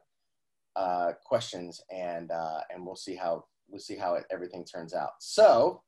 uh, 0.77 1.13
questions 1.25 1.81
and 1.91 2.31
uh, 2.31 2.61
and 2.73 2.85
we'll 2.85 2.97
see 2.97 3.17
how 3.17 3.45
we'll 3.69 3.81
see 3.81 3.97
how 3.97 4.15
it, 4.15 4.25
everything 4.31 4.65
turns 4.65 4.95
out. 4.95 5.11
So 5.21 5.83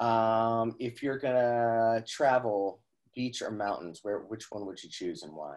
um, 0.00 0.74
if 0.78 1.02
you're 1.02 1.18
going 1.18 1.36
to 1.36 2.04
travel 2.06 2.80
beach 3.14 3.42
or 3.42 3.50
mountains 3.50 4.00
where 4.02 4.20
which 4.20 4.50
one 4.50 4.66
would 4.66 4.82
you 4.82 4.90
choose 4.90 5.22
and 5.22 5.32
why? 5.32 5.56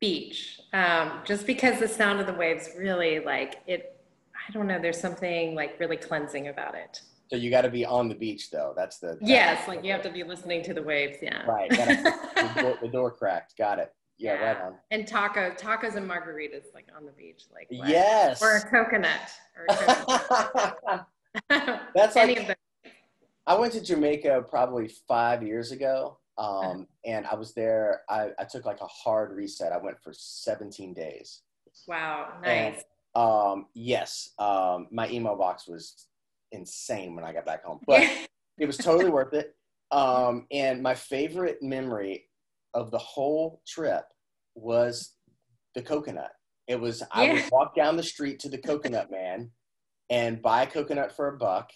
Beach. 0.00 0.60
Um, 0.72 1.20
just 1.24 1.46
because 1.46 1.80
the 1.80 1.88
sound 1.88 2.20
of 2.20 2.26
the 2.26 2.34
waves 2.34 2.70
really 2.76 3.20
like 3.20 3.60
it 3.66 3.98
i 4.48 4.52
don't 4.52 4.66
know 4.66 4.78
there's 4.80 5.00
something 5.00 5.54
like 5.54 5.78
really 5.80 5.96
cleansing 5.96 6.48
about 6.48 6.74
it 6.74 7.00
so 7.28 7.36
you 7.36 7.50
got 7.50 7.62
to 7.62 7.70
be 7.70 7.84
on 7.84 8.08
the 8.08 8.14
beach, 8.14 8.50
though. 8.50 8.72
That's 8.76 8.98
the. 8.98 9.08
That's 9.08 9.22
yes, 9.22 9.68
like 9.68 9.84
you 9.84 9.92
have 9.92 10.02
to 10.02 10.10
be 10.10 10.24
listening 10.24 10.62
to 10.64 10.74
the 10.74 10.82
waves. 10.82 11.18
Yeah. 11.20 11.44
Right. 11.44 11.70
the, 11.70 12.52
door, 12.60 12.78
the, 12.80 12.88
door, 12.88 13.10
cracked. 13.10 13.56
Got 13.56 13.78
it. 13.78 13.92
Yeah, 14.16 14.34
yeah, 14.34 14.40
right 14.40 14.60
on. 14.62 14.74
And 14.90 15.06
taco, 15.06 15.50
tacos 15.50 15.94
and 15.94 16.08
margaritas, 16.08 16.74
like 16.74 16.86
on 16.96 17.06
the 17.06 17.12
beach, 17.12 17.44
like 17.52 17.68
what? 17.70 17.88
yes, 17.88 18.42
or 18.42 18.56
a 18.56 18.62
coconut. 18.62 19.30
Or 19.56 19.66
a 19.68 19.76
coconut. 19.76 21.06
That's 21.94 22.16
like. 22.16 22.56
I 23.46 23.54
went 23.54 23.72
to 23.74 23.80
Jamaica 23.80 24.44
probably 24.48 24.88
five 25.06 25.42
years 25.42 25.72
ago, 25.72 26.18
um, 26.36 26.86
and 27.06 27.26
I 27.26 27.34
was 27.34 27.54
there. 27.54 28.02
I, 28.08 28.30
I 28.38 28.44
took 28.44 28.66
like 28.66 28.80
a 28.80 28.86
hard 28.86 29.32
reset. 29.32 29.72
I 29.72 29.78
went 29.78 30.02
for 30.02 30.12
17 30.12 30.92
days. 30.92 31.40
Wow, 31.86 32.34
nice. 32.42 32.74
And, 32.74 32.84
um, 33.14 33.66
yes, 33.72 34.32
um, 34.38 34.88
my 34.90 35.08
email 35.08 35.34
box 35.36 35.66
was 35.66 36.07
insane 36.52 37.14
when 37.14 37.24
I 37.24 37.32
got 37.32 37.46
back 37.46 37.64
home, 37.64 37.80
but 37.86 38.02
it 38.58 38.66
was 38.66 38.76
totally 38.76 39.10
worth 39.10 39.34
it. 39.34 39.54
Um, 39.90 40.46
and 40.50 40.82
my 40.82 40.94
favorite 40.94 41.62
memory 41.62 42.24
of 42.74 42.90
the 42.90 42.98
whole 42.98 43.62
trip 43.66 44.04
was 44.54 45.14
the 45.74 45.82
coconut. 45.82 46.32
It 46.66 46.78
was 46.78 47.02
I 47.12 47.24
yeah. 47.24 47.32
would 47.34 47.44
walk 47.52 47.74
down 47.74 47.96
the 47.96 48.02
street 48.02 48.38
to 48.40 48.48
the 48.48 48.58
coconut 48.58 49.10
man 49.10 49.50
and 50.10 50.42
buy 50.42 50.62
a 50.62 50.66
coconut 50.66 51.14
for 51.14 51.28
a 51.28 51.36
buck. 51.36 51.70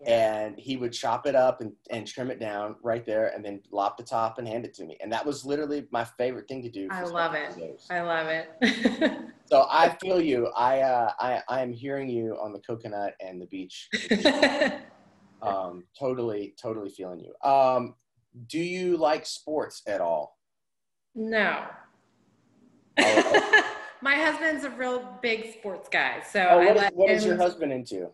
Yeah. 0.00 0.44
And 0.44 0.58
he 0.58 0.76
would 0.76 0.92
chop 0.92 1.26
it 1.26 1.34
up 1.34 1.60
and, 1.60 1.72
and 1.90 2.06
trim 2.06 2.30
it 2.30 2.38
down 2.38 2.76
right 2.84 3.04
there 3.04 3.32
and 3.34 3.44
then 3.44 3.60
lop 3.72 3.96
the 3.96 4.04
top 4.04 4.38
and 4.38 4.46
hand 4.46 4.64
it 4.64 4.72
to 4.74 4.84
me. 4.84 4.96
And 5.00 5.12
that 5.12 5.26
was 5.26 5.44
literally 5.44 5.88
my 5.90 6.04
favorite 6.04 6.46
thing 6.46 6.62
to 6.62 6.70
do. 6.70 6.86
I 6.88 7.02
love 7.02 7.34
it. 7.34 7.56
Days. 7.56 7.84
I 7.90 8.02
love 8.02 8.28
it. 8.28 9.12
so 9.50 9.66
I 9.70 9.96
feel 10.00 10.20
you. 10.20 10.48
I, 10.48 10.80
uh, 10.80 11.12
I, 11.18 11.42
I 11.48 11.62
am 11.62 11.72
hearing 11.72 12.08
you 12.08 12.36
on 12.40 12.52
the 12.52 12.58
coconut 12.60 13.14
and 13.20 13.40
the 13.40 13.46
beach. 13.46 13.88
um, 15.42 15.84
totally, 15.98 16.54
totally 16.60 16.90
feeling 16.90 17.20
you. 17.20 17.48
Um, 17.48 17.94
do 18.46 18.58
you 18.58 18.96
like 18.96 19.24
sports 19.24 19.82
at 19.86 20.00
all? 20.00 20.38
No. 21.14 21.64
Oh, 22.98 23.64
My 24.02 24.14
husband's 24.14 24.64
a 24.64 24.70
real 24.70 25.18
big 25.22 25.54
sports 25.54 25.88
guy. 25.88 26.22
So 26.30 26.46
oh, 26.50 26.58
what, 26.58 26.76
is, 26.76 26.90
what 26.92 27.10
is 27.10 27.24
your 27.24 27.36
husband 27.36 27.72
into? 27.72 28.10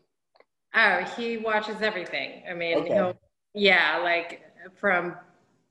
Oh, 0.75 1.05
he 1.17 1.37
watches 1.37 1.83
everything. 1.83 2.43
I 2.49 2.55
mean, 2.55 2.79
okay. 2.79 2.95
he'll, 2.95 3.17
yeah, 3.55 3.99
like 4.03 4.43
from 4.77 5.17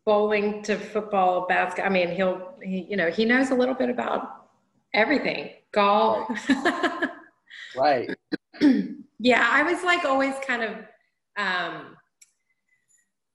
bowling 0.06 0.62
to 0.64 0.78
football, 0.78 1.48
basketball. 1.48 1.90
I 1.90 1.94
mean, 1.94 2.12
he'll, 2.12 2.54
he, 2.62 2.86
you 2.90 2.98
know, 2.98 3.10
he 3.10 3.24
knows 3.24 3.52
a 3.52 3.56
little 3.56 3.74
bit 3.74 3.90
about 3.90 4.43
everything. 4.94 5.52
Golf. 5.72 6.30
Right. 6.50 7.10
right. 7.76 8.10
yeah, 9.20 9.48
I 9.52 9.64
was 9.64 9.84
like 9.84 10.06
always 10.06 10.36
kind 10.46 10.64
of, 10.64 10.72
um, 11.38 11.98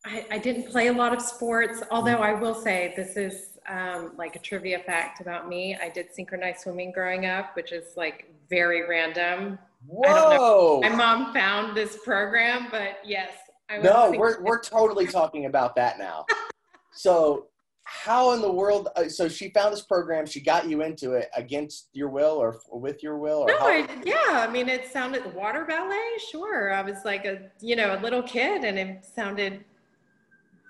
I, 0.07 0.25
I 0.31 0.39
didn't 0.39 0.71
play 0.71 0.87
a 0.87 0.93
lot 0.93 1.13
of 1.13 1.21
sports, 1.21 1.83
although 1.91 2.19
I 2.19 2.33
will 2.33 2.55
say 2.55 2.95
this 2.97 3.17
is 3.17 3.59
um, 3.69 4.13
like 4.17 4.37
a 4.37 4.39
trivia 4.39 4.79
fact 4.79 5.21
about 5.21 5.49
me. 5.49 5.77
I 5.81 5.89
did 5.89 6.15
synchronized 6.15 6.61
swimming 6.61 6.93
growing 6.93 7.27
up, 7.27 7.55
which 7.55 7.73
is 7.73 7.97
like 7.97 8.33
very 8.49 8.89
random. 8.89 9.59
Whoa! 9.87 10.81
My 10.83 10.89
mom 10.89 11.33
found 11.33 11.77
this 11.77 11.99
program, 12.05 12.69
but 12.71 12.99
yes, 13.05 13.31
I 13.69 13.79
no, 13.79 14.13
we're 14.17 14.43
we're 14.43 14.61
totally 14.61 15.07
talking 15.07 15.47
about 15.47 15.77
that 15.77 15.99
now. 15.99 16.25
so, 16.93 17.47
how 17.91 18.33
in 18.33 18.43
the 18.43 18.53
world? 18.53 18.89
Uh, 18.97 19.09
so 19.09 19.29
she 19.29 19.49
found 19.49 19.73
this 19.73 19.81
program. 19.81 20.27
She 20.27 20.41
got 20.41 20.69
you 20.69 20.83
into 20.83 21.13
it 21.13 21.31
against 21.35 21.89
your 21.95 22.11
will 22.11 22.37
or 22.37 22.61
with 22.71 23.03
your 23.03 23.17
will? 23.17 23.41
Or 23.41 23.47
no, 23.47 23.59
I, 23.61 23.89
yeah. 24.05 24.47
I 24.47 24.47
mean, 24.47 24.69
it 24.69 24.93
sounded 24.93 25.35
water 25.35 25.65
ballet. 25.65 25.99
Sure, 26.31 26.73
I 26.73 26.83
was 26.83 26.99
like 27.07 27.25
a 27.25 27.51
you 27.61 27.77
know 27.77 27.99
a 27.99 28.01
little 28.01 28.23
kid, 28.23 28.65
and 28.65 28.79
it 28.79 29.07
sounded 29.07 29.65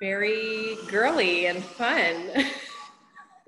very 0.00 0.76
girly 0.86 1.46
and 1.46 1.62
fun. 1.62 2.14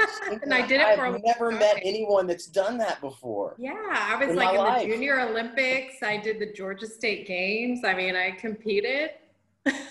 and 0.43 0.53
I 0.53 0.67
did 0.67 0.81
it 0.81 0.97
for 0.97 1.05
a 1.05 1.15
I've 1.15 1.23
never 1.23 1.53
met 1.53 1.77
anyone 1.85 2.27
that's 2.27 2.47
done 2.47 2.77
that 2.79 3.01
before. 3.01 3.55
Yeah, 3.57 3.77
I 3.89 4.17
was 4.17 4.31
in 4.31 4.37
like 4.37 4.55
in 4.55 4.57
life. 4.57 4.83
the 4.83 4.89
Junior 4.89 5.21
Olympics. 5.21 6.03
I 6.03 6.17
did 6.17 6.41
the 6.41 6.53
Georgia 6.53 6.89
State 6.89 7.25
Games. 7.25 7.85
I 7.85 7.95
mean, 7.95 8.17
I 8.17 8.33
competed. 8.33 9.11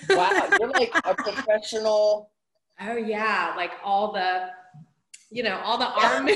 Wow, 0.09 0.49
you're 0.59 0.69
like 0.71 0.91
a 1.05 1.13
professional. 1.13 2.31
Oh 2.81 2.95
yeah, 2.95 3.53
like 3.57 3.71
all 3.83 4.13
the, 4.13 4.49
you 5.31 5.43
know, 5.43 5.59
all 5.63 5.77
the 5.77 5.87
arm 5.89 6.29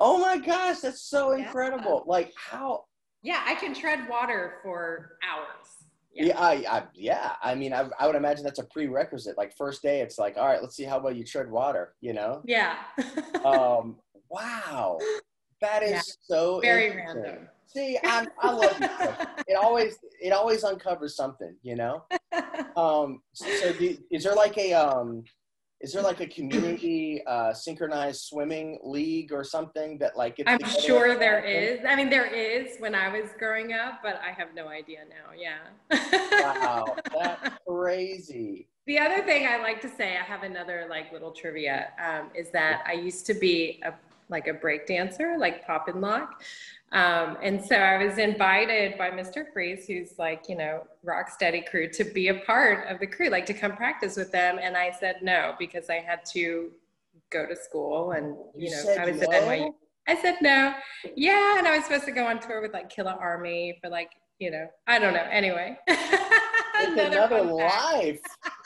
oh 0.00 0.18
my 0.18 0.38
gosh, 0.38 0.80
that's 0.80 1.02
so 1.02 1.32
Yeah. 1.32 1.46
incredible! 1.46 2.04
Like 2.06 2.32
how? 2.36 2.84
yeah, 3.22 3.42
I 3.46 3.54
can 3.54 3.74
tread 3.74 4.08
water 4.08 4.58
for 4.62 5.12
hours. 5.22 5.66
Yeah, 6.12 6.38
I, 6.38 6.64
I 6.68 6.82
yeah. 6.94 7.34
I 7.42 7.54
mean, 7.54 7.72
I, 7.72 7.88
I 7.98 8.06
would 8.06 8.16
imagine 8.16 8.42
that's 8.44 8.58
a 8.58 8.64
prerequisite. 8.64 9.36
Like 9.38 9.56
first 9.56 9.82
day, 9.82 10.00
it's 10.00 10.18
like, 10.18 10.36
all 10.36 10.46
right, 10.46 10.60
let's 10.60 10.74
see 10.74 10.84
how 10.84 10.98
well 10.98 11.12
you 11.14 11.24
tread 11.24 11.50
water. 11.50 11.94
You 12.00 12.14
know? 12.14 12.42
Yeah. 12.44 12.76
Um, 13.44 14.00
wow, 14.28 14.98
that 15.60 15.84
is 15.84 15.92
Yeah. 15.92 16.00
so 16.22 16.60
Very 16.60 16.94
random. 16.94 17.48
See, 17.68 17.98
I'm, 18.02 18.28
I 18.40 18.50
love 18.50 18.80
you. 18.80 18.88
it 19.46 19.56
always 19.56 19.98
it 20.20 20.32
always 20.32 20.64
uncovers 20.64 21.14
something, 21.14 21.54
you 21.62 21.76
know. 21.76 22.04
Um, 22.76 23.22
so 23.32 23.72
do, 23.72 23.96
is 24.12 24.22
there 24.22 24.36
like 24.36 24.56
a 24.56 24.72
um, 24.72 25.24
is 25.80 25.92
there 25.92 26.02
like 26.02 26.20
a 26.20 26.26
community 26.26 27.22
uh, 27.26 27.52
synchronized 27.52 28.22
swimming 28.22 28.78
league 28.84 29.32
or 29.32 29.42
something 29.42 29.98
that 29.98 30.16
like 30.16 30.40
I'm 30.46 30.62
sure 30.64 31.18
there 31.18 31.40
is. 31.40 31.80
I 31.88 31.96
mean, 31.96 32.08
there 32.10 32.26
is 32.26 32.76
when 32.78 32.94
I 32.94 33.08
was 33.08 33.30
growing 33.38 33.72
up, 33.72 34.00
but 34.02 34.20
I 34.24 34.30
have 34.30 34.54
no 34.54 34.68
idea 34.68 35.00
now. 35.08 35.32
Yeah. 35.36 35.58
Wow, 36.42 36.96
that's 37.18 37.56
crazy. 37.66 38.68
The 38.86 38.98
other 38.98 39.22
thing 39.22 39.46
I 39.46 39.58
like 39.58 39.80
to 39.82 39.88
say, 39.88 40.16
I 40.16 40.22
have 40.22 40.44
another 40.44 40.86
like 40.88 41.12
little 41.12 41.32
trivia, 41.32 41.88
um, 42.04 42.30
is 42.34 42.50
that 42.50 42.84
I 42.86 42.92
used 42.92 43.26
to 43.26 43.34
be 43.34 43.80
a 43.84 43.92
like 44.30 44.46
a 44.46 44.54
break 44.54 44.86
dancer, 44.86 45.36
like 45.38 45.66
pop 45.66 45.88
and 45.88 46.00
lock. 46.00 46.42
Um, 46.92 47.36
and 47.42 47.62
so 47.62 47.76
I 47.76 48.02
was 48.02 48.16
invited 48.16 48.96
by 48.96 49.10
Mr. 49.10 49.44
Freeze, 49.52 49.86
who's 49.86 50.18
like, 50.18 50.48
you 50.48 50.56
know, 50.56 50.86
rock 51.02 51.28
steady 51.30 51.60
crew 51.60 51.88
to 51.90 52.04
be 52.04 52.28
a 52.28 52.34
part 52.34 52.88
of 52.88 52.98
the 52.98 53.06
crew, 53.06 53.28
like 53.28 53.44
to 53.46 53.54
come 53.54 53.76
practice 53.76 54.16
with 54.16 54.32
them. 54.32 54.58
And 54.60 54.76
I 54.76 54.92
said 54.98 55.16
no, 55.22 55.54
because 55.58 55.90
I 55.90 55.96
had 55.96 56.24
to 56.32 56.70
go 57.30 57.46
to 57.46 57.54
school 57.54 58.12
and, 58.12 58.36
you, 58.56 58.68
You 58.68 58.70
know, 58.70 59.02
I 59.02 59.10
was 59.10 59.20
no? 59.20 59.32
at 59.32 59.42
NYU. 59.42 59.74
I 60.06 60.16
said 60.16 60.36
no. 60.40 60.72
Yeah. 61.14 61.58
And 61.58 61.68
I 61.68 61.76
was 61.76 61.84
supposed 61.84 62.06
to 62.06 62.12
go 62.12 62.26
on 62.26 62.40
tour 62.40 62.62
with 62.62 62.72
like 62.72 62.88
Killer 62.88 63.12
Army 63.12 63.78
for 63.82 63.90
like, 63.90 64.12
you 64.38 64.50
know, 64.50 64.66
I 64.86 64.98
don't 64.98 65.12
know. 65.12 65.26
Anyway. 65.30 65.76
Another 66.74 67.40
fact. 67.40 67.52
life. 67.52 68.20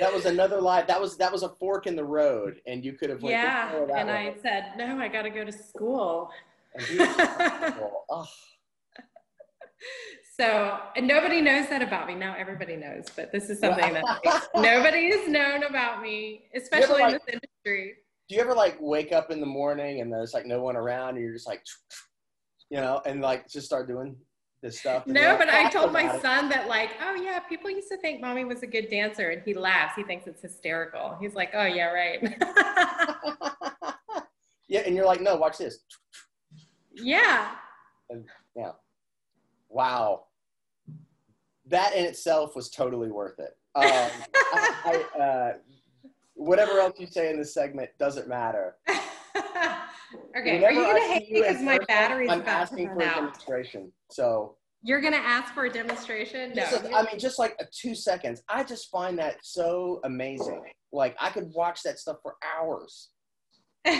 That 0.00 0.12
was 0.12 0.26
another 0.26 0.60
life. 0.60 0.86
That 0.86 1.00
was 1.00 1.16
that 1.16 1.32
was 1.32 1.42
a 1.42 1.48
fork 1.48 1.86
in 1.86 1.96
the 1.96 2.04
road, 2.04 2.60
and 2.66 2.84
you 2.84 2.92
could 2.92 3.08
have 3.10 3.22
went 3.22 3.32
Yeah, 3.34 3.72
way 3.74 3.80
or 3.80 3.86
that 3.86 3.98
and 3.98 4.08
way. 4.08 4.34
I 4.36 4.42
said, 4.42 4.72
no, 4.76 4.98
I 4.98 5.08
got 5.08 5.22
to 5.22 5.30
go 5.30 5.44
to 5.44 5.52
school. 5.52 6.30
And 6.74 6.86
he 6.86 6.96
was 6.98 7.16
like, 7.16 7.74
oh, 8.10 8.26
So, 10.36 10.78
and 10.96 11.06
nobody 11.08 11.40
knows 11.40 11.68
that 11.70 11.80
about 11.80 12.06
me. 12.06 12.14
Now 12.14 12.34
everybody 12.38 12.76
knows, 12.76 13.06
but 13.14 13.32
this 13.32 13.48
is 13.48 13.58
something 13.60 13.94
that 13.94 14.04
like, 14.04 14.42
nobody 14.56 15.10
has 15.10 15.26
known 15.28 15.62
about 15.62 16.02
me, 16.02 16.44
especially 16.54 16.96
in 16.96 17.00
like- 17.00 17.12
this 17.14 17.34
industry. 17.64 17.94
do 18.28 18.34
you 18.34 18.40
ever 18.42 18.54
like 18.54 18.76
wake 18.80 19.12
up 19.12 19.30
in 19.30 19.40
the 19.40 19.46
morning 19.46 20.00
and 20.02 20.12
there's 20.12 20.34
like 20.34 20.44
no 20.44 20.60
one 20.60 20.76
around 20.76 21.10
and 21.10 21.20
you're 21.24 21.32
just 21.32 21.46
like 21.46 21.62
you 22.70 22.78
know 22.78 23.00
and 23.06 23.22
like 23.22 23.48
just 23.48 23.64
start 23.64 23.88
doing 23.88 24.14
this 24.66 24.80
stuff 24.80 25.06
No, 25.06 25.36
but 25.38 25.48
I 25.48 25.70
told 25.70 25.92
my 25.92 26.02
about 26.02 26.16
it." 26.16 26.22
son 26.22 26.48
that, 26.50 26.68
like, 26.68 26.90
oh 27.02 27.14
yeah, 27.14 27.38
people 27.40 27.70
used 27.70 27.88
to 27.88 27.96
think 27.96 28.20
mommy 28.20 28.44
was 28.44 28.62
a 28.62 28.66
good 28.66 28.88
dancer, 28.90 29.30
and 29.30 29.42
he 29.42 29.54
laughs. 29.54 29.94
He 29.96 30.02
thinks 30.02 30.26
it's 30.26 30.42
hysterical. 30.42 31.16
He's 31.20 31.34
like, 31.34 31.50
oh 31.54 31.64
yeah, 31.64 31.86
right. 31.86 32.36
yeah 34.68 34.80
and 34.80 34.94
you're 34.94 35.06
like 35.06 35.20
no 35.20 35.36
watch 35.36 35.58
this 35.58 35.78
yeah, 36.92 37.50
yeah, 38.56 38.70
wow 39.68 40.24
that 41.66 41.94
in 41.94 42.04
itself 42.04 42.56
was 42.56 42.70
totally 42.70 43.10
worth 43.10 43.38
it 43.38 43.56
um, 43.74 43.84
I, 44.34 45.04
I, 45.14 45.20
uh, 45.20 45.52
whatever 46.34 46.78
else 46.78 46.98
you 46.98 47.06
say 47.06 47.30
in 47.30 47.38
this 47.38 47.52
segment 47.52 47.90
doesn't 47.98 48.28
matter 48.28 48.76
okay, 50.38 50.60
Whenever 50.60 50.66
are 50.66 50.72
you 50.72 50.82
gonna 50.82 51.00
see 51.00 51.12
hate 51.12 51.32
me 51.32 51.40
because 51.42 51.62
my 51.62 51.78
person, 51.78 51.86
battery's 51.88 52.30
i'm 52.30 52.40
about 52.40 52.52
to 52.52 52.58
asking 52.58 52.88
run 52.88 52.98
for 52.98 53.04
a 53.04 53.14
demonstration 53.14 53.92
so 54.10 54.56
You're 54.82 55.00
gonna 55.00 55.16
ask 55.16 55.52
for 55.54 55.64
a 55.64 55.70
demonstration? 55.70 56.52
No. 56.54 56.62
Just, 56.70 56.84
I 56.94 57.02
mean, 57.02 57.18
just 57.18 57.38
like 57.38 57.56
a 57.58 57.64
two 57.72 57.94
seconds. 57.94 58.42
I 58.48 58.62
just 58.62 58.90
find 58.90 59.18
that 59.18 59.38
so 59.42 60.00
amazing. 60.04 60.62
Like 60.92 61.16
I 61.18 61.30
could 61.30 61.50
watch 61.54 61.82
that 61.82 61.98
stuff 61.98 62.18
for 62.22 62.36
hours. 62.56 63.10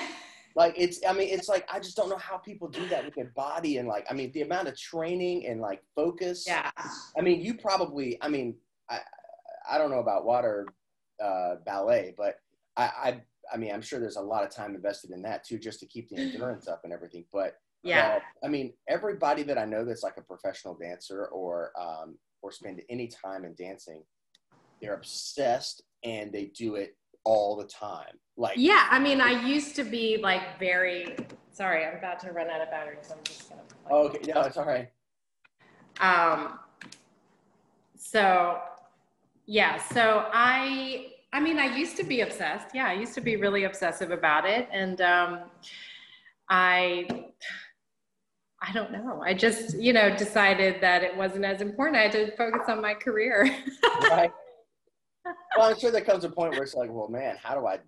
Like 0.57 0.73
it's, 0.79 1.01
I 1.07 1.13
mean, 1.13 1.29
it's 1.29 1.51
like 1.51 1.69
I 1.71 1.79
just 1.79 1.97
don't 1.97 2.09
know 2.09 2.17
how 2.17 2.39
people 2.39 2.67
do 2.67 2.89
that 2.89 3.05
with 3.05 3.15
their 3.15 3.31
body 3.37 3.77
and 3.77 3.87
like, 3.87 4.07
I 4.11 4.15
mean, 4.15 4.33
the 4.33 4.41
amount 4.41 4.69
of 4.69 4.81
training 4.81 5.47
and 5.47 5.61
like 5.61 5.83
focus. 5.95 6.45
yeah. 6.47 6.71
I 7.17 7.21
mean, 7.21 7.43
you 7.43 7.55
probably, 7.59 8.17
I 8.23 8.29
mean, 8.29 8.57
I, 8.89 9.01
I 9.71 9.77
don't 9.77 9.91
know 9.91 9.99
about 9.99 10.25
water 10.25 10.67
uh, 11.23 11.57
ballet, 11.67 12.15
but 12.17 12.37
I, 12.79 12.85
I, 12.85 13.23
I 13.53 13.57
mean, 13.57 13.73
I'm 13.73 13.83
sure 13.83 13.99
there's 14.01 14.17
a 14.17 14.21
lot 14.23 14.45
of 14.45 14.51
time 14.51 14.75
invested 14.75 15.11
in 15.11 15.23
that 15.23 15.45
too, 15.45 15.59
just 15.59 15.81
to 15.81 15.87
keep 15.87 16.09
the 16.09 16.17
endurance 16.21 16.69
up 16.69 16.83
and 16.85 16.93
everything. 16.93 17.25
But 17.33 17.57
Yeah. 17.83 18.17
uh, 18.17 18.21
I 18.45 18.49
mean, 18.49 18.73
everybody 18.89 19.43
that 19.45 19.59
I 19.59 19.65
know 19.65 19.85
that's 19.85 20.03
like 20.03 20.17
a 20.17 20.23
professional 20.23 20.75
dancer 20.75 21.27
or 21.27 21.73
um, 21.79 22.19
or 22.43 22.53
spend 22.53 22.83
any 22.89 23.09
time 23.09 23.45
in 23.45 23.55
dancing, 23.55 24.03
they're 24.81 24.95
obsessed 24.95 25.83
and 26.05 26.33
they 26.33 26.47
do 26.47 26.75
it 26.77 26.97
all 27.25 27.57
the 27.57 27.65
time. 27.67 28.19
Like, 28.37 28.57
Yeah, 28.57 28.87
I 28.91 28.99
mean, 28.99 29.21
I 29.21 29.47
used 29.47 29.75
to 29.77 29.85
be 29.85 30.19
like 30.19 30.59
very. 30.59 31.17
Sorry, 31.53 31.87
I'm 31.87 31.97
about 31.97 32.21
to 32.21 32.33
run 32.33 32.51
out 32.51 32.61
of 32.61 32.71
battery, 32.71 32.99
so 33.01 33.15
I'm 33.15 33.25
just 33.25 33.49
gonna. 33.49 33.63
oh, 33.91 34.09
okay, 34.09 34.31
no, 34.33 34.43
it's 34.43 34.57
all 34.59 34.67
right. 34.67 34.91
Um. 36.01 36.59
So, 37.97 38.59
yeah. 39.47 39.79
So 39.79 40.27
I. 40.33 41.13
I 41.37 41.41
mean, 41.41 41.59
I 41.59 41.77
used 41.77 41.99
to 41.99 42.03
be 42.03 42.23
obsessed. 42.23 42.69
Yeah, 42.75 42.87
I 42.87 42.95
used 42.95 43.13
to 43.13 43.21
be 43.21 43.37
really 43.37 43.65
obsessive 43.65 44.11
about 44.11 44.47
it, 44.47 44.69
and 44.73 45.01
um, 45.03 45.41
I. 46.49 47.07
I 48.63 48.73
don't 48.73 48.91
know. 48.91 49.21
I 49.23 49.35
just, 49.35 49.79
you 49.79 49.93
know, 49.93 50.17
decided 50.17 50.81
that 50.81 51.03
it 51.03 51.15
wasn't 51.15 51.45
as 51.45 51.61
important. 51.61 51.99
I 51.99 52.05
had 52.05 52.13
to 52.13 52.35
focus 52.37 52.63
on 52.69 52.81
my 52.81 52.95
career. 52.95 53.55
Right. 54.11 54.31
well, 55.57 55.71
I'm 55.71 55.79
sure 55.79 55.91
there 55.91 56.01
comes 56.01 56.25
a 56.25 56.29
point 56.29 56.53
where 56.53 56.63
it's 56.63 56.75
like, 56.75 56.91
well, 56.91 57.09
man, 57.09 57.37
how 57.43 57.55
do 57.59 57.67
I 57.67 57.79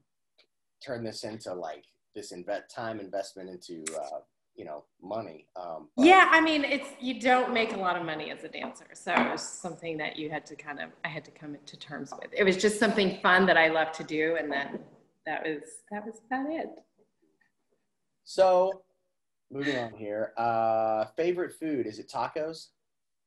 turn 0.85 1.05
this 1.05 1.25
into 1.25 1.53
like 1.55 1.85
this 2.15 2.33
invest 2.33 2.75
time 2.75 2.99
investment 3.01 3.49
into 3.49 3.85
uh, 3.95 4.21
you 4.59 4.65
know 4.65 4.85
money? 5.01 5.47
Um, 5.57 5.89
Yeah, 5.97 6.29
I 6.31 6.41
mean, 6.41 6.65
it's 6.65 6.89
you 7.01 7.21
don't 7.21 7.55
make 7.55 7.73
a 7.73 7.77
lot 7.77 7.97
of 7.97 8.05
money 8.05 8.31
as 8.31 8.43
a 8.43 8.49
dancer, 8.49 8.89
so 8.93 9.13
it 9.13 9.31
was 9.31 9.41
something 9.41 9.97
that 9.99 10.17
you 10.17 10.29
had 10.29 10.45
to 10.47 10.57
kind 10.57 10.81
of 10.81 10.91
I 11.05 11.09
had 11.09 11.25
to 11.27 11.31
come 11.31 11.57
to 11.65 11.77
terms 11.79 12.13
with. 12.21 12.31
It 12.37 12.45
was 12.45 12.57
just 12.57 12.79
something 12.79 13.19
fun 13.23 13.47
that 13.47 13.57
I 13.57 13.69
loved 13.69 13.95
to 13.95 14.05
do, 14.05 14.37
and 14.39 14.51
then 14.51 14.81
that 15.25 15.45
was 15.45 15.63
that 15.93 16.05
was 16.05 16.21
about 16.27 16.51
it. 16.51 16.69
So, 18.25 18.83
moving 19.51 19.79
on 19.79 19.93
here. 19.95 20.33
Uh, 20.37 21.07
favorite 21.17 21.55
food 21.55 21.87
is 21.87 21.99
it 22.01 22.11
tacos? 22.11 22.67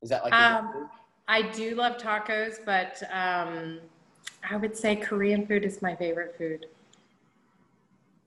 Is 0.04 0.10
that 0.10 0.24
like 0.24 0.34
Um. 0.34 0.90
I 1.28 1.44
do 1.44 1.76
love 1.76 1.96
tacos, 1.98 2.58
but 2.66 3.02
um, 3.10 3.80
I 4.50 4.58
would 4.58 4.76
say 4.76 4.98
Korean 4.98 5.48
food 5.48 5.64
is 5.64 5.82
my 5.82 5.96
favorite 5.96 6.36
food. 6.38 6.66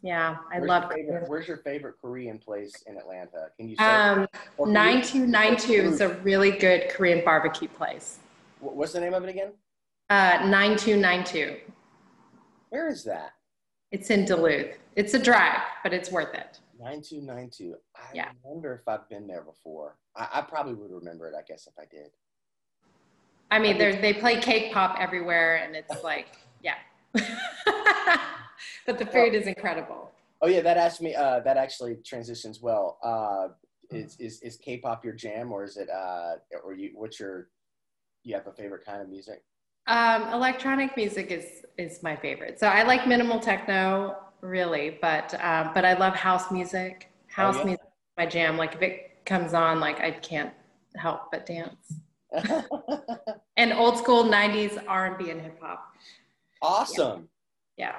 Yeah, 0.05 0.37
I 0.53 0.59
Where's 0.59 0.69
love 0.69 0.83
your 0.83 0.93
favorite, 0.93 1.29
Where's 1.31 1.49
your 1.49 1.57
favorite 1.57 1.95
Korean 1.99 2.39
place 2.39 2.83
in 2.87 2.99
Atlanta? 2.99 3.49
Can 3.59 3.71
you 3.71 3.77
say? 3.77 3.83
Um, 3.87 4.29
or 4.59 4.67
9292 4.69 5.73
is 5.73 6.01
a 6.03 6.11
really 6.21 6.51
good 6.51 6.91
Korean 6.91 7.25
barbecue 7.25 7.69
place. 7.69 8.19
What's 8.61 8.93
the 8.93 9.01
name 9.01 9.15
of 9.15 9.25
it 9.25 9.31
again? 9.31 9.53
Uh, 10.11 10.45
9292. 10.45 11.57
Where 12.69 12.91
is 12.91 13.03
that? 13.05 13.31
It's 13.93 14.11
in 14.11 14.27
Duluth. 14.27 14.77
It's 14.95 15.15
a 15.15 15.19
drive, 15.19 15.63
but 15.83 15.95
it's 15.95 16.11
worth 16.11 16.35
it. 16.35 16.61
9292. 16.79 17.75
I 17.97 18.01
Yeah. 18.13 18.29
wonder 18.43 18.75
if 18.75 18.87
I've 18.87 19.09
been 19.09 19.27
there 19.27 19.43
before. 19.43 19.97
I, 20.15 20.29
I 20.35 20.41
probably 20.43 20.75
would 20.75 20.91
remember 20.93 21.31
it, 21.31 21.35
I 21.35 21.41
guess, 21.49 21.67
if 21.67 21.73
I 21.79 21.87
did. 21.91 22.11
I 23.51 23.59
mean, 23.59 23.79
they 23.79 23.97
they 23.99 24.13
play 24.13 24.39
K-pop 24.39 24.99
everywhere, 25.01 25.57
and 25.65 25.75
it's 25.75 26.03
like, 26.05 26.37
yeah. 26.63 26.75
but 28.87 28.99
the 28.99 29.07
food 29.07 29.35
is 29.35 29.47
incredible. 29.47 30.11
Oh 30.43 30.49
yeah, 30.49 30.61
that 30.61 30.77
asked 30.77 31.01
me. 31.01 31.15
Uh, 31.15 31.41
that 31.41 31.57
actually 31.57 31.97
transitions 32.05 32.61
well. 32.61 32.99
Uh, 33.03 33.49
is 33.91 34.17
is 34.19 34.41
is 34.43 34.57
K-pop 34.57 35.05
your 35.05 35.15
jam, 35.15 35.53
or 35.53 35.65
is 35.65 35.77
it? 35.77 35.89
Uh, 35.91 36.35
or 36.63 36.75
you? 36.75 36.91
What's 36.95 37.19
your? 37.19 37.49
You 38.25 38.35
have 38.35 38.47
a 38.47 38.53
favorite 38.53 38.85
kind 38.85 39.03
of 39.03 39.09
music? 39.09 39.43
Um, 39.87 40.29
electronic 40.33 40.97
music 40.97 41.31
is 41.31 41.65
is 41.79 42.03
my 42.03 42.17
favorite. 42.17 42.59
So 42.59 42.67
I 42.67 42.83
like 42.83 43.07
minimal 43.07 43.41
techno, 43.41 44.17
really, 44.41 44.99
but 45.01 45.35
um, 45.43 45.71
but 45.75 45.85
I 45.85 45.95
love 45.95 46.15
house 46.15 46.51
music. 46.51 47.11
House 47.29 47.57
yeah? 47.59 47.65
music, 47.65 47.83
is 47.83 48.17
my 48.17 48.27
jam. 48.27 48.57
Like 48.57 48.75
if 48.75 48.83
it 48.83 49.25
comes 49.25 49.55
on, 49.55 49.81
like 49.81 50.01
I 50.01 50.11
can't 50.11 50.53
help 50.97 51.31
but 51.31 51.47
dance. 51.47 51.95
and 53.57 53.73
old 53.73 53.97
school 53.97 54.25
90s 54.25 54.83
R&B 54.89 55.31
and 55.31 55.41
hip 55.41 55.59
hop. 55.61 55.95
Awesome. 56.61 57.29
Yeah. 57.77 57.95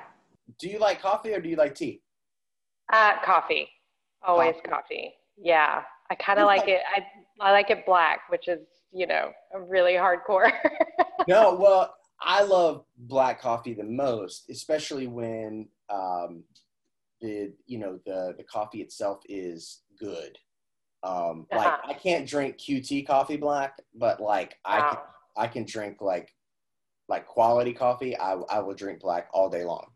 Do 0.60 0.70
you 0.70 0.80
like 0.80 1.02
coffee 1.02 1.34
or 1.34 1.40
do 1.42 1.50
you 1.50 1.56
like 1.56 1.76
tea? 1.76 2.02
Uh, 2.92 3.14
coffee. 3.24 3.68
Always 4.24 4.56
Coffee. 4.56 4.70
coffee. 4.70 5.14
Yeah. 5.38 5.82
I 6.10 6.16
kind 6.16 6.40
of 6.40 6.46
like 6.46 6.68
it. 6.68 6.82
I, 6.96 7.06
I 7.42 7.52
like 7.52 7.70
it 7.72 7.86
black, 7.86 8.22
which 8.30 8.48
is, 8.48 8.60
you 8.92 9.08
know, 9.08 9.32
really 9.68 9.94
hardcore. 9.94 10.52
no, 11.28 11.56
well, 11.56 11.96
I 12.22 12.44
love 12.44 12.86
black 12.98 13.42
coffee 13.42 13.74
the 13.74 13.84
most, 13.84 14.50
especially 14.50 15.08
when 15.08 15.68
um, 15.90 16.44
the 17.22 17.54
you 17.66 17.78
know 17.80 18.00
the 18.06 18.34
the 18.38 18.44
coffee 18.44 18.82
itself 18.82 19.22
is 19.28 19.82
good. 20.00 20.38
Um, 21.04 21.48
like 21.52 21.68
Uh-huh. 21.68 21.92
I 21.92 21.94
can't 21.94 22.28
drink 22.28 22.58
QT 22.58 23.06
coffee 23.08 23.38
black, 23.38 23.78
but 23.96 24.22
like 24.22 24.58
I 24.64 24.82
can, 24.82 24.98
I 25.38 25.48
can 25.48 25.66
drink 25.66 26.02
like 26.02 26.34
like 27.10 27.26
quality 27.28 27.74
coffee. 27.74 28.16
I 28.18 28.34
I 28.34 28.60
will 28.60 28.76
drink 28.76 29.00
black 29.02 29.28
all 29.34 29.50
day 29.50 29.66
long. 29.66 29.88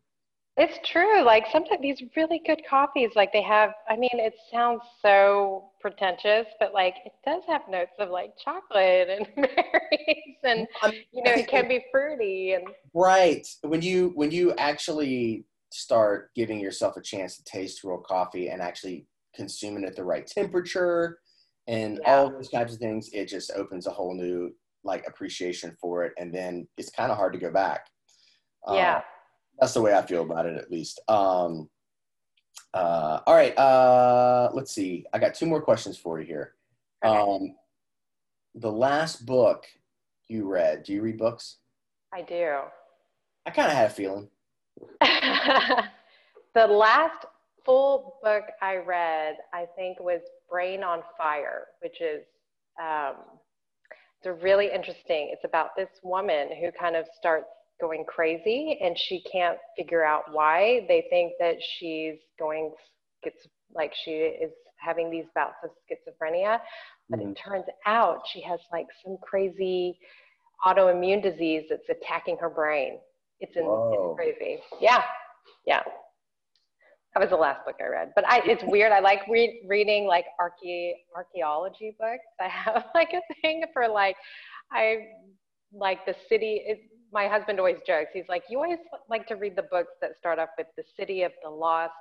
It's 0.59 0.77
true. 0.89 1.23
Like 1.23 1.45
sometimes 1.53 1.81
these 1.81 2.03
really 2.17 2.41
good 2.45 2.61
coffees, 2.69 3.11
like 3.15 3.31
they 3.31 3.41
have, 3.41 3.71
I 3.87 3.95
mean, 3.95 4.09
it 4.13 4.33
sounds 4.51 4.81
so 5.01 5.71
pretentious, 5.79 6.47
but 6.59 6.73
like 6.73 6.95
it 7.05 7.13
does 7.25 7.43
have 7.47 7.61
notes 7.69 7.93
of 7.97 8.09
like 8.09 8.33
chocolate 8.43 9.07
and 9.09 9.25
berries 9.37 10.35
and, 10.43 10.67
you 11.13 11.23
know, 11.23 11.31
it 11.31 11.47
can 11.47 11.69
be 11.69 11.81
fruity 11.93 12.53
and 12.53 12.67
Right. 12.93 13.47
When 13.61 13.81
you 13.81 14.11
when 14.15 14.31
you 14.31 14.53
actually 14.55 15.45
start 15.71 16.31
giving 16.35 16.59
yourself 16.59 16.97
a 16.97 17.01
chance 17.01 17.37
to 17.37 17.43
taste 17.45 17.85
real 17.85 17.99
coffee 17.99 18.49
and 18.49 18.61
actually 18.61 19.05
consuming 19.33 19.83
it 19.83 19.87
at 19.87 19.95
the 19.95 20.03
right 20.03 20.27
temperature 20.27 21.19
and 21.67 21.99
Yeah. 22.01 22.15
all 22.15 22.31
those 22.31 22.49
types 22.49 22.73
of 22.73 22.79
things, 22.79 23.09
it 23.13 23.27
just 23.29 23.51
opens 23.51 23.87
a 23.87 23.91
whole 23.91 24.13
new 24.13 24.53
like 24.83 25.07
appreciation 25.07 25.77
for 25.79 26.03
it 26.03 26.11
and 26.17 26.33
then 26.33 26.67
it's 26.77 26.89
kind 26.89 27.11
of 27.11 27.17
hard 27.17 27.31
to 27.31 27.39
go 27.39 27.49
back. 27.49 27.85
Yeah. 28.67 28.97
Um, 28.97 29.03
that's 29.59 29.73
the 29.73 29.81
way 29.81 29.93
I 29.93 30.01
feel 30.01 30.23
about 30.23 30.45
it 30.45 30.57
at 30.57 30.71
least. 30.71 30.99
Um 31.07 31.69
uh 32.73 33.19
all 33.25 33.35
right, 33.35 33.57
uh 33.57 34.49
let's 34.53 34.71
see. 34.71 35.05
I 35.13 35.19
got 35.19 35.33
two 35.33 35.45
more 35.45 35.61
questions 35.61 35.97
for 35.97 36.19
you 36.19 36.25
here. 36.25 36.55
Okay. 37.03 37.17
Um 37.17 37.55
the 38.55 38.71
last 38.71 39.25
book 39.25 39.65
you 40.27 40.47
read, 40.47 40.83
do 40.83 40.93
you 40.93 41.01
read 41.01 41.17
books? 41.17 41.57
I 42.13 42.21
do. 42.21 42.59
I 43.45 43.51
kind 43.51 43.67
of 43.67 43.77
had 43.77 43.91
a 43.91 43.93
feeling. 43.93 44.27
the 45.01 46.67
last 46.67 47.25
full 47.65 48.17
book 48.23 48.43
I 48.61 48.77
read, 48.77 49.35
I 49.53 49.65
think, 49.75 49.99
was 49.99 50.21
Brain 50.49 50.83
on 50.83 51.01
Fire, 51.17 51.67
which 51.81 52.01
is 52.01 52.23
um, 52.81 53.15
it's 54.19 54.27
a 54.27 54.33
really 54.33 54.71
interesting. 54.71 55.29
It's 55.31 55.45
about 55.45 55.75
this 55.77 55.89
woman 56.03 56.49
who 56.59 56.71
kind 56.71 56.95
of 56.95 57.05
starts 57.17 57.47
going 57.79 58.03
crazy, 58.05 58.77
and 58.81 58.97
she 58.97 59.21
can't 59.31 59.57
figure 59.77 60.03
out 60.03 60.23
why. 60.31 60.85
They 60.87 61.05
think 61.09 61.33
that 61.39 61.55
she's 61.77 62.15
going 62.37 62.73
gets 63.23 63.47
like 63.73 63.93
she 64.03 64.11
is 64.11 64.51
having 64.77 65.09
these 65.11 65.25
bouts 65.35 65.55
of 65.63 65.71
schizophrenia, 65.85 66.59
but 67.09 67.19
Mhm. 67.19 67.31
it 67.31 67.35
turns 67.35 67.65
out 67.85 68.21
she 68.27 68.41
has 68.41 68.59
like 68.71 68.87
some 69.03 69.17
crazy 69.21 69.99
autoimmune 70.65 71.21
disease 71.21 71.63
that's 71.69 71.87
attacking 71.89 72.37
her 72.37 72.49
brain. 72.49 72.99
It's, 73.39 73.55
in, 73.55 73.63
it's 73.65 74.15
crazy. 74.17 74.61
Yeah, 74.79 75.03
yeah. 75.65 75.81
That 77.13 77.21
was 77.21 77.29
the 77.29 77.37
last 77.37 77.65
book 77.65 77.75
I 77.81 77.87
read. 77.87 78.11
But 78.15 78.25
I, 78.27 78.41
it's 78.45 78.63
weird. 78.67 78.91
I 78.91 78.99
like 78.99 79.21
read, 79.27 79.61
reading 79.67 80.05
like 80.05 80.25
archae, 80.39 80.93
archaeology 81.15 81.95
books. 81.99 82.23
I 82.39 82.47
have 82.47 82.85
like 82.93 83.13
a 83.13 83.21
thing 83.41 83.63
for 83.73 83.87
like, 83.87 84.15
I 84.71 85.07
like 85.73 86.05
the 86.05 86.15
city. 86.27 86.63
It, 86.65 86.79
my 87.11 87.27
husband 87.27 87.59
always 87.59 87.77
jokes. 87.85 88.11
He's 88.13 88.27
like, 88.29 88.43
you 88.49 88.57
always 88.57 88.79
like 89.09 89.27
to 89.27 89.35
read 89.35 89.55
the 89.55 89.63
books 89.63 89.93
that 90.01 90.17
start 90.17 90.39
off 90.39 90.49
with 90.57 90.67
the 90.77 90.83
city 90.97 91.23
of 91.23 91.31
the 91.43 91.49
lost. 91.49 91.93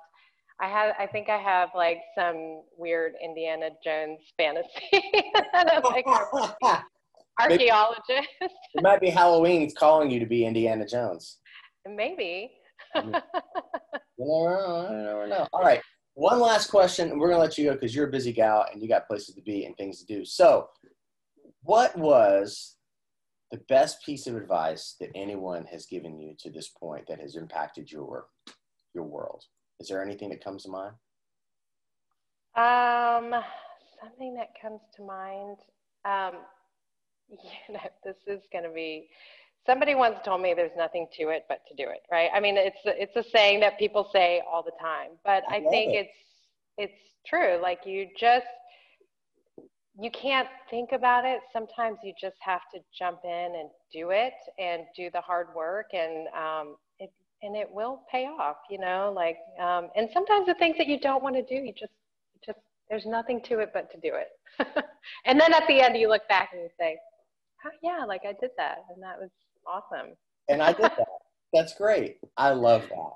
I 0.60 0.68
have, 0.68 0.94
I 0.98 1.06
think 1.06 1.28
I 1.28 1.38
have 1.38 1.70
like 1.74 1.98
some 2.16 2.62
weird 2.76 3.12
Indiana 3.22 3.70
Jones 3.82 4.20
fantasy. 4.36 4.68
I'm 5.54 5.82
like 5.84 6.04
archaeologist. 7.40 8.28
it 8.40 8.82
might 8.82 9.00
be 9.00 9.08
Halloween. 9.08 9.52
Halloween's 9.52 9.74
calling 9.74 10.10
you 10.10 10.18
to 10.20 10.26
be 10.26 10.44
Indiana 10.44 10.86
Jones. 10.86 11.38
Maybe. 11.86 12.52
Mm-hmm. 12.96 13.14
You 14.20 14.26
never 14.26 14.56
know. 14.56 14.90
You 14.90 15.04
never 15.04 15.26
know. 15.28 15.46
All 15.52 15.62
right. 15.62 15.80
One 16.14 16.40
last 16.40 16.72
question, 16.72 17.12
and 17.12 17.20
we're 17.20 17.28
gonna 17.28 17.40
let 17.40 17.56
you 17.56 17.66
go 17.66 17.74
because 17.74 17.94
you're 17.94 18.08
a 18.08 18.10
busy 18.10 18.32
gal 18.32 18.66
and 18.72 18.82
you 18.82 18.88
got 18.88 19.06
places 19.06 19.36
to 19.36 19.42
be 19.42 19.64
and 19.64 19.76
things 19.76 20.00
to 20.00 20.06
do. 20.06 20.24
So, 20.24 20.68
what 21.62 21.96
was 21.96 22.77
the 23.50 23.60
best 23.68 24.04
piece 24.04 24.26
of 24.26 24.36
advice 24.36 24.96
that 25.00 25.10
anyone 25.14 25.64
has 25.66 25.86
given 25.86 26.18
you 26.18 26.34
to 26.40 26.50
this 26.50 26.68
point 26.68 27.06
that 27.08 27.20
has 27.20 27.36
impacted 27.36 27.90
your 27.90 28.26
your 28.94 29.04
world? 29.04 29.44
Is 29.80 29.88
there 29.88 30.02
anything 30.02 30.30
that 30.30 30.42
comes 30.42 30.64
to 30.64 30.70
mind? 30.70 30.94
Um, 32.56 33.40
something 34.02 34.34
that 34.34 34.50
comes 34.60 34.80
to 34.96 35.02
mind. 35.02 35.56
Um, 36.04 36.40
you 37.30 37.74
know, 37.74 37.80
this 38.04 38.16
is 38.26 38.42
going 38.52 38.64
to 38.64 38.70
be. 38.70 39.08
Somebody 39.66 39.94
once 39.94 40.16
told 40.24 40.40
me 40.40 40.54
there's 40.54 40.76
nothing 40.78 41.06
to 41.18 41.28
it 41.28 41.44
but 41.46 41.60
to 41.68 41.74
do 41.74 41.90
it, 41.90 42.00
right? 42.10 42.30
I 42.32 42.40
mean, 42.40 42.56
it's 42.56 42.78
it's 42.84 43.16
a 43.16 43.30
saying 43.30 43.60
that 43.60 43.78
people 43.78 44.08
say 44.12 44.42
all 44.50 44.62
the 44.62 44.72
time, 44.80 45.10
but 45.24 45.42
I 45.48 45.56
I, 45.56 45.60
think 45.70 45.94
it. 45.94 46.08
it's 46.08 46.10
it's 46.78 47.02
true. 47.26 47.58
Like 47.62 47.80
you 47.84 48.08
just 48.18 48.46
you 50.00 50.10
can't 50.10 50.48
think 50.70 50.92
about 50.92 51.24
it. 51.24 51.40
Sometimes 51.52 51.98
you 52.04 52.12
just 52.20 52.36
have 52.40 52.60
to 52.72 52.80
jump 52.96 53.20
in 53.24 53.30
and 53.58 53.68
do 53.92 54.10
it 54.10 54.34
and 54.58 54.82
do 54.96 55.10
the 55.12 55.20
hard 55.20 55.48
work, 55.56 55.86
and 55.92 56.28
um, 56.28 56.76
it 57.00 57.10
and 57.42 57.56
it 57.56 57.68
will 57.70 58.02
pay 58.10 58.26
off. 58.26 58.56
You 58.70 58.78
know, 58.78 59.12
like 59.14 59.38
um, 59.60 59.88
and 59.96 60.08
sometimes 60.14 60.46
the 60.46 60.54
things 60.54 60.76
that 60.78 60.86
you 60.86 61.00
don't 61.00 61.22
want 61.22 61.34
to 61.34 61.42
do, 61.42 61.54
you 61.54 61.72
just 61.72 61.92
just 62.46 62.58
there's 62.88 63.06
nothing 63.06 63.40
to 63.42 63.58
it 63.58 63.70
but 63.74 63.90
to 63.90 63.98
do 63.98 64.14
it. 64.14 64.28
and 65.26 65.40
then 65.40 65.52
at 65.52 65.66
the 65.66 65.80
end, 65.80 65.96
you 65.96 66.08
look 66.08 66.26
back 66.28 66.50
and 66.52 66.62
you 66.62 66.68
say, 66.78 66.96
oh, 67.66 67.70
"Yeah, 67.82 68.04
like 68.04 68.22
I 68.24 68.34
did 68.40 68.50
that, 68.56 68.84
and 68.94 69.02
that 69.02 69.18
was 69.18 69.30
awesome." 69.66 70.14
And 70.48 70.62
I 70.62 70.72
did 70.72 70.82
that. 70.82 71.08
That's 71.52 71.74
great. 71.74 72.18
I 72.36 72.50
love 72.50 72.82
that. 72.82 73.12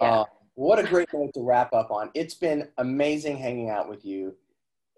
Yeah. 0.00 0.20
Uh, 0.20 0.24
what 0.54 0.80
a 0.80 0.82
great 0.82 1.08
note 1.12 1.32
to 1.34 1.42
wrap 1.42 1.72
up 1.72 1.90
on. 1.92 2.10
It's 2.14 2.34
been 2.34 2.68
amazing 2.78 3.36
hanging 3.36 3.70
out 3.70 3.88
with 3.88 4.04
you. 4.04 4.34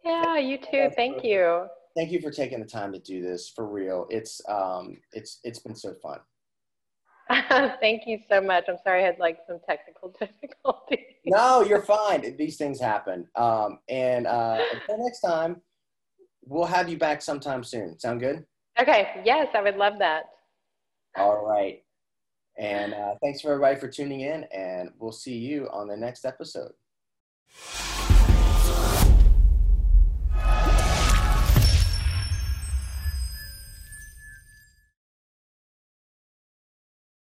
Yeah, 0.05 0.39
you 0.39 0.59
too. 0.59 0.91
Thank 0.97 1.25
you. 1.25 1.67
Thank 1.97 2.13
you 2.13 2.21
for 2.21 2.31
taking 2.31 2.61
the 2.61 2.67
time 2.67 2.93
to 2.93 2.99
do 2.99 3.23
this 3.23 3.49
for 3.49 3.67
real. 3.67 4.07
It's 4.11 4.41
um 4.49 4.99
it's 5.13 5.41
it's 5.45 5.59
been 5.59 5.75
so 5.75 5.95
fun. 6.03 6.21
Thank 7.81 8.07
you 8.07 8.19
so 8.29 8.41
much. 8.41 8.65
I'm 8.69 8.79
sorry 8.85 9.03
I 9.03 9.07
had 9.07 9.19
like 9.19 9.39
some 9.47 9.59
technical 9.69 10.09
difficulties. 10.21 11.07
No, 11.27 11.63
you're 11.63 11.83
fine. 11.83 12.37
These 12.37 12.57
things 12.57 12.81
happen. 12.81 13.27
Um 13.37 13.79
and 13.89 14.27
uh 14.27 14.61
until 14.73 15.05
next 15.05 15.21
time, 15.21 15.61
we'll 16.45 16.67
have 16.67 16.89
you 16.89 16.99
back 16.99 17.23
sometime 17.23 17.65
soon. 17.65 17.99
Sound 17.99 18.21
good? 18.21 18.45
Okay, 18.81 19.21
yes, 19.25 19.49
I 19.55 19.63
would 19.63 19.77
love 19.77 19.95
that. 19.99 20.25
All 21.17 21.45
right. 21.45 21.83
And 22.59 22.95
uh, 22.95 23.15
thanks 23.23 23.41
for 23.41 23.53
everybody 23.53 23.79
for 23.79 23.89
tuning 23.89 24.21
in, 24.21 24.45
and 24.45 24.91
we'll 24.99 25.13
see 25.13 25.37
you 25.37 25.69
on 25.73 25.89
the 25.89 25.97
next 25.97 26.25
episode. 26.25 26.73